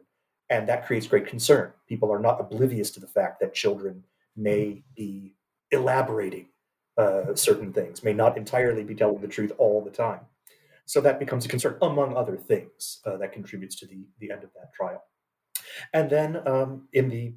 and 0.49 0.67
that 0.67 0.85
creates 0.85 1.07
great 1.07 1.27
concern. 1.27 1.73
People 1.87 2.11
are 2.11 2.19
not 2.19 2.39
oblivious 2.39 2.89
to 2.91 2.99
the 2.99 3.07
fact 3.07 3.39
that 3.39 3.53
children 3.53 4.03
may 4.35 4.83
be 4.95 5.33
elaborating 5.71 6.47
uh, 6.97 7.35
certain 7.35 7.73
things, 7.73 8.03
may 8.03 8.13
not 8.13 8.37
entirely 8.37 8.83
be 8.83 8.95
telling 8.95 9.21
the 9.21 9.27
truth 9.27 9.51
all 9.57 9.83
the 9.83 9.91
time. 9.91 10.21
So 10.87 11.01
that 11.01 11.19
becomes 11.19 11.45
a 11.45 11.49
concern, 11.49 11.77
among 11.81 12.15
other 12.15 12.37
things, 12.37 13.01
uh, 13.05 13.17
that 13.17 13.33
contributes 13.33 13.75
to 13.75 13.85
the, 13.85 13.99
the 14.19 14.31
end 14.31 14.43
of 14.43 14.49
that 14.55 14.73
trial. 14.73 15.03
And 15.93 16.09
then 16.09 16.41
um, 16.47 16.87
in 16.93 17.09
the 17.09 17.33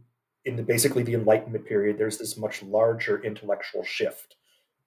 in 0.46 0.57
the 0.57 0.62
basically 0.62 1.03
the 1.03 1.14
Enlightenment 1.14 1.66
period, 1.66 1.98
there's 1.98 2.16
this 2.16 2.38
much 2.38 2.62
larger 2.62 3.22
intellectual 3.22 3.84
shift 3.84 4.36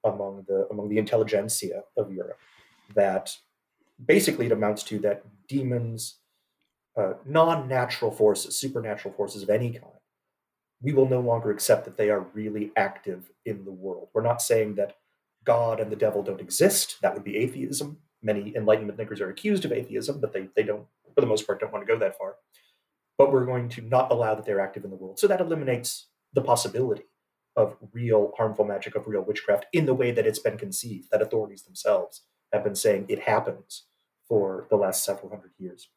among 0.04 0.46
the 0.48 0.68
among 0.72 0.90
the 0.90 0.98
intelligentsia 0.98 1.84
of 1.98 2.12
Europe 2.12 2.40
that 2.96 3.36
basically 4.04 4.46
it 4.46 4.52
amounts 4.54 4.84
to 4.84 4.98
that 5.00 5.24
demons, 5.48 6.20
uh, 6.98 7.14
non-natural 7.26 8.12
forces, 8.12 8.56
supernatural 8.56 9.14
forces 9.14 9.44
of 9.44 9.50
any 9.50 9.72
kind, 9.72 10.02
we 10.82 10.94
will 10.94 11.08
no 11.08 11.20
longer 11.20 11.52
accept 11.52 11.86
that 11.86 11.98
they 11.98 12.10
are 12.10 12.28
really 12.34 12.72
active 12.76 13.30
in 13.46 13.66
the 13.66 13.72
world. 13.72 14.08
We're 14.14 14.24
not 14.24 14.42
saying 14.42 14.76
that 14.76 14.98
God 15.44 15.80
and 15.80 15.92
the 15.92 15.96
devil 15.98 16.24
don't 16.24 16.42
exist. 16.42 16.98
That 17.02 17.14
would 17.14 17.24
be 17.24 17.38
atheism. 17.38 17.98
Many 18.24 18.56
Enlightenment 18.56 18.98
thinkers 18.98 19.22
are 19.22 19.30
accused 19.30 19.66
of 19.66 19.72
atheism, 19.72 20.20
but 20.20 20.34
they, 20.34 20.48
they 20.56 20.64
don't, 20.64 20.86
for 21.14 21.22
the 21.22 21.28
most 21.28 21.46
part, 21.46 21.60
don't 21.60 21.72
want 21.74 21.86
to 21.86 21.94
go 21.94 22.00
that 22.00 22.18
far. 22.18 22.36
But 23.18 23.32
we're 23.32 23.46
going 23.46 23.70
to 23.70 23.82
not 23.82 24.12
allow 24.12 24.34
that 24.34 24.46
they're 24.46 24.62
active 24.62 24.84
in 24.84 24.90
the 24.90 24.96
world. 24.96 25.20
So 25.20 25.28
that 25.28 25.42
eliminates 25.42 26.08
the 26.34 26.42
possibility 26.42 27.04
of 27.56 27.78
real 27.92 28.32
harmful 28.38 28.66
magic, 28.66 28.96
of 28.96 29.08
real 29.08 29.22
witchcraft 29.22 29.68
in 29.72 29.86
the 29.86 29.94
way 29.94 30.12
that 30.12 30.26
it's 30.26 30.40
been 30.40 30.58
conceived, 30.58 31.10
that 31.12 31.22
authorities 31.22 31.64
themselves 31.64 32.22
have 32.52 32.64
been 32.64 32.76
saying 32.76 33.06
it 33.10 33.24
happens 33.24 33.84
for 34.28 34.66
the 34.70 34.76
last 34.76 35.04
several 35.04 35.30
hundred 35.30 35.52
years. 35.60 35.90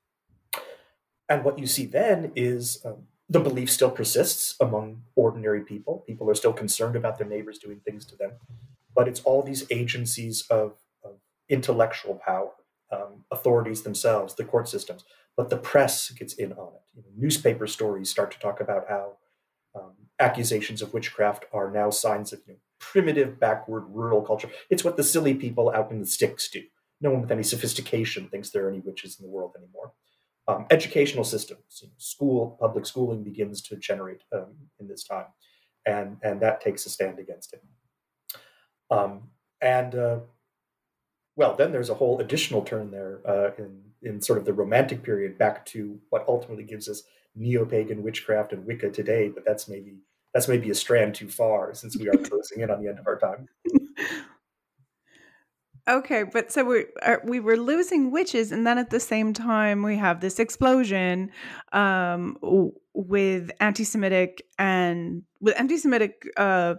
And 1.28 1.44
what 1.44 1.58
you 1.58 1.66
see 1.66 1.86
then 1.86 2.32
is 2.36 2.82
um, 2.84 3.04
the 3.28 3.40
belief 3.40 3.70
still 3.70 3.90
persists 3.90 4.54
among 4.60 5.02
ordinary 5.14 5.62
people. 5.62 6.04
People 6.06 6.30
are 6.30 6.34
still 6.34 6.52
concerned 6.52 6.96
about 6.96 7.18
their 7.18 7.26
neighbors 7.26 7.58
doing 7.58 7.80
things 7.84 8.04
to 8.06 8.16
them. 8.16 8.32
But 8.94 9.08
it's 9.08 9.20
all 9.20 9.42
these 9.42 9.66
agencies 9.70 10.44
of, 10.48 10.72
of 10.72 10.76
intellectual 11.48 12.20
power, 12.24 12.50
um, 12.90 13.24
authorities 13.30 13.82
themselves, 13.82 14.34
the 14.34 14.44
court 14.44 14.68
systems. 14.68 15.04
But 15.36 15.50
the 15.50 15.56
press 15.56 16.10
gets 16.10 16.34
in 16.34 16.52
on 16.52 16.72
it. 16.74 16.82
You 16.94 17.02
know, 17.02 17.08
newspaper 17.16 17.66
stories 17.66 18.10
start 18.10 18.30
to 18.32 18.38
talk 18.38 18.60
about 18.60 18.86
how 18.88 19.18
um, 19.74 19.92
accusations 20.18 20.80
of 20.80 20.94
witchcraft 20.94 21.44
are 21.52 21.70
now 21.70 21.90
signs 21.90 22.32
of 22.32 22.40
you 22.46 22.54
know, 22.54 22.58
primitive, 22.78 23.38
backward, 23.38 23.84
rural 23.88 24.22
culture. 24.22 24.50
It's 24.70 24.84
what 24.84 24.96
the 24.96 25.04
silly 25.04 25.34
people 25.34 25.70
out 25.70 25.90
in 25.90 26.00
the 26.00 26.06
sticks 26.06 26.48
do. 26.48 26.62
No 27.00 27.10
one 27.10 27.20
with 27.20 27.30
any 27.30 27.42
sophistication 27.42 28.28
thinks 28.28 28.50
there 28.50 28.64
are 28.64 28.70
any 28.70 28.80
witches 28.80 29.20
in 29.20 29.26
the 29.26 29.30
world 29.30 29.52
anymore 29.58 29.92
um, 30.48 30.66
educational 30.70 31.24
systems. 31.24 31.80
You 31.82 31.88
know, 31.88 31.94
school, 31.98 32.56
public 32.60 32.86
schooling 32.86 33.22
begins 33.22 33.62
to 33.62 33.76
generate 33.76 34.22
um, 34.32 34.54
in 34.78 34.88
this 34.88 35.04
time. 35.04 35.26
and 35.84 36.16
and 36.22 36.40
that 36.40 36.60
takes 36.60 36.86
a 36.86 36.90
stand 36.90 37.18
against 37.18 37.52
it. 37.52 37.62
Um, 38.90 39.30
and 39.60 39.94
uh, 39.94 40.18
well, 41.36 41.54
then 41.54 41.70
there's 41.70 41.90
a 41.90 41.94
whole 41.94 42.18
additional 42.20 42.62
turn 42.62 42.90
there 42.90 43.20
uh, 43.26 43.50
in 43.58 43.82
in 44.02 44.20
sort 44.20 44.38
of 44.38 44.44
the 44.44 44.52
Romantic 44.52 45.02
period 45.02 45.38
back 45.38 45.64
to 45.66 45.98
what 46.10 46.24
ultimately 46.28 46.64
gives 46.64 46.88
us 46.88 47.02
neo-pagan 47.34 48.02
witchcraft 48.02 48.52
and 48.52 48.64
Wicca 48.66 48.90
today. 48.90 49.28
But 49.28 49.44
that's 49.44 49.68
maybe 49.68 49.98
that's 50.32 50.48
maybe 50.48 50.70
a 50.70 50.74
strand 50.74 51.14
too 51.14 51.28
far 51.28 51.74
since 51.74 51.96
we 51.96 52.08
are 52.08 52.16
closing 52.28 52.60
in 52.60 52.70
on 52.70 52.82
the 52.82 52.88
end 52.88 52.98
of 52.98 53.06
our 53.06 53.18
time. 53.18 53.48
Okay, 55.88 56.24
but 56.24 56.50
so 56.50 56.64
we 56.64 56.86
uh, 57.02 57.16
we 57.22 57.38
were 57.38 57.56
losing 57.56 58.10
witches, 58.10 58.50
and 58.50 58.66
then 58.66 58.76
at 58.76 58.90
the 58.90 58.98
same 58.98 59.32
time 59.32 59.82
we 59.82 59.96
have 59.96 60.20
this 60.20 60.40
explosion 60.40 61.30
um, 61.72 62.36
with 62.92 63.52
anti-Semitic 63.60 64.42
and 64.58 65.22
with 65.40 65.54
anti-Semitic 65.56 66.28
uh, 66.36 66.74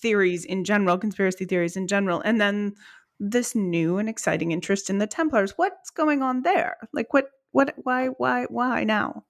theories 0.00 0.44
in 0.44 0.62
general, 0.62 0.98
conspiracy 0.98 1.46
theories 1.46 1.76
in 1.76 1.88
general, 1.88 2.20
and 2.20 2.40
then 2.40 2.74
this 3.20 3.54
new 3.54 3.98
and 3.98 4.08
exciting 4.08 4.50
interest 4.50 4.90
in 4.90 4.98
the 4.98 5.06
Templars. 5.06 5.52
What's 5.56 5.90
going 5.90 6.22
on 6.22 6.42
there? 6.42 6.76
Like, 6.92 7.12
what, 7.12 7.30
what, 7.52 7.74
why, 7.76 8.06
why, 8.06 8.46
why 8.46 8.84
now? 8.84 9.24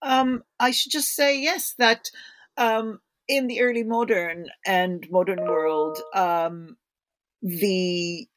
Um, 0.00 0.44
I 0.60 0.70
should 0.70 0.92
just 0.92 1.14
say 1.14 1.40
yes 1.40 1.74
that 1.78 2.10
um, 2.56 3.00
in 3.26 3.48
the 3.48 3.60
early 3.60 3.82
modern 3.82 4.46
and 4.64 5.04
modern 5.10 5.40
world, 5.40 5.98
um, 6.14 6.76
the 7.42 8.28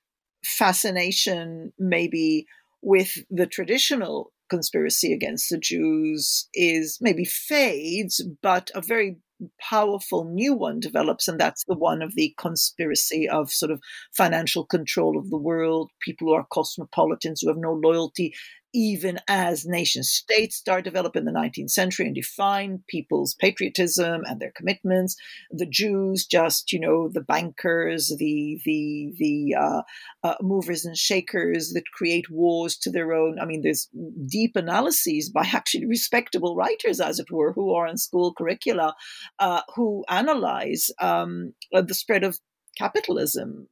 fascination 0.43 1.71
maybe 1.77 2.47
with 2.81 3.19
the 3.29 3.45
traditional 3.45 4.33
conspiracy 4.49 5.13
against 5.13 5.49
the 5.49 5.57
Jews 5.59 6.49
is 6.53 6.97
maybe 6.99 7.25
fades, 7.25 8.21
but 8.41 8.71
a 8.73 8.81
very 8.81 9.17
powerful 9.59 10.25
new 10.25 10.53
one 10.53 10.79
develops, 10.79 11.27
and 11.27 11.39
that's 11.39 11.63
the 11.65 11.75
one 11.75 12.01
of 12.01 12.15
the 12.15 12.33
conspiracy 12.37 13.27
of 13.27 13.51
sort 13.51 13.71
of 13.71 13.81
financial 14.11 14.65
control 14.65 15.17
of 15.17 15.29
the 15.29 15.37
world, 15.37 15.91
people 15.99 16.27
who 16.27 16.33
are 16.33 16.45
cosmopolitans 16.51 17.41
who 17.41 17.47
have 17.47 17.57
no 17.57 17.73
loyalty 17.73 18.33
even 18.73 19.19
as 19.27 19.65
nation 19.65 20.03
states 20.03 20.55
start 20.55 20.83
developing 20.83 21.21
in 21.21 21.25
the 21.25 21.39
19th 21.39 21.71
century 21.71 22.05
and 22.05 22.15
define 22.15 22.83
people's 22.87 23.33
patriotism 23.35 24.21
and 24.25 24.39
their 24.39 24.51
commitments 24.51 25.15
the 25.51 25.65
jews 25.65 26.25
just 26.25 26.71
you 26.71 26.79
know 26.79 27.09
the 27.09 27.21
bankers 27.21 28.13
the 28.17 28.59
the 28.65 29.13
the 29.17 29.55
uh, 29.59 29.81
uh, 30.23 30.35
movers 30.41 30.85
and 30.85 30.97
shakers 30.97 31.71
that 31.73 31.83
create 31.93 32.29
wars 32.29 32.77
to 32.77 32.89
their 32.89 33.13
own 33.13 33.39
i 33.39 33.45
mean 33.45 33.61
there's 33.61 33.89
deep 34.25 34.55
analyses 34.55 35.29
by 35.29 35.41
actually 35.53 35.85
respectable 35.85 36.55
writers 36.55 36.99
as 36.99 37.19
it 37.19 37.31
were 37.31 37.53
who 37.53 37.73
are 37.73 37.87
in 37.87 37.97
school 37.97 38.33
curricula 38.33 38.95
uh, 39.39 39.61
who 39.75 40.05
analyze 40.09 40.89
um, 40.99 41.53
the 41.71 41.93
spread 41.93 42.23
of 42.23 42.39
capitalism 42.77 43.67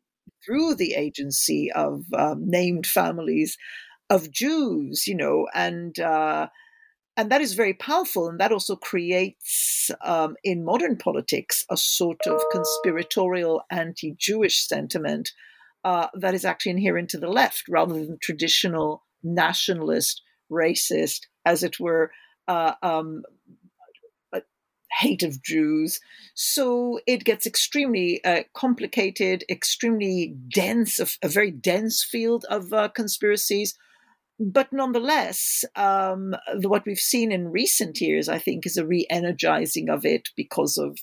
through 0.46 0.76
the 0.76 0.94
agency 0.94 1.72
of 1.72 2.06
um, 2.14 2.50
named 2.50 2.88
families 2.88 3.58
of 4.10 4.32
Jews, 4.32 5.08
you 5.08 5.16
know, 5.16 5.48
and 5.54 5.98
uh, 6.00 6.48
and 7.16 7.32
that 7.32 7.42
is 7.42 7.54
very 7.54 7.74
powerful, 7.74 8.28
and 8.30 8.40
that 8.40 8.52
also 8.52 8.76
creates 8.76 9.92
um, 10.02 10.36
in 10.44 10.64
modern 10.64 10.98
politics 10.98 11.66
a 11.70 11.78
sort 11.78 12.26
of 12.28 12.42
conspiratorial 12.52 13.62
anti-Jewish 13.70 14.66
sentiment 14.68 15.32
uh, 15.84 16.08
that 16.14 16.34
is 16.34 16.46
actually 16.46 16.72
inherent 16.72 17.10
to 17.10 17.18
the 17.18 17.30
left, 17.30 17.64
rather 17.70 17.94
than 17.94 18.18
traditional 18.22 19.04
nationalist, 19.24 20.22
racist, 20.52 21.22
as 21.46 21.64
it 21.64 21.80
were. 21.80 22.12
Uh, 22.48 22.74
um, 22.82 23.24
hate 24.92 25.22
of 25.22 25.44
Jews. 25.44 26.00
So 26.34 27.00
it 27.06 27.24
gets 27.24 27.46
extremely 27.46 28.24
uh, 28.24 28.44
complicated, 28.56 29.44
extremely 29.50 30.36
dense, 30.52 31.00
a, 31.00 31.08
a, 31.22 31.30
very 31.30 31.52
dense 31.52 32.04
field 32.04 32.44
of 32.50 32.74
uh, 32.74 32.90
conspiracies 32.90 33.76
but 34.40 34.72
nonetheless, 34.72 35.66
um, 35.76 36.34
the, 36.56 36.70
what 36.70 36.86
we've 36.86 36.98
seen 36.98 37.32
in 37.32 37.52
recent 37.52 38.00
years, 38.00 38.30
I 38.30 38.40
think, 38.40 38.66
is 38.66 38.78
a 38.78 38.86
re 38.86 39.06
energizing 39.10 39.90
of 39.90 40.06
it 40.06 40.30
because 40.38 40.78
of 40.78 40.98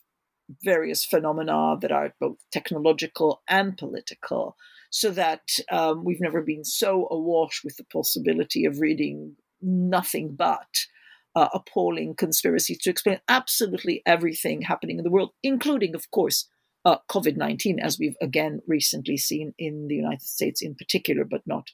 various 0.64 1.05
phenomena 1.05 1.76
that 1.80 1.93
are 1.93 2.14
both 2.18 2.39
technological 2.51 3.43
and 3.49 3.76
political. 3.76 4.57
So 4.91 5.11
that 5.11 5.59
um, 5.70 6.05
we've 6.05 6.20
never 6.20 6.41
been 6.41 6.64
so 6.64 7.09
awash 7.11 7.62
with 7.62 7.76
the 7.76 7.84
possibility 7.84 8.64
of 8.64 8.80
reading 8.80 9.37
nothing 9.61 10.34
but 10.34 10.87
uh, 11.34 11.49
appalling 11.53 12.14
conspiracies 12.14 12.78
to 12.78 12.91
explain 12.91 13.20
absolutely 13.28 14.03
everything 14.07 14.62
happening 14.62 14.97
in 14.97 15.05
the 15.05 15.11
world, 15.11 15.32
including, 15.43 15.95
of 15.95 16.11
course, 16.11 16.49
uh, 16.87 16.99
COVID 17.11 17.37
19, 17.37 17.80
as 17.80 17.99
we've 17.99 18.16
again 18.22 18.61
recently 18.66 19.18
seen 19.18 19.53
in 19.59 19.89
the 19.89 19.97
United 19.97 20.22
States 20.22 20.62
in 20.62 20.74
particular, 20.74 21.24
but 21.24 21.43
not 21.45 21.72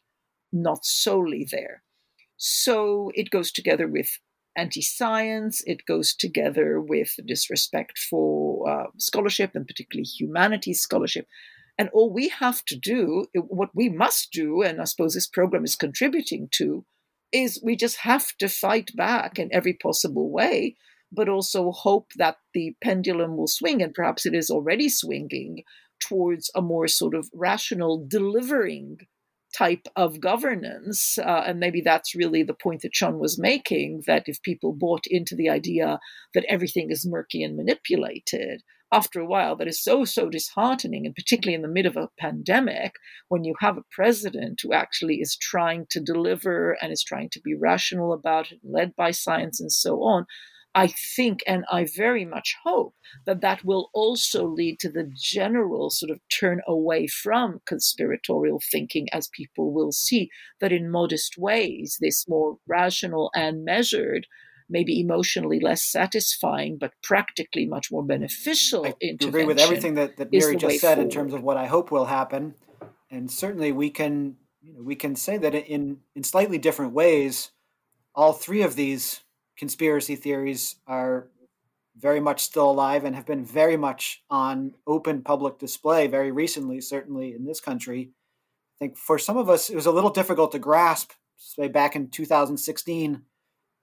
not 0.52 0.84
solely 0.84 1.46
there. 1.50 1.82
So 2.36 3.10
it 3.14 3.30
goes 3.30 3.52
together 3.52 3.86
with 3.86 4.18
anti 4.56 4.82
science, 4.82 5.62
it 5.66 5.86
goes 5.86 6.14
together 6.14 6.80
with 6.80 7.14
disrespect 7.26 7.98
for 7.98 8.68
uh, 8.68 8.86
scholarship 8.98 9.52
and 9.54 9.66
particularly 9.66 10.04
humanities 10.04 10.80
scholarship. 10.80 11.26
And 11.78 11.88
all 11.92 12.12
we 12.12 12.28
have 12.28 12.64
to 12.66 12.76
do, 12.76 13.26
what 13.34 13.70
we 13.74 13.88
must 13.88 14.30
do, 14.30 14.62
and 14.62 14.80
I 14.80 14.84
suppose 14.84 15.14
this 15.14 15.26
program 15.26 15.64
is 15.64 15.74
contributing 15.74 16.48
to, 16.52 16.84
is 17.32 17.62
we 17.64 17.76
just 17.76 17.98
have 17.98 18.36
to 18.38 18.48
fight 18.48 18.94
back 18.94 19.38
in 19.38 19.48
every 19.52 19.72
possible 19.72 20.30
way, 20.30 20.76
but 21.10 21.30
also 21.30 21.72
hope 21.72 22.10
that 22.16 22.36
the 22.52 22.76
pendulum 22.82 23.36
will 23.36 23.46
swing, 23.46 23.80
and 23.80 23.94
perhaps 23.94 24.26
it 24.26 24.34
is 24.34 24.50
already 24.50 24.88
swinging 24.90 25.64
towards 25.98 26.50
a 26.54 26.60
more 26.60 26.88
sort 26.88 27.14
of 27.14 27.30
rational 27.32 28.04
delivering 28.06 28.98
type 29.56 29.86
of 29.96 30.20
governance. 30.20 31.18
Uh, 31.18 31.44
and 31.46 31.60
maybe 31.60 31.80
that's 31.80 32.14
really 32.14 32.42
the 32.42 32.54
point 32.54 32.82
that 32.82 32.94
Sean 32.94 33.18
was 33.18 33.38
making 33.38 34.02
that 34.06 34.24
if 34.26 34.42
people 34.42 34.72
bought 34.72 35.04
into 35.06 35.34
the 35.34 35.48
idea 35.48 35.98
that 36.34 36.46
everything 36.48 36.90
is 36.90 37.06
murky 37.06 37.42
and 37.42 37.56
manipulated, 37.56 38.62
after 38.92 39.20
a 39.20 39.26
while, 39.26 39.56
that 39.56 39.66
is 39.66 39.82
so, 39.82 40.04
so 40.04 40.28
disheartening, 40.28 41.06
and 41.06 41.14
particularly 41.14 41.54
in 41.54 41.62
the 41.62 41.68
middle 41.68 41.90
of 41.90 41.96
a 41.96 42.10
pandemic, 42.20 42.96
when 43.28 43.42
you 43.42 43.54
have 43.60 43.78
a 43.78 43.84
president 43.90 44.60
who 44.62 44.74
actually 44.74 45.16
is 45.16 45.34
trying 45.34 45.86
to 45.88 45.98
deliver 45.98 46.76
and 46.82 46.92
is 46.92 47.02
trying 47.02 47.30
to 47.30 47.40
be 47.40 47.54
rational 47.54 48.12
about 48.12 48.52
it, 48.52 48.60
led 48.62 48.94
by 48.94 49.10
science 49.10 49.60
and 49.60 49.72
so 49.72 50.02
on. 50.02 50.26
I 50.74 50.86
think 50.88 51.40
and 51.46 51.64
I 51.70 51.84
very 51.84 52.24
much 52.24 52.56
hope 52.64 52.94
that 53.26 53.42
that 53.42 53.64
will 53.64 53.90
also 53.92 54.46
lead 54.46 54.78
to 54.80 54.90
the 54.90 55.10
general 55.14 55.90
sort 55.90 56.10
of 56.10 56.20
turn 56.28 56.62
away 56.66 57.06
from 57.06 57.60
conspiratorial 57.66 58.60
thinking 58.70 59.08
as 59.12 59.28
people 59.28 59.72
will 59.72 59.92
see 59.92 60.30
that 60.60 60.72
in 60.72 60.90
modest 60.90 61.36
ways, 61.36 61.98
this 62.00 62.26
more 62.26 62.56
rational 62.66 63.30
and 63.34 63.64
measured, 63.64 64.26
maybe 64.70 64.98
emotionally 64.98 65.60
less 65.60 65.82
satisfying, 65.82 66.78
but 66.78 66.92
practically 67.02 67.66
much 67.66 67.92
more 67.92 68.04
beneficial 68.04 68.86
I 68.86 68.94
agree 69.20 69.44
with 69.44 69.58
everything 69.58 69.94
that, 69.94 70.16
that 70.16 70.32
Miri 70.32 70.56
just 70.56 70.80
said 70.80 70.94
forward. 70.94 71.04
in 71.04 71.10
terms 71.10 71.34
of 71.34 71.42
what 71.42 71.58
I 71.58 71.66
hope 71.66 71.90
will 71.90 72.06
happen. 72.06 72.54
And 73.10 73.30
certainly 73.30 73.72
we 73.72 73.90
can 73.90 74.36
you 74.62 74.74
know, 74.74 74.82
we 74.82 74.94
can 74.94 75.16
say 75.16 75.36
that 75.36 75.54
in 75.54 75.98
in 76.14 76.22
slightly 76.22 76.56
different 76.56 76.92
ways, 76.94 77.50
all 78.14 78.32
three 78.32 78.62
of 78.62 78.76
these 78.76 79.20
conspiracy 79.62 80.16
theories 80.16 80.74
are 80.88 81.28
very 81.96 82.18
much 82.18 82.40
still 82.40 82.68
alive 82.68 83.04
and 83.04 83.14
have 83.14 83.26
been 83.26 83.44
very 83.44 83.76
much 83.76 84.24
on 84.28 84.74
open 84.88 85.22
public 85.22 85.56
display 85.56 86.08
very 86.08 86.32
recently, 86.32 86.80
certainly 86.80 87.32
in 87.32 87.44
this 87.44 87.60
country. 87.60 88.10
I 88.10 88.76
think 88.80 88.96
for 88.96 89.20
some 89.20 89.36
of 89.36 89.48
us, 89.48 89.70
it 89.70 89.76
was 89.76 89.86
a 89.86 89.92
little 89.92 90.10
difficult 90.10 90.50
to 90.50 90.58
grasp, 90.58 91.12
say 91.36 91.68
back 91.68 91.94
in 91.94 92.08
2016, 92.08 93.22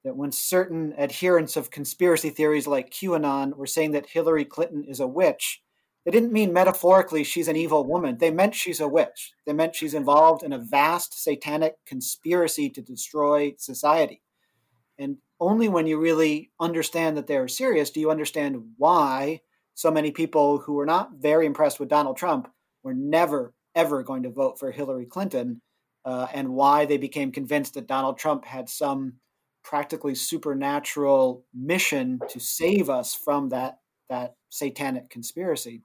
that 0.04 0.18
when 0.18 0.34
certain 0.34 0.94
adherents 0.98 1.56
of 1.56 1.72
conspiracy 1.72 2.30
theories 2.30 2.68
like 2.68 2.92
QAnon 2.92 3.56
were 3.56 3.66
saying 3.66 3.92
that 3.92 4.10
Hillary 4.10 4.44
Clinton 4.44 4.84
is 4.84 5.00
a 5.00 5.08
witch, 5.08 5.62
they 6.04 6.12
didn't 6.12 6.34
mean 6.34 6.52
metaphorically 6.52 7.24
she's 7.24 7.48
an 7.48 7.56
evil 7.56 7.86
woman. 7.86 8.18
They 8.18 8.32
meant 8.32 8.54
she's 8.54 8.82
a 8.82 8.88
witch. 8.90 9.32
They 9.46 9.54
meant 9.54 9.76
she's 9.76 9.94
involved 9.94 10.44
in 10.44 10.52
a 10.52 10.60
vast 10.60 11.24
satanic 11.24 11.76
conspiracy 11.86 12.70
to 12.72 12.82
destroy 12.82 13.54
society. 13.58 14.22
And 14.98 15.20
only 15.40 15.70
when 15.70 15.88
you 15.88 16.00
really 16.00 16.52
understand 16.60 17.18
that 17.18 17.28
they're 17.28 17.48
serious 17.48 17.90
do 17.90 18.00
you 18.00 18.12
understand 18.12 18.62
why 18.78 19.40
so 19.80 19.90
many 19.90 20.12
people 20.12 20.58
who 20.58 20.74
were 20.74 20.86
not 20.86 21.14
very 21.14 21.46
impressed 21.46 21.80
with 21.80 21.88
Donald 21.88 22.18
Trump 22.18 22.52
were 22.84 22.94
never, 22.94 23.54
ever 23.76 24.04
going 24.04 24.24
to 24.24 24.30
vote 24.30 24.60
for 24.60 24.72
Hillary 24.72 25.06
Clinton, 25.06 25.62
uh, 26.04 26.28
and 26.34 26.50
why 26.50 26.86
they 26.86 26.98
became 26.98 27.32
convinced 27.32 27.76
that 27.76 27.88
Donald 27.88 28.18
Trump 28.18 28.44
had 28.44 28.68
some 28.68 29.14
practically 29.64 30.16
supernatural 30.16 31.46
mission 31.54 32.20
to 32.28 32.42
save 32.42 32.90
us 32.90 33.16
from 33.16 33.48
that, 33.50 33.80
that 34.10 34.36
satanic 34.50 35.10
conspiracy. 35.10 35.82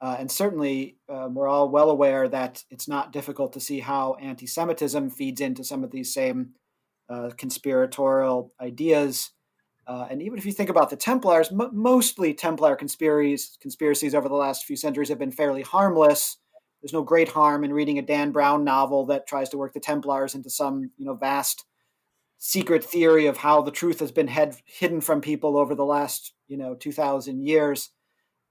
Uh, 0.00 0.16
and 0.18 0.28
certainly, 0.28 0.96
uh, 1.08 1.28
we're 1.30 1.46
all 1.46 1.68
well 1.68 1.90
aware 1.90 2.28
that 2.28 2.64
it's 2.68 2.88
not 2.88 3.12
difficult 3.12 3.52
to 3.52 3.60
see 3.60 3.78
how 3.78 4.14
anti 4.14 4.46
Semitism 4.46 5.10
feeds 5.10 5.40
into 5.40 5.62
some 5.62 5.84
of 5.84 5.92
these 5.92 6.12
same 6.12 6.54
uh, 7.10 7.30
conspiratorial 7.36 8.52
ideas. 8.60 9.32
Uh, 9.86 10.06
and 10.08 10.22
even 10.22 10.38
if 10.38 10.46
you 10.46 10.52
think 10.52 10.70
about 10.70 10.90
the 10.90 10.96
Templars, 10.96 11.50
m- 11.50 11.70
mostly 11.72 12.32
Templar 12.32 12.76
conspiracies, 12.76 13.58
conspiracies 13.60 14.14
over 14.14 14.28
the 14.28 14.36
last 14.36 14.64
few 14.64 14.76
centuries 14.76 15.08
have 15.08 15.18
been 15.18 15.32
fairly 15.32 15.62
harmless. 15.62 16.36
There's 16.80 16.92
no 16.92 17.02
great 17.02 17.28
harm 17.28 17.64
in 17.64 17.72
reading 17.72 17.98
a 17.98 18.02
Dan 18.02 18.30
Brown 18.30 18.62
novel 18.62 19.06
that 19.06 19.26
tries 19.26 19.48
to 19.50 19.58
work 19.58 19.74
the 19.74 19.80
Templars 19.80 20.34
into 20.34 20.48
some, 20.48 20.90
you 20.96 21.04
know, 21.04 21.14
vast 21.14 21.64
secret 22.38 22.84
theory 22.84 23.26
of 23.26 23.36
how 23.36 23.60
the 23.60 23.70
truth 23.70 23.98
has 23.98 24.12
been 24.12 24.28
head, 24.28 24.56
hidden 24.64 25.00
from 25.00 25.20
people 25.20 25.58
over 25.58 25.74
the 25.74 25.84
last, 25.84 26.32
you 26.46 26.56
know, 26.56 26.74
2,000 26.74 27.42
years. 27.42 27.90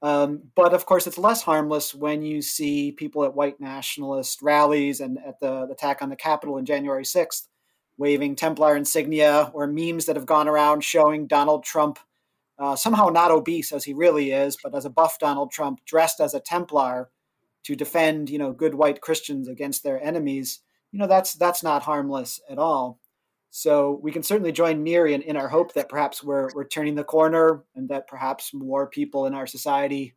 Um, 0.01 0.43
but 0.55 0.74
of 0.74 0.86
course, 0.86 1.07
it's 1.07 1.18
less 1.18 1.41
harmless 1.41 1.95
when 1.95 2.22
you 2.22 2.41
see 2.41 2.91
people 2.91 3.24
at 3.24 3.34
white 3.34 3.60
nationalist 3.60 4.41
rallies 4.41 4.99
and 4.99 5.18
at 5.26 5.39
the, 5.39 5.66
the 5.66 5.74
attack 5.74 6.01
on 6.01 6.10
the 6.10 6.16
Capitol 6.16 6.57
in 6.57 6.66
January 6.66 7.03
6th 7.03 7.47
waving 8.00 8.36
Templar 8.36 8.78
insignia 8.78 9.52
or 9.54 9.68
memes 9.68 10.06
that 10.06 10.16
have 10.16 10.26
gone 10.26 10.47
around 10.47 10.84
showing 10.84 11.28
Donald 11.28 11.64
Trump 11.66 12.00
uh, 12.58 12.76
somehow 12.76 13.10
not 13.10 13.30
obese 13.30 13.72
as 13.72 13.84
he 13.84 13.93
really 13.93 14.32
is, 14.32 14.58
but 14.62 14.74
as 14.74 14.86
a 14.86 14.89
buff 14.89 15.20
Donald 15.20 15.52
Trump 15.52 15.86
dressed 15.86 16.20
as 16.20 16.34
a 16.34 16.39
Templar 16.39 17.10
to 17.66 17.76
defend, 17.76 18.30
you 18.30 18.39
know, 18.39 18.54
good 18.54 18.74
white 18.74 19.02
Christians 19.02 19.47
against 19.47 19.84
their 19.84 20.02
enemies. 20.02 20.62
You 20.91 21.00
know, 21.00 21.08
that's 21.08 21.34
that's 21.34 21.62
not 21.62 21.84
harmless 21.84 22.41
at 22.50 22.58
all. 22.58 23.00
So 23.52 24.00
we 24.02 24.12
can 24.12 24.24
certainly 24.24 24.52
join 24.52 24.84
Miri 24.84 25.14
in, 25.14 25.22
in 25.22 25.36
our 25.36 25.50
hope 25.50 25.74
that 25.74 25.89
perhaps 25.89 26.24
we're, 26.24 26.50
we're 26.54 26.68
turning 26.68 26.95
the 26.95 27.04
corner 27.04 27.64
and 27.76 27.89
that 27.89 28.08
perhaps 28.08 28.54
more 28.54 28.88
people 28.88 29.26
in 29.26 29.34
our 29.34 29.47
society 29.47 30.16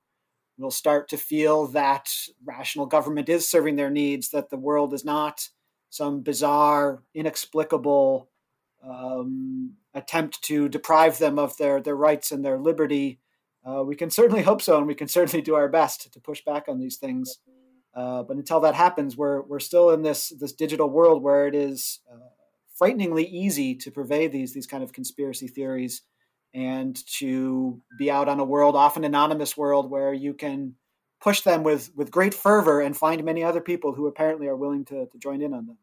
will 0.59 0.70
start 0.70 1.09
to 1.09 1.16
feel 1.16 1.66
that 1.68 2.09
rational 2.45 2.87
government 2.87 3.28
is 3.28 3.49
serving 3.49 3.76
their 3.76 3.91
needs, 3.91 4.30
that 4.30 4.51
the 4.51 4.59
world 4.59 4.93
is 4.93 5.05
not 5.05 5.49
some 5.93 6.22
bizarre, 6.22 7.03
inexplicable 7.14 8.30
um, 8.82 9.74
attempt 9.93 10.43
to 10.43 10.66
deprive 10.70 11.18
them 11.18 11.38
of 11.38 11.55
their, 11.59 11.82
their 11.82 11.95
rights 11.95 12.32
and 12.32 12.43
their 12.43 12.59
liberty. 12.59 13.20
Uh, 13.62 13.84
we 13.84 13.95
can 13.95 14.11
certainly 14.11 14.43
hope 14.43 14.62
so, 14.62 14.78
and 14.78 14.86
we 14.86 14.95
can 14.95 15.07
certainly 15.07 15.43
do 15.43 15.55
our 15.55 15.68
best 15.68 16.11
to 16.11 16.18
push 16.18 16.43
back 16.45 16.64
on 16.66 16.80
these 16.80 16.97
things. 16.97 17.40
Uh, 17.95 18.22
but 18.22 18.38
until 18.38 18.59
that 18.59 18.74
happens, 18.74 19.18
we're, 19.18 19.43
we're 19.43 19.61
still 19.61 19.90
in 19.90 20.01
this, 20.01 20.30
this 20.40 20.55
digital 20.55 20.88
world 20.88 21.22
where 21.22 21.47
it 21.47 21.55
is 21.55 22.01
uh, 22.11 22.30
frighteningly 22.74 23.26
easy 23.26 23.74
to 23.74 23.90
purvey 23.90 24.28
these 24.28 24.55
these 24.55 24.66
kind 24.66 24.82
of 24.82 24.95
conspiracy 24.95 25.47
theories 25.47 26.03
and 26.55 27.07
to 27.07 27.82
be 27.99 28.11
out 28.11 28.28
on 28.30 28.40
a 28.40 28.45
world, 28.45 28.74
often 28.76 29.05
anonymous 29.05 29.59
world, 29.59 29.90
where 29.90 30.14
you 30.14 30.32
can 30.32 30.74
push 31.22 31.42
them 31.42 31.62
with 31.62 31.90
with 31.96 32.10
great 32.10 32.34
fervor 32.34 32.80
and 32.80 32.96
find 32.96 33.22
many 33.24 33.42
other 33.42 33.60
people 33.60 33.94
who 33.94 34.06
apparently 34.06 34.48
are 34.48 34.56
willing 34.56 34.84
to, 34.86 35.06
to 35.06 35.18
join 35.18 35.40
in 35.40 35.54
on 35.54 35.66
them. 35.66 35.78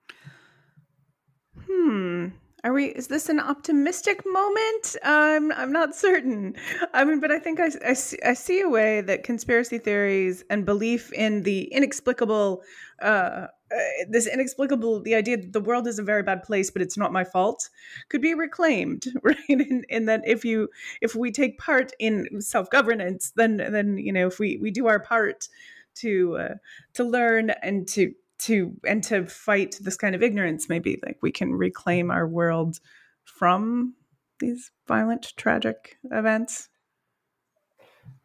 Hmm. 1.66 2.28
Are 2.64 2.74
we? 2.74 2.88
Is 2.88 3.08
this 3.08 3.30
an 3.30 3.40
optimistic 3.40 4.22
moment? 4.26 4.98
I'm. 5.04 5.52
I'm 5.54 5.72
not 5.72 5.96
certain. 5.96 6.56
I 6.94 7.06
mean, 7.06 7.22
but 7.22 7.32
I 7.32 7.40
think 7.40 7.60
I, 7.62 7.72
I, 7.86 7.94
see, 7.94 8.18
I 8.26 8.34
see 8.34 8.60
a 8.60 8.68
way 8.68 9.00
that 9.00 9.24
conspiracy 9.24 9.78
theories 9.78 10.44
and 10.50 10.66
belief 10.66 11.14
in 11.14 11.44
the 11.44 11.64
inexplicable 11.74 12.62
uh, 13.02 13.48
uh, 13.72 14.06
this 14.10 14.28
inexplicable 14.28 15.02
the 15.02 15.16
idea 15.16 15.38
that 15.38 15.54
the 15.54 15.62
world 15.62 15.88
is 15.88 16.00
a 16.00 16.04
very 16.04 16.24
bad 16.24 16.44
place 16.44 16.70
but 16.72 16.82
it's 16.82 16.98
not 16.98 17.14
my 17.14 17.24
fault 17.24 17.70
could 18.10 18.22
be 18.22 18.34
reclaimed 18.34 19.06
right? 19.24 19.38
In, 19.48 19.84
and 19.90 20.08
that 20.08 20.22
if 20.26 20.44
you 20.44 20.70
if 21.02 21.16
we 21.16 21.32
take 21.32 21.60
part 21.60 21.92
in 22.00 22.42
self-governance 22.42 23.32
then 23.36 23.58
then 23.58 23.98
you 23.98 24.12
know 24.12 24.28
if 24.28 24.40
we 24.40 24.58
we 24.62 24.72
do 24.72 24.88
our 24.88 25.00
part 25.00 25.48
to 25.96 26.38
uh, 26.38 26.56
to 26.94 27.04
learn 27.04 27.52
and 27.62 27.88
to 27.90 28.14
to 28.40 28.74
and 28.86 29.04
to 29.04 29.26
fight 29.26 29.78
this 29.82 29.98
kind 29.98 30.16
of 30.16 30.24
ignorance 30.24 30.70
maybe 30.70 31.00
like 31.06 31.18
we 31.22 31.32
can 31.32 31.54
reclaim 31.54 32.10
our 32.10 32.28
world 32.28 32.80
from 33.26 33.94
these 34.40 34.72
violent 34.88 35.34
tragic 35.38 35.98
events. 36.12 36.70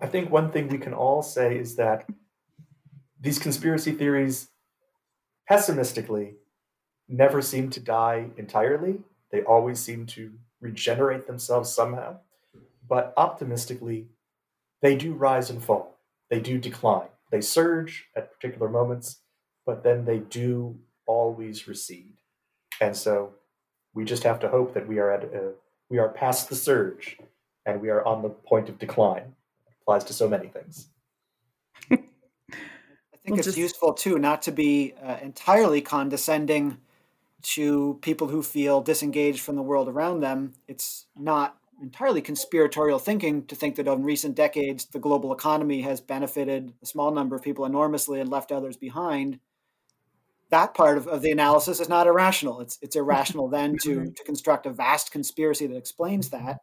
I 0.01 0.07
think 0.07 0.31
one 0.31 0.51
thing 0.51 0.69
we 0.69 0.79
can 0.79 0.95
all 0.95 1.23
say 1.23 1.59
is 1.59 1.77
that 1.77 2.07
these 3.21 3.39
conspiracy 3.39 3.93
theories 3.93 4.49
pessimistically 5.49 6.35
never 7.09 7.43
seem 7.43 7.71
to 7.71 7.81
die 7.81 8.31
entirely. 8.37 9.01
They 9.31 9.43
always 9.43 9.81
seem 9.81 10.07
to 10.07 10.33
regenerate 10.61 11.27
themselves 11.27 11.73
somehow. 11.73 12.19
But 12.89 13.13
optimistically, 13.17 14.07
they 14.83 14.97
do 14.97 15.13
rise 15.13 15.51
and 15.51 15.63
fall. 15.63 15.99
They 16.31 16.41
do 16.41 16.59
decline. 16.59 17.09
They 17.31 17.41
surge 17.41 18.07
at 18.17 18.33
particular 18.33 18.69
moments, 18.69 19.21
but 19.67 19.83
then 19.83 20.05
they 20.05 20.19
do 20.19 20.79
always 21.07 21.67
recede. 21.67 22.17
And 22.81 22.97
so 22.97 23.35
we 23.95 24.05
just 24.05 24.25
have 24.25 24.41
to 24.41 24.49
hope 24.49 24.75
that 24.75 24.89
we 24.89 24.99
are 24.99 25.11
at 25.11 25.25
a, 25.25 25.53
we 25.89 25.99
are 25.99 26.09
past 26.09 26.49
the 26.49 26.57
surge 26.57 27.19
and 27.67 27.81
we 27.81 27.89
are 27.89 28.05
on 28.05 28.23
the 28.23 28.29
point 28.29 28.69
of 28.69 28.79
decline. 28.79 29.35
It 29.67 29.75
applies 29.81 30.05
to 30.05 30.13
so 30.13 30.29
many 30.29 30.49
things 30.49 30.89
think 33.25 33.33
we'll 33.33 33.39
it's 33.39 33.47
just... 33.47 33.59
useful 33.59 33.95
too 33.95 34.19
not 34.19 34.43
to 34.43 34.53
be 34.53 34.95
uh, 35.03 35.17
entirely 35.23 35.81
condescending 35.81 36.79
to 37.43 37.99
people 38.01 38.29
who 38.29 38.43
feel 38.43 38.81
disengaged 38.81 39.41
from 39.41 39.57
the 39.57 39.63
world 39.63 39.89
around 39.89 40.21
them. 40.21 40.55
It's 40.67 41.07
not 41.17 41.59
entirely 41.81 42.23
conspiratorial 42.23 42.99
thinking 42.99 43.45
to 43.47 43.55
think 43.55 43.77
that 43.77 43.87
in 43.87 44.03
recent 44.03 44.35
decades 44.35 44.87
the 44.87 44.99
global 44.99 45.33
economy 45.33 45.83
has 45.83 46.01
benefited 46.01 46.73
a 46.83 46.87
small 46.87 47.11
number 47.11 47.37
of 47.37 47.43
people 47.43 47.65
enormously 47.65 48.21
and 48.21 48.31
left 48.31 48.53
others 48.53 48.77
behind. 48.77 49.41
That 50.51 50.75
part 50.75 50.97
of, 50.99 51.09
of 51.09 51.23
the 51.23 51.33
analysis 51.33 51.81
is 51.81 51.89
not 51.89 52.07
irrational. 52.07 52.61
It's 52.61 52.79
it's 52.81 52.97
irrational 52.97 53.49
then 53.49 53.77
to 53.83 54.11
to 54.17 54.25
construct 54.25 54.67
a 54.67 54.71
vast 54.71 55.11
conspiracy 55.11 55.67
that 55.67 55.77
explains 55.77 56.31
that. 56.31 56.61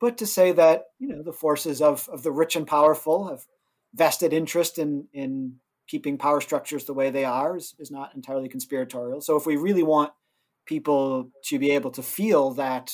But 0.00 0.18
to 0.18 0.26
say 0.26 0.50
that, 0.52 0.86
you 0.98 1.08
know, 1.08 1.22
the 1.22 1.32
forces 1.32 1.80
of, 1.80 2.08
of 2.08 2.24
the 2.24 2.32
rich 2.32 2.56
and 2.56 2.66
powerful 2.66 3.28
have 3.28 3.46
vested 3.94 4.32
interest 4.32 4.78
in 4.78 5.08
in 5.12 5.56
keeping 5.92 6.16
power 6.16 6.40
structures 6.40 6.86
the 6.86 6.94
way 6.94 7.10
they 7.10 7.26
are 7.26 7.54
is, 7.54 7.74
is 7.78 7.90
not 7.90 8.14
entirely 8.14 8.48
conspiratorial. 8.48 9.20
So 9.20 9.36
if 9.36 9.44
we 9.44 9.56
really 9.56 9.82
want 9.82 10.10
people 10.64 11.30
to 11.44 11.58
be 11.58 11.72
able 11.72 11.90
to 11.90 12.02
feel 12.02 12.52
that 12.52 12.90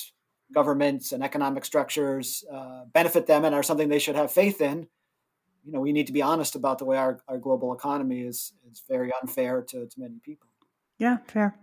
governments 0.53 1.13
and 1.13 1.23
economic 1.23 1.63
structures 1.63 2.43
uh, 2.53 2.83
benefit 2.91 3.25
them 3.25 3.45
and 3.45 3.55
are 3.55 3.63
something 3.63 3.87
they 3.87 3.99
should 3.99 4.17
have 4.17 4.33
faith 4.33 4.59
in, 4.59 4.85
you 5.63 5.71
know, 5.71 5.79
we 5.79 5.93
need 5.93 6.07
to 6.07 6.13
be 6.13 6.21
honest 6.21 6.55
about 6.55 6.77
the 6.77 6.83
way 6.83 6.97
our, 6.97 7.21
our 7.29 7.37
global 7.37 7.71
economy 7.73 8.19
is 8.19 8.51
is 8.69 8.83
very 8.89 9.11
unfair 9.21 9.61
to, 9.61 9.87
to 9.87 9.99
many 9.99 10.19
people. 10.19 10.49
Yeah, 10.97 11.17
fair. 11.27 11.57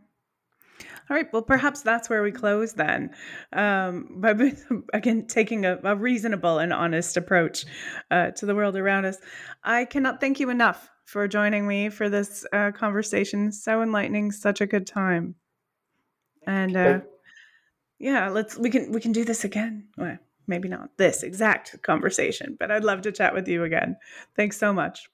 All 1.11 1.16
right. 1.16 1.30
Well, 1.32 1.43
perhaps 1.43 1.82
that's 1.82 2.09
where 2.09 2.22
we 2.22 2.32
close 2.32 2.72
then. 2.72 3.11
Um, 3.53 4.09
by 4.22 4.34
again 4.95 5.26
taking 5.26 5.66
a, 5.66 5.78
a, 5.84 5.97
reasonable 5.97 6.59
and 6.59 6.72
honest 6.72 7.16
approach 7.18 7.66
uh, 8.11 8.30
to 8.32 8.47
the 8.47 8.55
world 8.55 8.76
around 8.76 9.05
us. 9.05 9.18
I 9.64 9.84
cannot 9.84 10.20
thank 10.20 10.41
you 10.41 10.49
enough 10.49 10.91
for 11.07 11.27
joining 11.27 11.67
me 11.67 11.89
for 11.89 12.11
this 12.11 12.45
uh, 12.53 12.73
conversation. 12.73 13.51
So 13.53 13.81
enlightening, 13.83 14.33
such 14.33 14.61
a 14.61 14.67
good 14.67 14.87
time. 14.87 15.37
And 16.47 16.77
uh, 16.77 17.01
yeah, 17.99 18.29
let's 18.29 18.59
we 18.59 18.71
can 18.71 18.93
we 18.93 19.01
can 19.01 19.13
do 19.13 19.25
this 19.25 19.45
again. 19.45 19.89
Well, 19.97 20.19
maybe 20.47 20.69
not 20.69 20.91
this 20.99 21.23
exact 21.23 21.81
conversation, 21.83 22.57
but 22.59 22.71
I'd 22.71 22.85
love 22.85 23.03
to 23.03 23.13
chat 23.13 23.35
with 23.35 23.49
you 23.49 23.65
again. 23.65 23.97
Thanks 24.37 24.59
so 24.59 24.73
much. 24.73 25.09